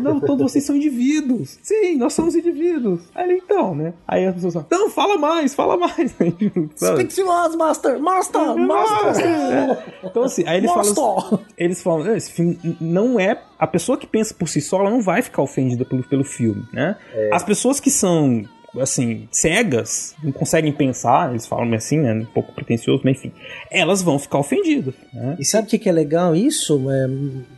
[0.02, 1.58] Não, todos vocês são indivíduos.
[1.62, 3.00] Sim, nós somos indivíduos.
[3.14, 3.92] Aí ele, então, né?
[4.06, 6.12] Aí as pessoas falam, não, fala mais, fala mais.
[6.76, 7.98] Speak to us, Master!
[7.98, 8.56] Master!
[8.56, 9.37] Master!
[9.38, 9.78] É.
[10.08, 11.38] Então, assim, aí eles falam, Master!
[11.56, 13.40] eles falam, "Ah, esse filme não é.
[13.58, 16.64] A pessoa que pensa por si só, ela não vai ficar ofendida pelo, pelo filme,
[16.72, 16.96] né?
[17.32, 18.44] As pessoas que são
[18.80, 22.12] assim, cegas, não conseguem pensar, eles falam assim, né?
[22.12, 23.32] Um pouco pretencioso, mas enfim,
[23.70, 24.94] elas vão ficar ofendidas.
[25.12, 25.36] Né?
[25.38, 26.80] E sabe o que, que é legal isso?
[26.90, 27.08] É,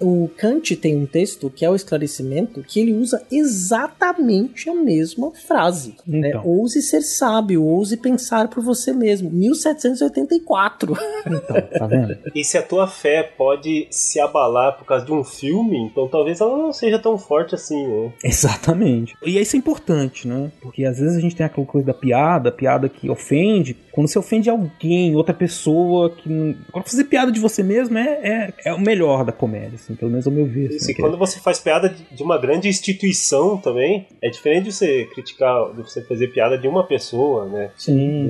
[0.01, 5.33] o Kant tem um texto que é o esclarecimento que ele usa exatamente a mesma
[5.33, 5.97] frase.
[6.07, 6.29] Né?
[6.29, 6.47] Então.
[6.47, 9.31] Ouse ser sábio, ouse pensar por você mesmo.
[9.31, 10.97] 1784.
[11.27, 12.19] Então, tá vendo?
[12.35, 16.41] E se a tua fé pode se abalar por causa de um filme, então talvez
[16.41, 18.13] ela não seja tão forte assim, né?
[18.23, 19.15] Exatamente.
[19.25, 20.51] E isso é importante, né?
[20.61, 23.77] Porque às vezes a gente tem aquela coisa da piada, piada que ofende.
[23.93, 26.57] Quando você ofende alguém, outra pessoa que.
[26.69, 30.11] Agora, fazer piada de você mesmo é, é, é o melhor da comédia, assim, pelo
[30.11, 30.69] menos ao meu ver.
[30.75, 34.73] Assim, e que- quando você faz piada de uma grande instituição também, é diferente de
[34.73, 37.71] você criticar, de você fazer piada de uma pessoa, né?
[37.77, 38.29] Sim.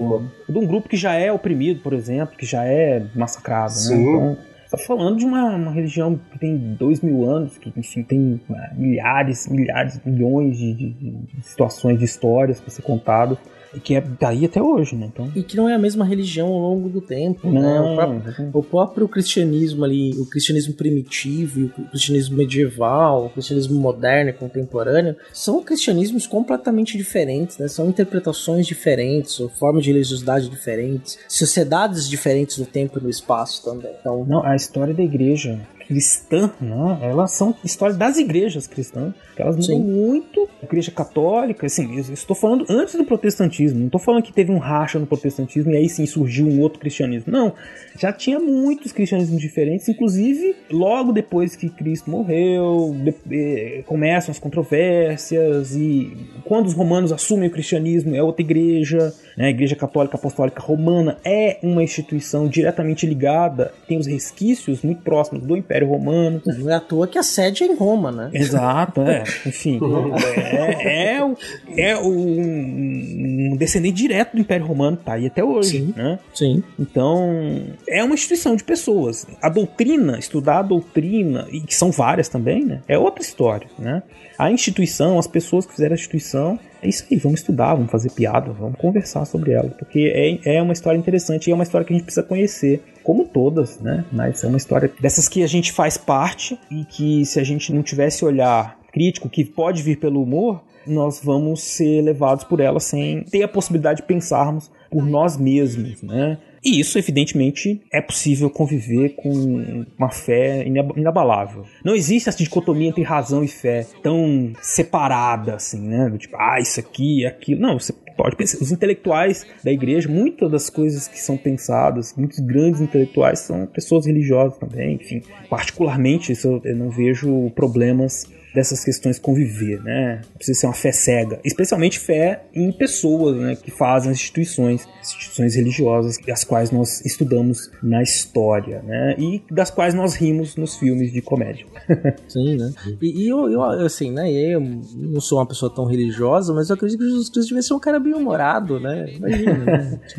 [0.49, 3.95] De um grupo que já é oprimido, por exemplo, que já é massacrado, Sim.
[3.97, 4.03] né?
[4.03, 8.03] Então, você tá falando de uma, uma religião que tem dois mil anos, que enfim,
[8.05, 13.37] tem ah, milhares, milhares, milhões de, de- de situações, de histórias para ser contadas,
[13.75, 15.11] e que é daí até hoje, né?
[15.13, 17.61] Então, E que não é a mesma religião ao longo do tempo, né?
[17.61, 23.81] Não, O próprio, o próprio cristianismo ali, o cristianismo primitivo, o cristianismo medieval, o cristianismo
[23.81, 27.69] moderno e contemporâneo, são cristianismos completamente diferentes, né?
[27.69, 33.65] São interpretações diferentes, ou formas de religiosidade diferentes, sociedades diferentes no tempo e no espaço
[33.65, 33.93] também.
[34.01, 35.61] Então, Não, a história da igreja
[35.91, 36.99] cristã, né?
[37.03, 39.83] Elas são histórias das igrejas cristãs, que elas mudam Sim.
[39.83, 40.49] muito.
[40.63, 44.59] A igreja católica, assim, estou falando antes do protestantismo, não estou falando que teve um
[44.59, 47.33] racha no protestantismo e aí sim surgiu um outro cristianismo.
[47.33, 47.53] Não,
[47.99, 54.39] já tinha muitos cristianismos diferentes, inclusive logo depois que Cristo morreu, de- eh, começam as
[54.39, 59.47] controvérsias e quando os romanos assumem o cristianismo é outra igreja, né?
[59.47, 65.45] A igreja católica apostólica romana é uma instituição diretamente ligada, tem os resquícios muito próximos
[65.45, 66.41] do Império Romano.
[66.47, 68.31] não é à toa que a sede é em Roma, né?
[68.33, 69.23] Exato, é.
[69.47, 69.79] Enfim,
[70.85, 71.37] é, é, o-
[71.77, 76.19] é um, um descendente direto do Império Romano, tá aí até hoje, né?
[76.35, 76.63] Sim.
[76.79, 79.27] Então, é uma instituição de pessoas.
[79.43, 82.81] A doutrina, estudar a doutrina, e que são várias também, né?
[82.89, 84.03] É outra história, né?
[84.41, 88.11] A instituição, as pessoas que fizeram a instituição, é isso aí, vamos estudar, vamos fazer
[88.11, 91.87] piada, vamos conversar sobre ela, porque é, é uma história interessante e é uma história
[91.87, 94.03] que a gente precisa conhecer, como todas, né?
[94.11, 97.71] Mas é uma história dessas que a gente faz parte e que se a gente
[97.71, 102.81] não tivesse olhar crítico, que pode vir pelo humor, nós vamos ser levados por ela
[102.81, 106.39] sem ter a possibilidade de pensarmos por nós mesmos, né?
[106.63, 111.65] E isso, evidentemente, é possível conviver com uma fé inab- inabalável.
[111.83, 116.13] Não existe essa dicotomia entre razão e fé tão separada, assim, né?
[116.19, 117.61] Tipo, ah, isso aqui, aquilo.
[117.61, 118.59] Não, você pode pensar.
[118.59, 124.05] Os intelectuais da igreja, muitas das coisas que são pensadas, muitos grandes intelectuais são pessoas
[124.05, 125.23] religiosas também, enfim.
[125.49, 130.21] Particularmente, isso eu não vejo problemas dessas questões conviver, né?
[130.37, 135.55] Precisa ser uma fé cega, especialmente fé em pessoas, né, que fazem as instituições, instituições
[135.55, 139.15] religiosas, as quais nós estudamos na história, né?
[139.19, 141.67] E das quais nós rimos nos filmes de comédia.
[142.29, 142.73] Sim, né?
[143.01, 144.31] E, e eu, eu, assim, né?
[144.31, 147.75] Eu não sou uma pessoa tão religiosa, mas eu acredito que Jesus Cristo devia ser
[147.75, 149.13] um cara bem humorado, né?
[149.15, 150.01] Imagina, né?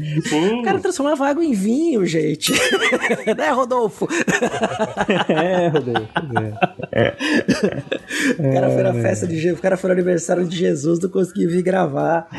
[0.61, 2.51] O cara transformava água em vinho, gente.
[3.37, 4.07] né, Rodolfo?
[5.27, 6.09] é, Rodolfo.
[6.91, 7.13] É.
[8.39, 9.01] O cara foi na É.
[9.01, 12.27] festa de Jesus, o cara foi no aniversário de Jesus, não conseguiu vir gravar.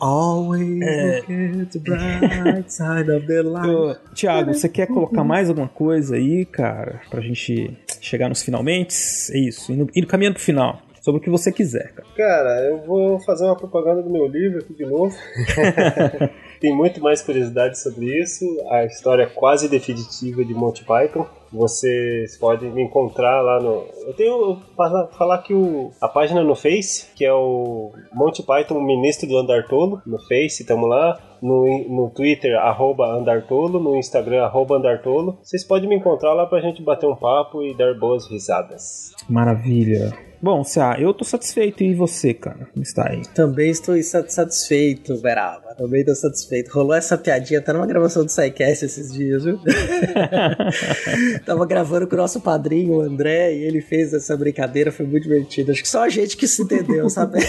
[0.00, 1.22] Always É.
[1.28, 3.98] look at the bright side of the light.
[4.14, 8.94] Tiago, você quer colocar mais alguma coisa aí, cara, pra gente chegar nos finalmente?
[9.32, 10.80] É isso, indo, indo caminhando pro final.
[11.00, 12.08] Sobre o que você quiser, cara.
[12.16, 15.14] Cara, eu vou fazer uma propaganda do meu livro aqui de novo.
[16.60, 18.42] Tem muito mais curiosidade sobre isso.
[18.70, 21.26] A história quase definitiva de Monty Python.
[21.54, 23.86] Vocês podem me encontrar lá no.
[24.06, 28.80] Eu tenho para falar que o, a página no Face, que é o Monty Python
[28.80, 31.18] Ministro do Andartolo, no Face, estamos lá.
[31.40, 35.38] No, no Twitter, arroba Andartolo, no Instagram, arroba Andartolo.
[35.42, 39.12] Vocês podem me encontrar lá pra gente bater um papo e dar boas risadas.
[39.28, 40.12] Maravilha.
[40.44, 41.82] Bom, Cia, eu tô satisfeito.
[41.82, 42.68] E você, cara?
[42.70, 43.22] Como está aí?
[43.34, 45.74] Também estou satisfeito, Beraba.
[45.74, 46.70] Também estou satisfeito.
[46.70, 49.58] Rolou essa piadinha até numa gravação do SciCast esses dias, viu?
[51.46, 55.22] Tava gravando com o nosso padrinho, o André, e ele fez essa brincadeira, foi muito
[55.22, 55.72] divertido.
[55.72, 57.38] Acho que só a gente que se entendeu, sabe?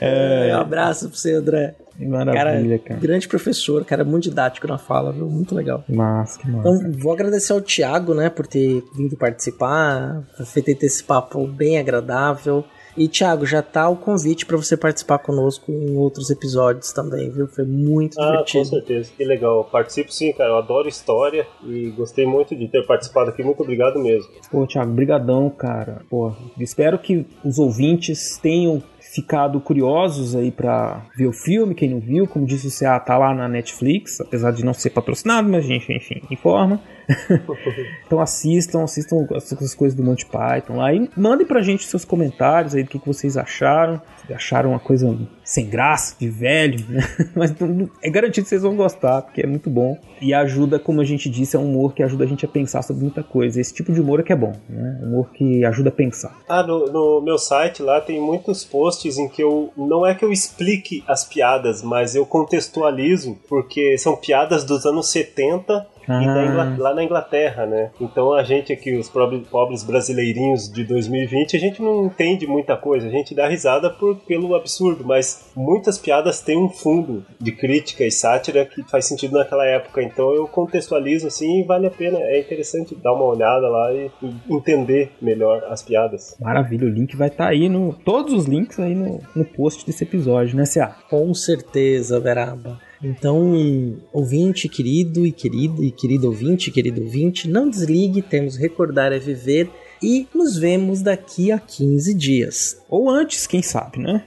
[0.00, 1.74] É, um abraço pra você, André.
[1.98, 3.00] Maravilha, cara.
[3.00, 5.26] Grande professor, cara, muito didático na fala, viu?
[5.26, 5.84] Muito legal.
[5.88, 6.68] Massa, que massa.
[6.68, 11.78] Então, vou agradecer ao Thiago, né, por ter vindo participar, por ter esse papo bem
[11.78, 12.64] agradável.
[12.96, 17.46] E Thiago, já tá o convite para você participar conosco em outros episódios também, viu?
[17.46, 18.64] Foi muito ah, divertido.
[18.64, 19.64] Com certeza, que legal.
[19.70, 20.50] Participo sim, cara.
[20.50, 23.44] Eu adoro história e gostei muito de ter participado aqui.
[23.44, 24.28] Muito obrigado mesmo.
[24.50, 26.02] Pô, Thiago, brigadão, cara.
[26.10, 32.00] Pô, espero que os ouvintes tenham ficado curiosos aí para ver o filme, quem não
[32.00, 35.64] viu, como disse o CA, tá lá na Netflix, apesar de não ser patrocinado, mas
[35.64, 36.80] a gente, enfim, informa.
[38.06, 39.26] então assistam, assistam
[39.60, 42.98] as coisas do Monty Python lá e mandem pra gente seus comentários aí do que,
[42.98, 44.00] que vocês acharam.
[44.26, 47.00] Se acharam uma coisa sem graça, de velho, né?
[47.34, 47.54] Mas
[48.02, 49.98] é garantido que vocês vão gostar, porque é muito bom.
[50.20, 52.82] E ajuda, como a gente disse, é um humor que ajuda a gente a pensar
[52.82, 53.58] sobre muita coisa.
[53.58, 55.00] Esse tipo de humor é que é bom, né?
[55.02, 56.36] Humor que ajuda a pensar.
[56.46, 59.72] Ah, no, no meu site lá tem muitos posts em que eu.
[59.76, 65.10] Não é que eu explique as piadas, mas eu contextualizo, porque são piadas dos anos
[65.10, 66.74] 70 ah.
[66.76, 67.90] e lá na Inglaterra, né?
[68.00, 73.06] Então a gente aqui, os pobres brasileirinhos de 2020, a gente não entende muita coisa,
[73.06, 78.04] a gente dá risada por, pelo absurdo, mas muitas piadas têm um fundo de crítica
[78.04, 80.02] e sátira que faz sentido naquela época.
[80.02, 84.10] Então eu contextualizo assim e vale a pena, é interessante dar uma olhada lá e,
[84.22, 86.36] e entender melhor as piadas.
[86.40, 87.92] Maravilha, o link vai estar tá aí no.
[87.92, 90.86] Todos os links aí no, no post desse episódio, né, Cia?
[91.08, 92.87] Com certeza, Veraba.
[93.02, 99.18] Então, ouvinte querido e querido e querido ouvinte, querido ouvinte, não desligue, temos recordar é
[99.18, 99.70] viver
[100.02, 102.82] e nos vemos daqui a 15 dias.
[102.88, 104.24] Ou antes, quem sabe, né?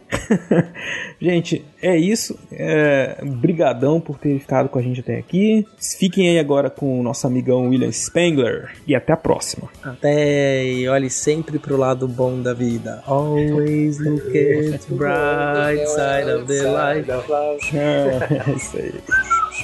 [1.20, 2.38] gente, é isso.
[2.52, 5.66] É, brigadão por ter ficado com a gente até aqui.
[5.98, 9.70] Fiquem aí agora com o nosso amigão William Spengler e até a próxima.
[9.84, 13.02] Até e olhe sempre pro lado bom da vida.
[13.08, 17.12] Always look at the bright side of the life.
[17.74, 18.94] É, isso aí.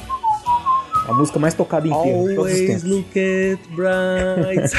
[1.08, 2.42] A música mais tocada em inteiro.
[2.42, 4.70] Always look at bright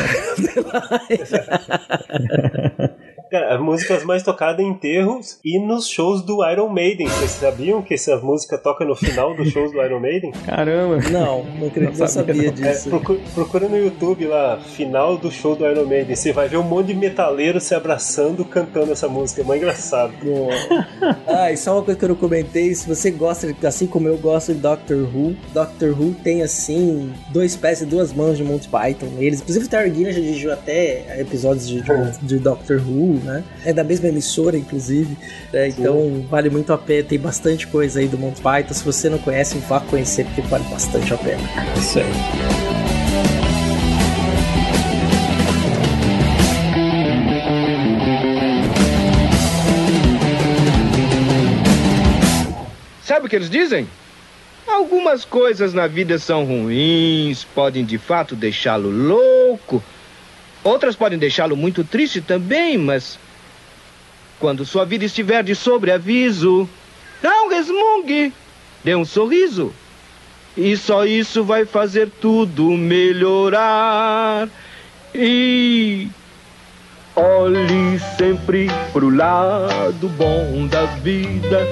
[3.31, 7.07] Cara, as músicas mais tocadas em enterros e nos shows do Iron Maiden.
[7.09, 10.33] Vocês sabiam que essa música toca no final dos shows do Iron Maiden?
[10.47, 10.97] Caramba!
[11.11, 12.89] Não, não acredito, não sabia disso.
[12.89, 16.17] É, procura, procura, no YouTube lá, final do show do Iron Maiden.
[16.17, 19.43] Você vai ver um monte de metaleiro se abraçando cantando essa música.
[19.43, 20.13] É muito engraçado.
[21.27, 24.17] ah, e só uma coisa que eu não comentei: se você gosta, assim como eu
[24.17, 28.69] gosto de Doctor Who, Doctor Who tem assim, dois pés e duas mãos de Monty
[28.69, 29.09] Python.
[29.19, 33.45] Eles, inclusive, o Gilliam já dirigiu até episódios de, de, de Doctor Who né?
[33.65, 35.17] É da mesma emissora, inclusive.
[35.53, 35.69] Né?
[35.69, 37.05] Então vale muito a pena.
[37.05, 38.75] Tem bastante coisa aí do Monty Python.
[38.75, 41.43] Se você não conhece, vá conhecer, porque vale bastante a pena.
[41.77, 42.05] Isso aí.
[53.03, 53.89] Sabe o que eles dizem?
[54.67, 59.83] Algumas coisas na vida são ruins, podem de fato deixá-lo louco,
[60.69, 63.19] Outras podem deixá-lo muito triste também, mas.
[64.39, 66.69] Quando sua vida estiver de sobreaviso,
[67.23, 68.35] não resmungue,
[68.85, 69.73] dê um sorriso.
[70.55, 74.47] E só isso vai fazer tudo melhorar.
[75.15, 76.09] E.
[77.17, 81.67] Olhe sempre pro lado bom da vida.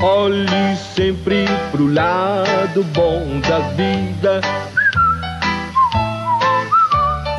[0.00, 4.40] Olhe sempre pro lado bom da vida.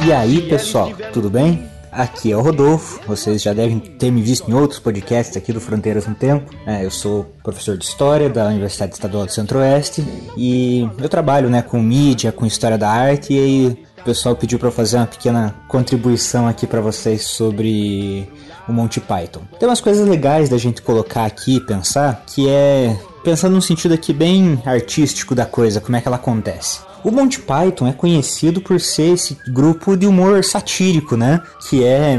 [0.06, 1.64] E aí pessoal, tudo bem?
[1.90, 5.62] Aqui é o Rodolfo, vocês já devem ter me visto em outros podcasts aqui do
[5.62, 6.54] Fronteiras no Tempo.
[6.66, 10.04] É, eu sou professor de História da Universidade Estadual do Centro-Oeste
[10.36, 14.72] e eu trabalho né, com mídia, com História da Arte e o pessoal pediu para
[14.72, 18.28] fazer uma pequena contribuição aqui para vocês sobre
[18.68, 19.44] o Monty Python.
[19.58, 23.94] Tem umas coisas legais da gente colocar aqui e pensar, que é pensando num sentido
[23.94, 26.80] aqui bem artístico da coisa, como é que ela acontece.
[27.04, 31.42] O Monty Python é conhecido por ser esse grupo de humor satírico, né?
[31.68, 32.18] Que é,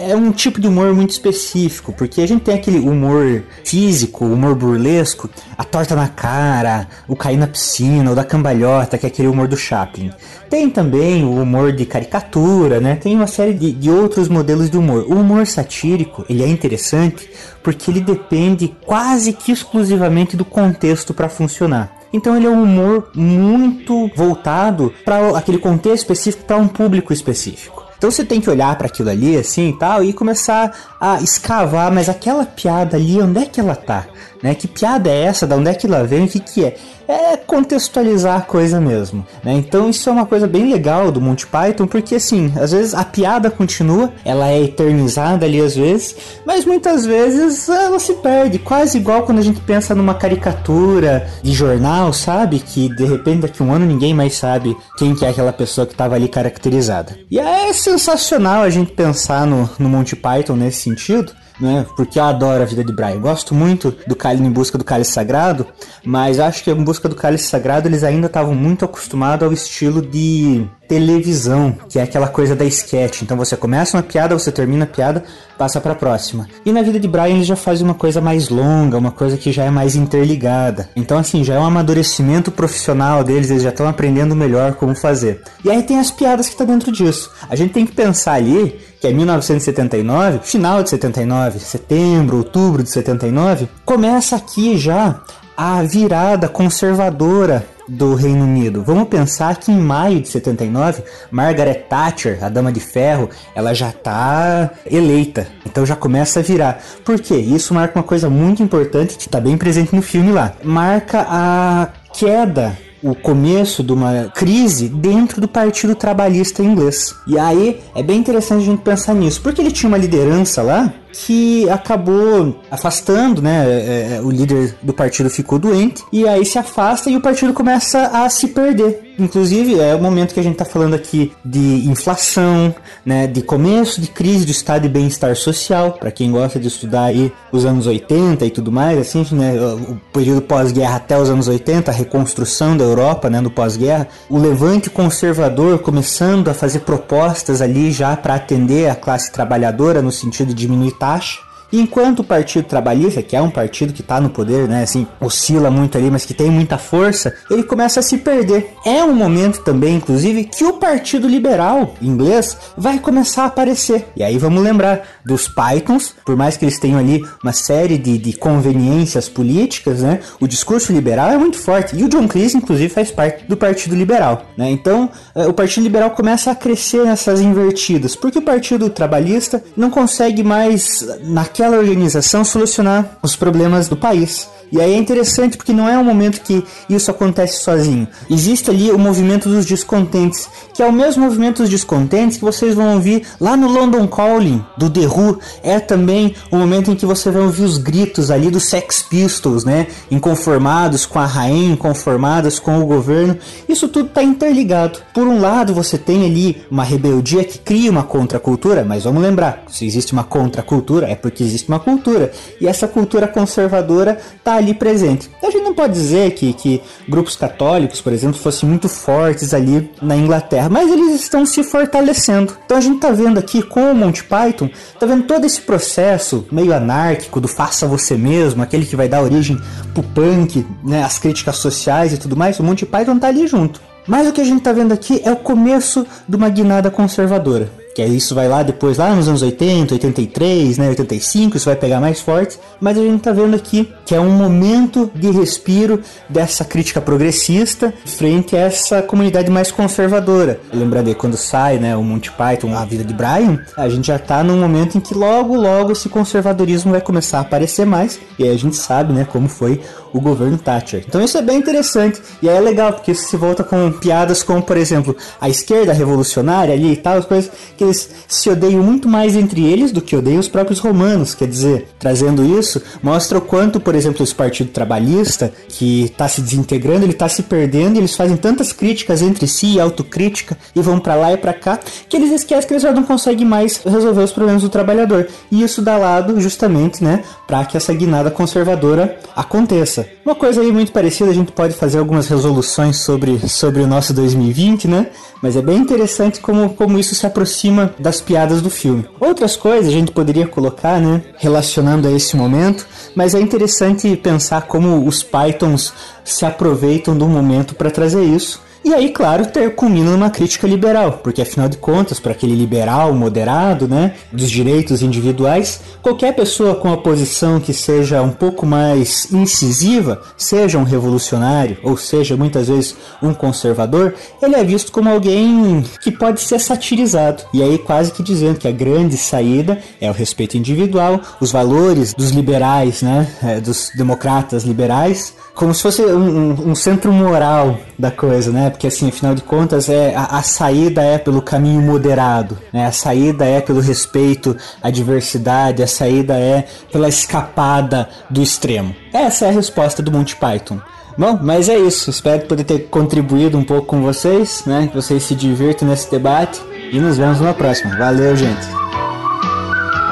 [0.00, 4.56] é um tipo de humor muito específico, porque a gente tem aquele humor físico, humor
[4.56, 9.28] burlesco, a torta na cara, o cair na piscina, o da cambalhota, que é aquele
[9.28, 10.10] humor do Chaplin.
[10.50, 12.96] Tem também o humor de caricatura, né?
[12.96, 15.06] Tem uma série de, de outros modelos de humor.
[15.08, 17.30] O humor satírico, ele é interessante
[17.62, 21.95] porque ele depende quase que exclusivamente do contexto para funcionar.
[22.12, 27.84] Então ele é um humor muito voltado para aquele contexto específico, para um público específico.
[27.98, 31.90] Então você tem que olhar para aquilo ali assim e tal e começar a escavar,
[31.90, 34.06] mas aquela piada ali, onde é que ela tá?
[34.46, 34.54] Né?
[34.54, 35.44] Que piada é essa?
[35.44, 36.24] Da onde é que ela vem?
[36.24, 36.76] O que que é?
[37.08, 39.26] é contextualizar a coisa mesmo.
[39.42, 39.54] Né?
[39.54, 43.04] Então isso é uma coisa bem legal do Monty Python, porque assim, às vezes a
[43.04, 48.98] piada continua, ela é eternizada ali às vezes, mas muitas vezes ela se perde, quase
[48.98, 52.58] igual quando a gente pensa numa caricatura de jornal, sabe?
[52.58, 55.92] Que de repente daqui um ano ninguém mais sabe quem que é aquela pessoa que
[55.92, 57.18] estava ali caracterizada.
[57.30, 61.86] E é sensacional a gente pensar no, no Monty Python nesse sentido, né?
[61.96, 63.20] Porque eu adoro a vida de Brian.
[63.20, 65.66] Gosto muito do em busca do Cálice Sagrado,
[66.04, 70.02] mas acho que em busca do Cálice Sagrado eles ainda estavam muito acostumados ao estilo
[70.02, 73.22] de televisão, que é aquela coisa da sketch.
[73.22, 75.24] Então você começa uma piada, você termina a piada,
[75.58, 76.48] passa para a próxima.
[76.64, 79.52] E na vida de Brian eles já fazem uma coisa mais longa, uma coisa que
[79.52, 80.88] já é mais interligada.
[80.94, 85.42] Então assim, já é um amadurecimento profissional deles, eles já estão aprendendo melhor como fazer.
[85.64, 87.30] E aí tem as piadas que tá dentro disso.
[87.48, 92.90] A gente tem que pensar ali que é 1979, final de 79, setembro, outubro de
[92.90, 95.20] 79, começa aqui já
[95.56, 98.82] a virada conservadora do Reino Unido.
[98.82, 103.90] Vamos pensar que em maio de 79, Margaret Thatcher, a Dama de Ferro, ela já
[103.90, 105.46] está eleita.
[105.64, 106.82] Então já começa a virar.
[107.04, 107.36] Por quê?
[107.36, 110.52] Isso marca uma coisa muito importante que está bem presente no filme lá.
[110.64, 117.14] Marca a queda o começo de uma crise dentro do Partido Trabalhista inglês.
[117.26, 120.92] E aí é bem interessante a gente pensar nisso, porque ele tinha uma liderança lá
[121.12, 123.64] que acabou afastando, né?
[123.66, 127.52] É, é, o líder do partido ficou doente e aí se afasta e o partido
[127.52, 129.05] começa a se perder.
[129.18, 132.74] Inclusive, é o momento que a gente está falando aqui de inflação,
[133.04, 137.04] né, de começo de crise do estado de bem-estar social, para quem gosta de estudar
[137.04, 141.48] aí os anos 80 e tudo mais, assim, né, o período pós-guerra até os anos
[141.48, 147.62] 80, a reconstrução da Europa, né, no pós-guerra, o levante conservador começando a fazer propostas
[147.62, 151.45] ali já para atender a classe trabalhadora no sentido de diminuir taxa.
[151.72, 155.70] Enquanto o Partido Trabalhista, que é um partido que está no poder, né, assim, oscila
[155.70, 158.72] muito ali, mas que tem muita força, ele começa a se perder.
[158.84, 164.06] É um momento também, inclusive, que o Partido Liberal inglês vai começar a aparecer.
[164.16, 168.16] E aí vamos lembrar dos Pythons, por mais que eles tenham ali uma série de,
[168.16, 171.96] de conveniências políticas, né, o discurso liberal é muito forte.
[171.96, 174.46] E o John Cleese, inclusive, faz parte do Partido Liberal.
[174.56, 174.70] Né?
[174.70, 180.42] Então, o Partido Liberal começa a crescer nessas invertidas, porque o Partido Trabalhista não consegue
[180.42, 184.46] mais, naquela aquela organização solucionar os problemas do país.
[184.70, 188.06] E aí é interessante porque não é um momento que isso acontece sozinho.
[188.28, 192.74] Existe ali o movimento dos descontentes, que é o mesmo movimento dos descontentes que vocês
[192.74, 195.38] vão ouvir lá no London Calling do The Who.
[195.62, 199.64] É também o momento em que você vai ouvir os gritos ali dos Sex Pistols,
[199.64, 199.86] né?
[200.10, 203.38] Inconformados com a rainha, inconformados com o governo.
[203.68, 205.00] Isso tudo está interligado.
[205.14, 209.64] Por um lado, você tem ali uma rebeldia que cria uma contracultura, mas vamos lembrar,
[209.68, 212.32] se existe uma contracultura é porque existe uma cultura.
[212.60, 215.30] E essa cultura conservadora está ali presente.
[215.42, 219.90] A gente não pode dizer que, que grupos católicos, por exemplo, fossem muito fortes ali
[220.00, 222.56] na Inglaterra, mas eles estão se fortalecendo.
[222.64, 226.46] Então a gente está vendo aqui com o Monty Python, está vendo todo esse processo
[226.50, 229.58] meio anárquico do faça você mesmo, aquele que vai dar origem
[229.94, 232.58] pro punk, né, as críticas sociais e tudo mais.
[232.58, 233.80] O Monty Python está ali junto.
[234.06, 237.85] Mas o que a gente está vendo aqui é o começo de uma guinada conservadora
[237.96, 241.98] que isso vai lá depois, lá nos anos 80, 83, né, 85, isso vai pegar
[241.98, 246.62] mais forte, mas a gente tá vendo aqui que é um momento de respiro dessa
[246.62, 250.60] crítica progressista frente a essa comunidade mais conservadora.
[250.74, 254.18] Lembrando aí, quando sai, né, o Monty Python, a vida de Brian, a gente já
[254.18, 258.44] tá num momento em que logo, logo esse conservadorismo vai começar a aparecer mais, e
[258.44, 259.80] aí a gente sabe, né, como foi
[260.16, 261.04] o governo Thatcher.
[261.06, 264.42] Então isso é bem interessante, e aí é legal, porque isso se volta com piadas
[264.42, 268.82] como, por exemplo, a esquerda revolucionária ali e tal, as coisas que eles se odeiam
[268.82, 271.34] muito mais entre eles do que odeiam os próprios romanos.
[271.34, 276.40] Quer dizer, trazendo isso, mostra o quanto, por exemplo, esse Partido Trabalhista, que está se
[276.40, 280.98] desintegrando, ele está se perdendo, e eles fazem tantas críticas entre si, autocrítica, e vão
[280.98, 281.78] para lá e para cá,
[282.08, 285.28] que eles esquecem que eles já não conseguem mais resolver os problemas do trabalhador.
[285.50, 290.05] E isso dá lado justamente, né, para que essa guinada conservadora aconteça.
[290.24, 294.12] Uma coisa aí muito parecida, a gente pode fazer algumas resoluções sobre, sobre o nosso
[294.12, 295.08] 2020, né?
[295.42, 299.06] Mas é bem interessante como, como isso se aproxima das piadas do filme.
[299.20, 304.62] Outras coisas a gente poderia colocar, né, relacionando a esse momento, mas é interessante pensar
[304.62, 305.92] como os Pythons
[306.24, 308.65] se aproveitam do momento para trazer isso.
[308.86, 313.12] E aí, claro, ter, culmina numa crítica liberal, porque afinal de contas, para aquele liberal
[313.12, 319.32] moderado, né, dos direitos individuais, qualquer pessoa com a posição que seja um pouco mais
[319.32, 325.84] incisiva, seja um revolucionário ou seja muitas vezes um conservador, ele é visto como alguém
[326.00, 327.42] que pode ser satirizado.
[327.52, 332.14] E aí quase que dizendo que a grande saída é o respeito individual, os valores
[332.14, 338.10] dos liberais, né, é, dos democratas liberais, como se fosse um, um, centro moral da
[338.10, 338.68] coisa, né?
[338.76, 342.86] Porque assim, afinal de contas, é a, a, saída é pelo caminho moderado, né?
[342.86, 348.94] A saída é pelo respeito à diversidade, a saída é pela escapada do extremo.
[349.14, 350.78] Essa é a resposta do Monty Python.
[351.16, 352.10] Bom, mas é isso.
[352.10, 354.88] Espero poder ter contribuído um pouco com vocês, né?
[354.88, 356.60] Que vocês se divirtam nesse debate
[356.92, 357.96] e nos vemos numa próxima.
[357.96, 358.66] Valeu, gente.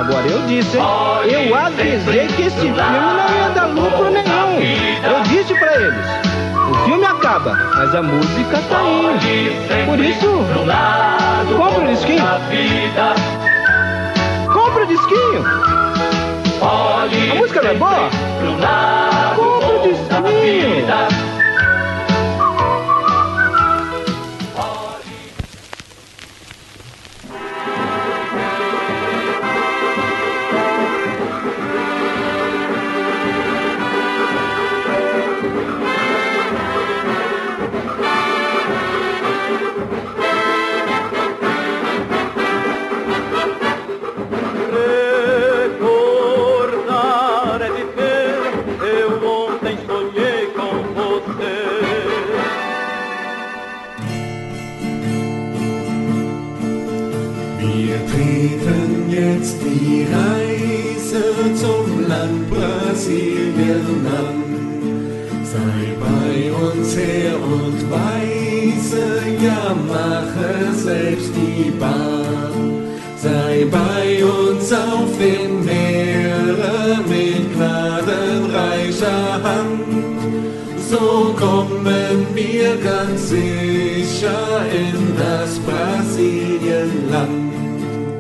[0.01, 1.49] Agora eu disse, hein?
[1.49, 4.59] Eu avisei que esse filme não ia dar lucro nenhum.
[5.05, 6.14] Eu disse pra eles.
[7.35, 9.87] Acaba, mas a música tá indo.
[9.87, 10.29] Por isso,
[11.59, 12.23] compra o disquinho.
[14.53, 15.45] Compra o disquinho.
[16.63, 18.09] A música não é boa?
[19.35, 21.44] Compra o disquinho.
[66.95, 72.85] Bei uns her und weise, ja mache selbst die Bahn.
[73.17, 79.85] Sei bei uns auf den Meeren mit gnadenreicher Hand.
[80.91, 87.54] So kommen wir ganz sicher in das Brasilienland.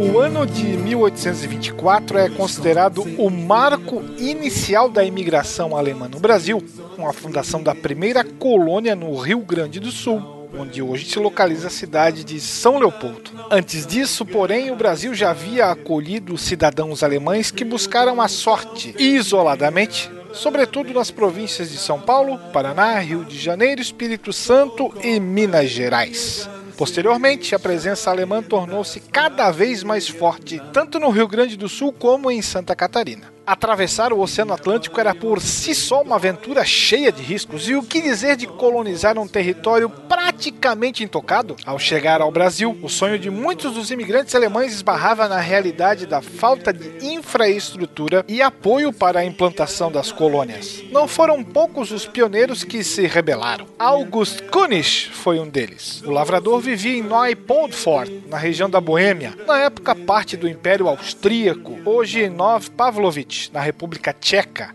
[0.01, 6.63] O ano de 1824 é considerado o marco inicial da imigração alemã no Brasil,
[6.97, 11.69] com a fundação da primeira colônia no Rio Grande do Sul, onde hoje se localiza
[11.69, 13.31] a cidade de São Leopoldo.
[13.49, 20.11] Antes disso, porém, o Brasil já havia acolhido cidadãos alemães que buscaram a sorte isoladamente
[20.35, 26.49] sobretudo nas províncias de São Paulo, Paraná, Rio de Janeiro, Espírito Santo e Minas Gerais.
[26.77, 31.93] Posteriormente, a presença alemã tornou-se cada vez mais forte, tanto no Rio Grande do Sul
[31.93, 33.34] como em Santa Catarina.
[33.47, 37.83] Atravessar o Oceano Atlântico era por si só uma aventura cheia de riscos, e o
[37.83, 41.55] que dizer de colonizar um território praticamente intocado?
[41.67, 46.23] Ao chegar ao Brasil, o sonho de muitos dos imigrantes alemães esbarrava na realidade da
[46.23, 50.83] falta de infraestrutura e apoio para a implantação das colônias.
[50.91, 53.67] Não foram poucos os pioneiros que se rebelaram.
[53.79, 56.03] August Kunich foi um deles.
[56.03, 61.74] O lavrador vivia em Neupoldfort, na região da Boêmia, na época parte do Império Austríaco,
[61.85, 64.75] hoje Nov Pavlovich na República Tcheca,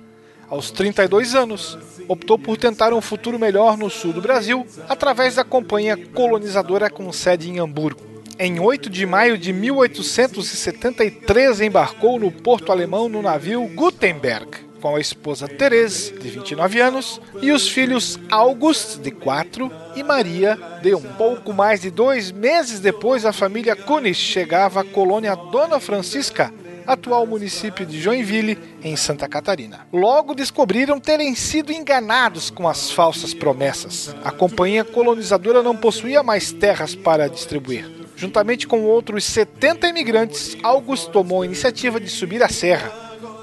[0.50, 1.78] aos 32 anos,
[2.08, 7.12] optou por tentar um futuro melhor no sul do Brasil através da companhia colonizadora com
[7.12, 8.08] sede em Hamburgo.
[8.40, 15.00] Em 8 de maio de 1873, embarcou no porto alemão no navio Gutenberg, com a
[15.00, 21.02] esposa Therese, de 29 anos, e os filhos August, de 4, e Maria, de 1.
[21.16, 26.52] Pouco mais de dois meses depois, a família Kunis chegava à colônia Dona Francisca,
[26.90, 29.88] atual município de Joinville, em Santa Catarina.
[29.94, 34.16] Logo descobriram terem sido enganados com as falsas promessas.
[34.24, 37.88] A companhia colonizadora não possuía mais terras para distribuir.
[38.16, 42.92] Juntamente com outros 70 imigrantes, August tomou a iniciativa de subir a serra.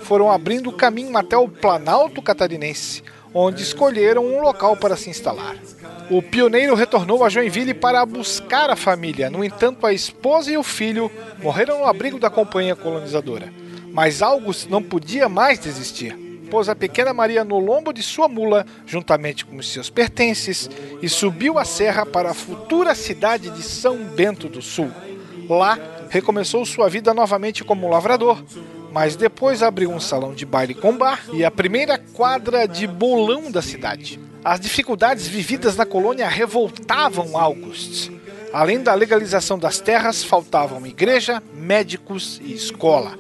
[0.03, 3.03] Foram abrindo o caminho até o Planalto Catarinense,
[3.33, 5.57] onde escolheram um local para se instalar.
[6.09, 9.29] O pioneiro retornou a Joinville para buscar a família.
[9.29, 11.11] No entanto, a esposa e o filho
[11.43, 13.53] morreram no abrigo da companhia colonizadora.
[13.93, 16.17] Mas August não podia mais desistir.
[16.49, 20.71] Pôs a pequena Maria no lombo de sua mula, juntamente com os seus pertences,
[21.03, 24.93] e subiu a serra para a futura cidade de São Bento do Sul.
[25.49, 25.77] Lá,
[26.09, 28.45] recomeçou sua vida novamente como lavrador,
[28.93, 33.51] mas depois abriu um salão de baile com bar e a primeira quadra de bolão
[33.51, 34.21] da cidade.
[34.47, 38.13] As dificuldades vividas na colônia revoltavam August.
[38.53, 43.19] Além da legalização das terras, faltavam igreja, médicos e escola.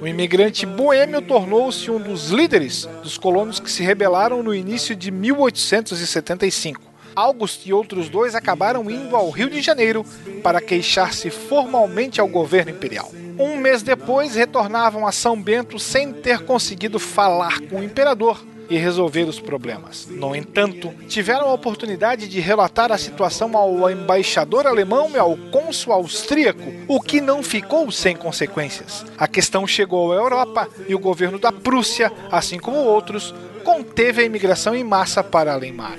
[0.00, 5.10] O imigrante boêmio tornou-se um dos líderes dos colonos que se rebelaram no início de
[5.10, 6.80] 1875.
[7.16, 10.06] August e outros dois acabaram indo ao Rio de Janeiro
[10.44, 13.10] para queixar-se formalmente ao governo imperial.
[13.36, 18.38] Um mês depois, retornavam a São Bento sem ter conseguido falar com o imperador
[18.70, 20.06] e resolver os problemas.
[20.10, 25.92] No entanto, tiveram a oportunidade de relatar a situação ao embaixador alemão e ao cônsul
[25.92, 29.04] austríaco, o que não ficou sem consequências.
[29.16, 33.34] A questão chegou à Europa e o governo da Prússia, assim como outros,
[33.64, 35.98] conteve a imigração em massa para Além-Mar.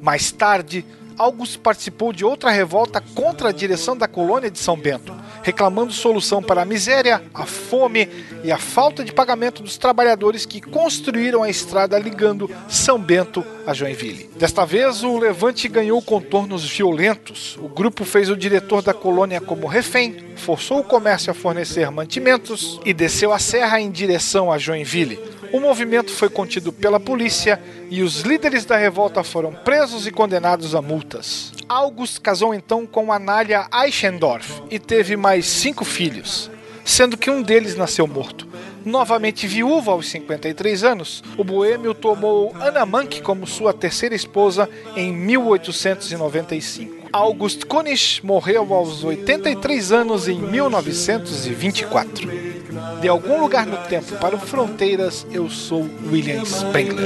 [0.00, 0.84] Mais tarde,
[1.18, 6.42] August participou de outra revolta contra a direção da colônia de São Bento, reclamando solução
[6.42, 8.08] para a miséria, a fome
[8.44, 13.72] e a falta de pagamento dos trabalhadores que construíram a estrada ligando São Bento a
[13.72, 14.30] Joinville.
[14.36, 17.56] Desta vez, o levante ganhou contornos violentos.
[17.62, 22.78] O grupo fez o diretor da colônia como refém, forçou o comércio a fornecer mantimentos
[22.84, 25.18] e desceu a serra em direção a Joinville.
[25.52, 27.60] O movimento foi contido pela polícia
[27.90, 31.52] e os líderes da revolta foram presos e condenados a multas.
[31.68, 36.50] August casou então com Anália Eichendorff e teve mais cinco filhos,
[36.84, 38.46] sendo que um deles nasceu morto.
[38.84, 45.12] Novamente viúva aos 53 anos, o boêmio tomou Anna Mank como sua terceira esposa em
[45.12, 47.08] 1895.
[47.12, 52.55] August Kunisch morreu aos 83 anos em 1924.
[53.00, 57.04] De algum lugar no tempo para o Fronteiras, eu sou William Spengler.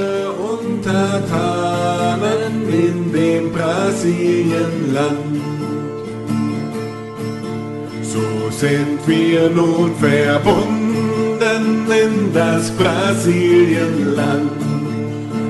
[8.03, 14.51] So sind wir nun verbunden in das Brasilienland.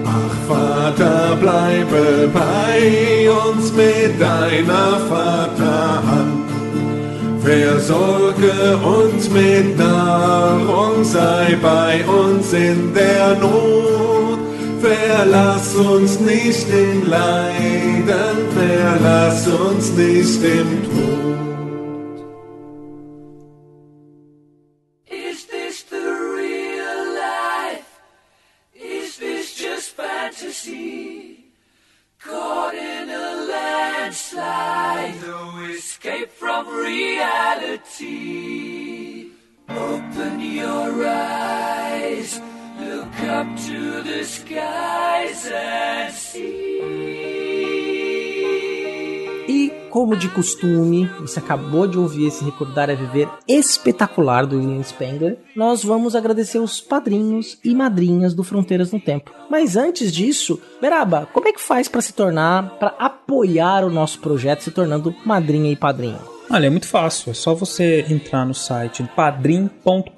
[0.06, 6.41] Ach Vater, bleibe bei uns mit deiner Vaterhand.
[7.44, 14.40] Versorge uns mit Nahrung, sei bei uns in der Not.
[14.80, 21.51] Verlass uns nicht in Leiden, verlass uns nicht im Tod.
[39.70, 42.42] Open your eyes,
[42.80, 47.12] look up to the skies and see.
[49.48, 54.82] E, como de costume, você acabou de ouvir esse Recordar é Viver espetacular do William
[54.82, 55.40] Spengler.
[55.54, 59.32] Nós vamos agradecer os padrinhos e madrinhas do Fronteiras no Tempo.
[59.50, 64.20] Mas antes disso, Beraba, como é que faz para se tornar, para apoiar o nosso
[64.20, 66.41] projeto se tornando madrinha e padrinho?
[66.53, 70.11] Olha, é muito fácil, é só você entrar no site padrim.com.br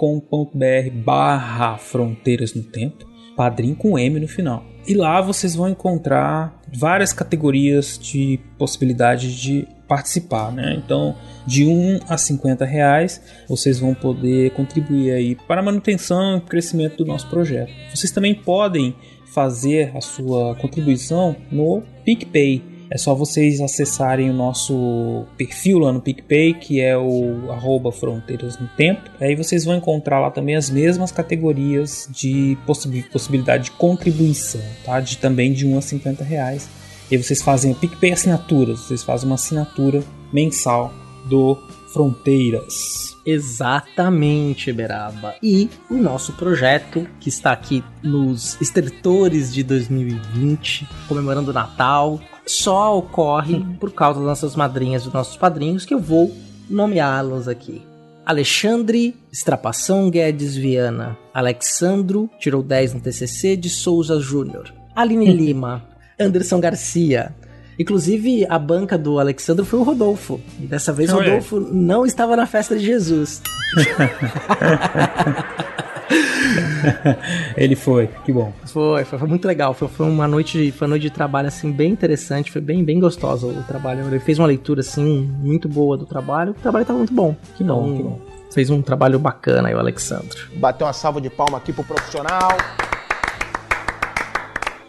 [1.06, 3.06] barra Fronteiras no Tempo,
[3.38, 4.66] padrim com M no final.
[4.88, 10.74] E lá vocês vão encontrar várias categorias de possibilidade de participar, né?
[10.84, 11.16] Então,
[11.46, 16.98] de 1 a 50 reais, vocês vão poder contribuir aí para a manutenção e crescimento
[16.98, 17.72] do nosso projeto.
[17.94, 18.96] Vocês também podem
[19.28, 22.73] fazer a sua contribuição no PicPay.
[22.94, 28.60] É só vocês acessarem o nosso perfil lá no PicPay, que é o arroba Fronteiras
[28.60, 29.10] no Tempo.
[29.20, 35.00] Aí vocês vão encontrar lá também as mesmas categorias de possi- possibilidade de contribuição, tá?
[35.00, 36.70] De também de 1 a 50 reais.
[37.10, 40.94] E vocês fazem o PicPay assinaturas, vocês fazem uma assinatura mensal
[41.26, 41.58] do
[41.92, 43.18] Fronteiras.
[43.26, 45.34] Exatamente, Beraba.
[45.42, 52.98] E o nosso projeto, que está aqui nos estertores de 2020, comemorando o Natal, só
[52.98, 56.34] ocorre por causa das nossas madrinhas e dos nossos padrinhos, que eu vou
[56.70, 57.82] nomeá-los aqui.
[58.26, 61.18] Alexandre Estrapação Guedes Viana.
[61.34, 64.74] Alexandro, tirou 10 no TCC, de Souza Júnior.
[64.96, 65.84] Aline Lima.
[66.20, 67.36] Anderson Garcia.
[67.78, 70.40] Inclusive, a banca do Alexandro foi o Rodolfo.
[70.60, 71.12] E dessa vez.
[71.12, 73.42] Rodolfo não estava na festa de Jesus.
[77.58, 78.54] Ele foi, que bom.
[78.66, 79.74] Foi, foi, foi muito legal.
[79.74, 83.00] Foi, foi uma noite, foi uma noite de trabalho assim bem interessante, foi bem, bem
[83.00, 84.08] gostosa o trabalho.
[84.08, 86.52] Ele fez uma leitura assim muito boa do trabalho.
[86.52, 87.36] O trabalho estava muito bom.
[87.56, 88.20] Que bom, que bom.
[88.54, 90.50] Fez um trabalho bacana aí o Alexandro.
[90.56, 92.58] Bater uma salva de palma aqui pro profissional.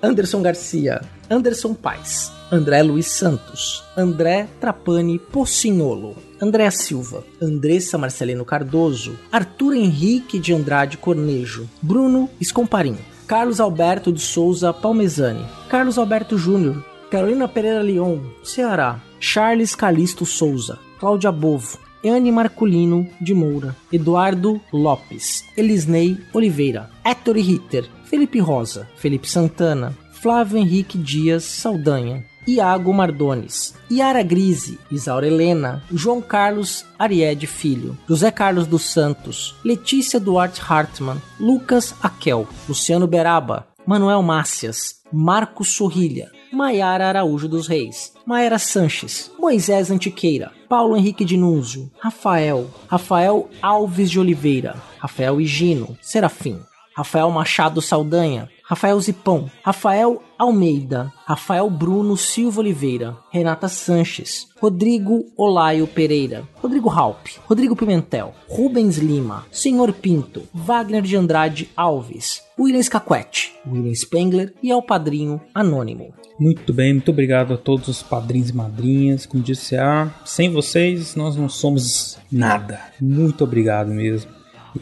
[0.03, 1.01] Anderson Garcia,
[1.31, 6.15] Anderson Paes, André Luiz Santos, André Trapani Pocinholo,
[6.45, 12.97] André Silva, Andressa Marcelino Cardoso, Arthur Henrique de Andrade Cornejo, Bruno Escomparim,
[13.27, 20.79] Carlos Alberto de Souza Palmezani, Carlos Alberto Júnior, Carolina Pereira Leon, Ceará, Charles Calisto Souza,
[21.01, 29.27] Cláudia Bovo, Anne Marculino de Moura, Eduardo Lopes, Elisnei Oliveira, Héctor Ritter, Felipe Rosa, Felipe
[29.27, 37.97] Santana, Flávio Henrique Dias Saldanha, Iago Mardones, Yara Grise, Isaura Helena, João Carlos Ariede Filho,
[38.07, 46.31] José Carlos dos Santos, Letícia Duarte Hartmann, Lucas Aquel, Luciano Beraba, Manuel Mácias, Marcos Sorrilha,
[46.53, 54.21] Maiara Araújo dos Reis, Maera Sanches, Moisés Antiqueira, Paulo Henrique Dinúzio, Rafael, Rafael Alves de
[54.21, 56.61] Oliveira, Rafael Higino, Serafim,
[56.97, 65.87] Rafael Machado Saldanha, Rafael Zipão, Rafael Almeida, Rafael Bruno Silva Oliveira, Renata Sanches, Rodrigo Olaio
[65.87, 73.53] Pereira, Rodrigo Halp, Rodrigo Pimentel, Rubens Lima, Senhor Pinto, Wagner de Andrade Alves, William Scaquete,
[73.67, 76.15] William Spengler e ao padrinho Anônimo.
[76.41, 79.27] Muito bem, muito obrigado a todos os padrinhos e madrinhas.
[79.27, 82.81] Como disse a, sem vocês nós não somos nada.
[82.99, 84.31] Muito obrigado mesmo.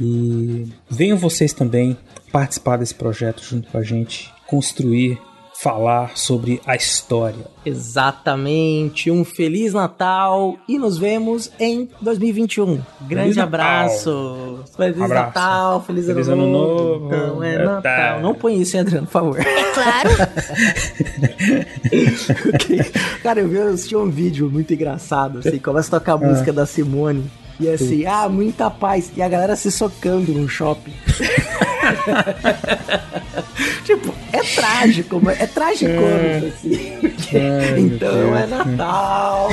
[0.00, 1.96] E venham vocês também
[2.32, 5.20] participar desse projeto junto com a gente, construir,
[5.54, 7.44] falar sobre a história.
[7.64, 9.10] Exatamente.
[9.12, 12.80] Um feliz Natal e nos vemos em 2021.
[13.02, 13.46] Grande Feliz Natal.
[13.46, 14.58] abraço.
[14.76, 15.26] Feliz Abraço.
[15.26, 16.84] Natal, feliz, Feliz ano, ano novo.
[17.00, 17.06] novo.
[17.14, 17.82] Então é É, Natal.
[17.82, 18.18] tá.
[18.20, 19.38] Não põe isso, hein, Adriano, por favor.
[19.38, 20.10] É claro.
[23.22, 26.52] Cara, eu vi eu assisti um vídeo muito engraçado, assim, começa a tocar a música
[26.52, 27.30] da Simone.
[27.60, 29.10] E assim, ah, muita paz.
[29.16, 30.94] E a galera se socando no shopping.
[33.84, 36.98] tipo, é trágico, mas é tragicômico, assim.
[37.34, 38.46] Ai, então é.
[38.46, 39.50] Natal.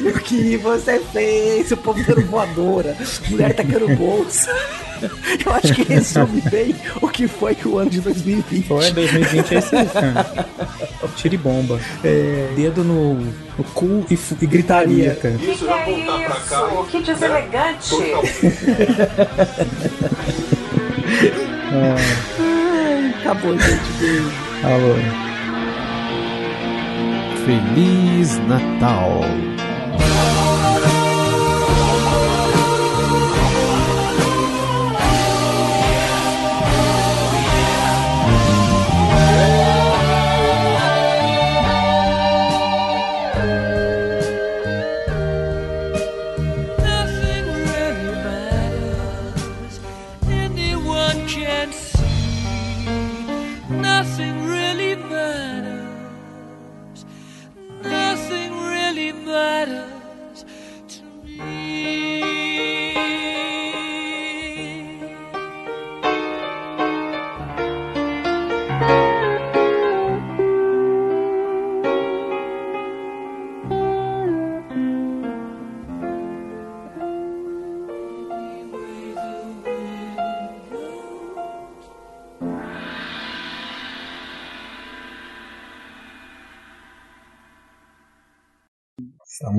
[0.00, 1.70] E o que você fez?
[1.72, 2.96] O povo dando voadora,
[3.28, 4.54] mulher tacando bolsa.
[5.44, 8.66] Eu acho que resume bem o que foi o ano de 2020.
[8.66, 10.46] Foi 2020 é isso aí, cara.
[11.16, 11.80] Tiro e bomba.
[12.54, 15.34] Dedo no, no cu e, e gritaria, cara.
[15.36, 16.68] Isso, vai voltar pra cá.
[16.90, 17.94] Que deselegante.
[21.72, 23.92] Ah, Acabou, gente.
[23.98, 24.30] Beijo.
[24.64, 24.94] alô.
[27.44, 29.20] Feliz Natal.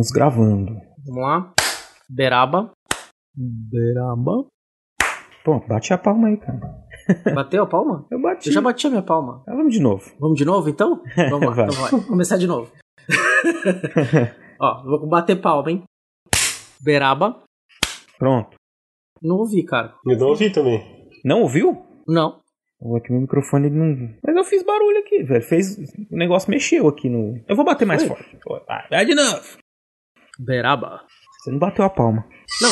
[0.01, 0.81] Estamos gravando.
[1.05, 1.53] Vamos lá.
[2.09, 2.71] Beraba.
[3.35, 4.47] Beraba.
[5.45, 6.59] Pô, bate a palma aí, cara.
[7.35, 8.07] Bateu a palma?
[8.09, 8.49] Eu bati.
[8.49, 9.43] Eu já bati a minha palma.
[9.47, 10.11] Ah, vamos de novo.
[10.19, 11.03] Vamos de novo, então?
[11.29, 11.65] Vamos lá, Vai.
[11.65, 11.91] então vai.
[11.91, 12.71] Vamos começar de novo.
[14.59, 15.83] Ó, vou bater palma, hein?
[16.81, 17.43] Beraba.
[18.17, 18.55] Pronto.
[19.21, 19.93] Não ouvi, cara.
[20.07, 21.09] Eu não ouvi também.
[21.23, 21.85] Não ouviu?
[22.07, 22.39] Não.
[22.79, 24.15] O aqui meu microfone ele não.
[24.25, 25.43] Mas eu fiz barulho aqui, velho.
[25.43, 25.77] Fez.
[26.11, 27.39] O negócio mexeu aqui no.
[27.47, 28.15] Eu vou bater mais Foi?
[28.15, 28.39] forte.
[28.89, 29.60] Vai de novo.
[30.45, 31.01] Beraba.
[31.39, 32.25] Você não bateu a palma.
[32.61, 32.71] Não.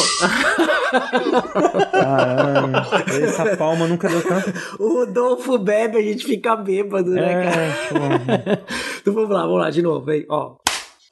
[1.92, 2.76] Caralho.
[3.24, 4.52] Essa palma nunca deu tanto.
[4.80, 8.66] o Rodolfo bebe, a gente fica bêbado, né, É, cara?
[9.02, 10.26] então vamos lá, vamos lá, de novo, hein?
[10.30, 10.56] Ó.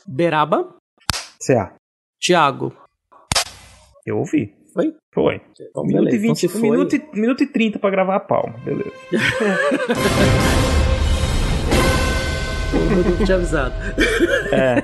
[0.07, 0.69] Beraba.
[1.45, 1.73] CA.
[2.23, 2.73] Thiago.
[4.05, 4.53] Eu ouvi.
[4.73, 4.93] Foi?
[5.13, 5.41] Foi.
[5.59, 8.55] Então, minuto, e 20, Então, foi- minuto, e, minuto e 30 pra gravar a palma.
[8.63, 8.91] Beleza.
[12.73, 13.73] O Rodolfo tinha avisado.
[14.51, 14.83] É.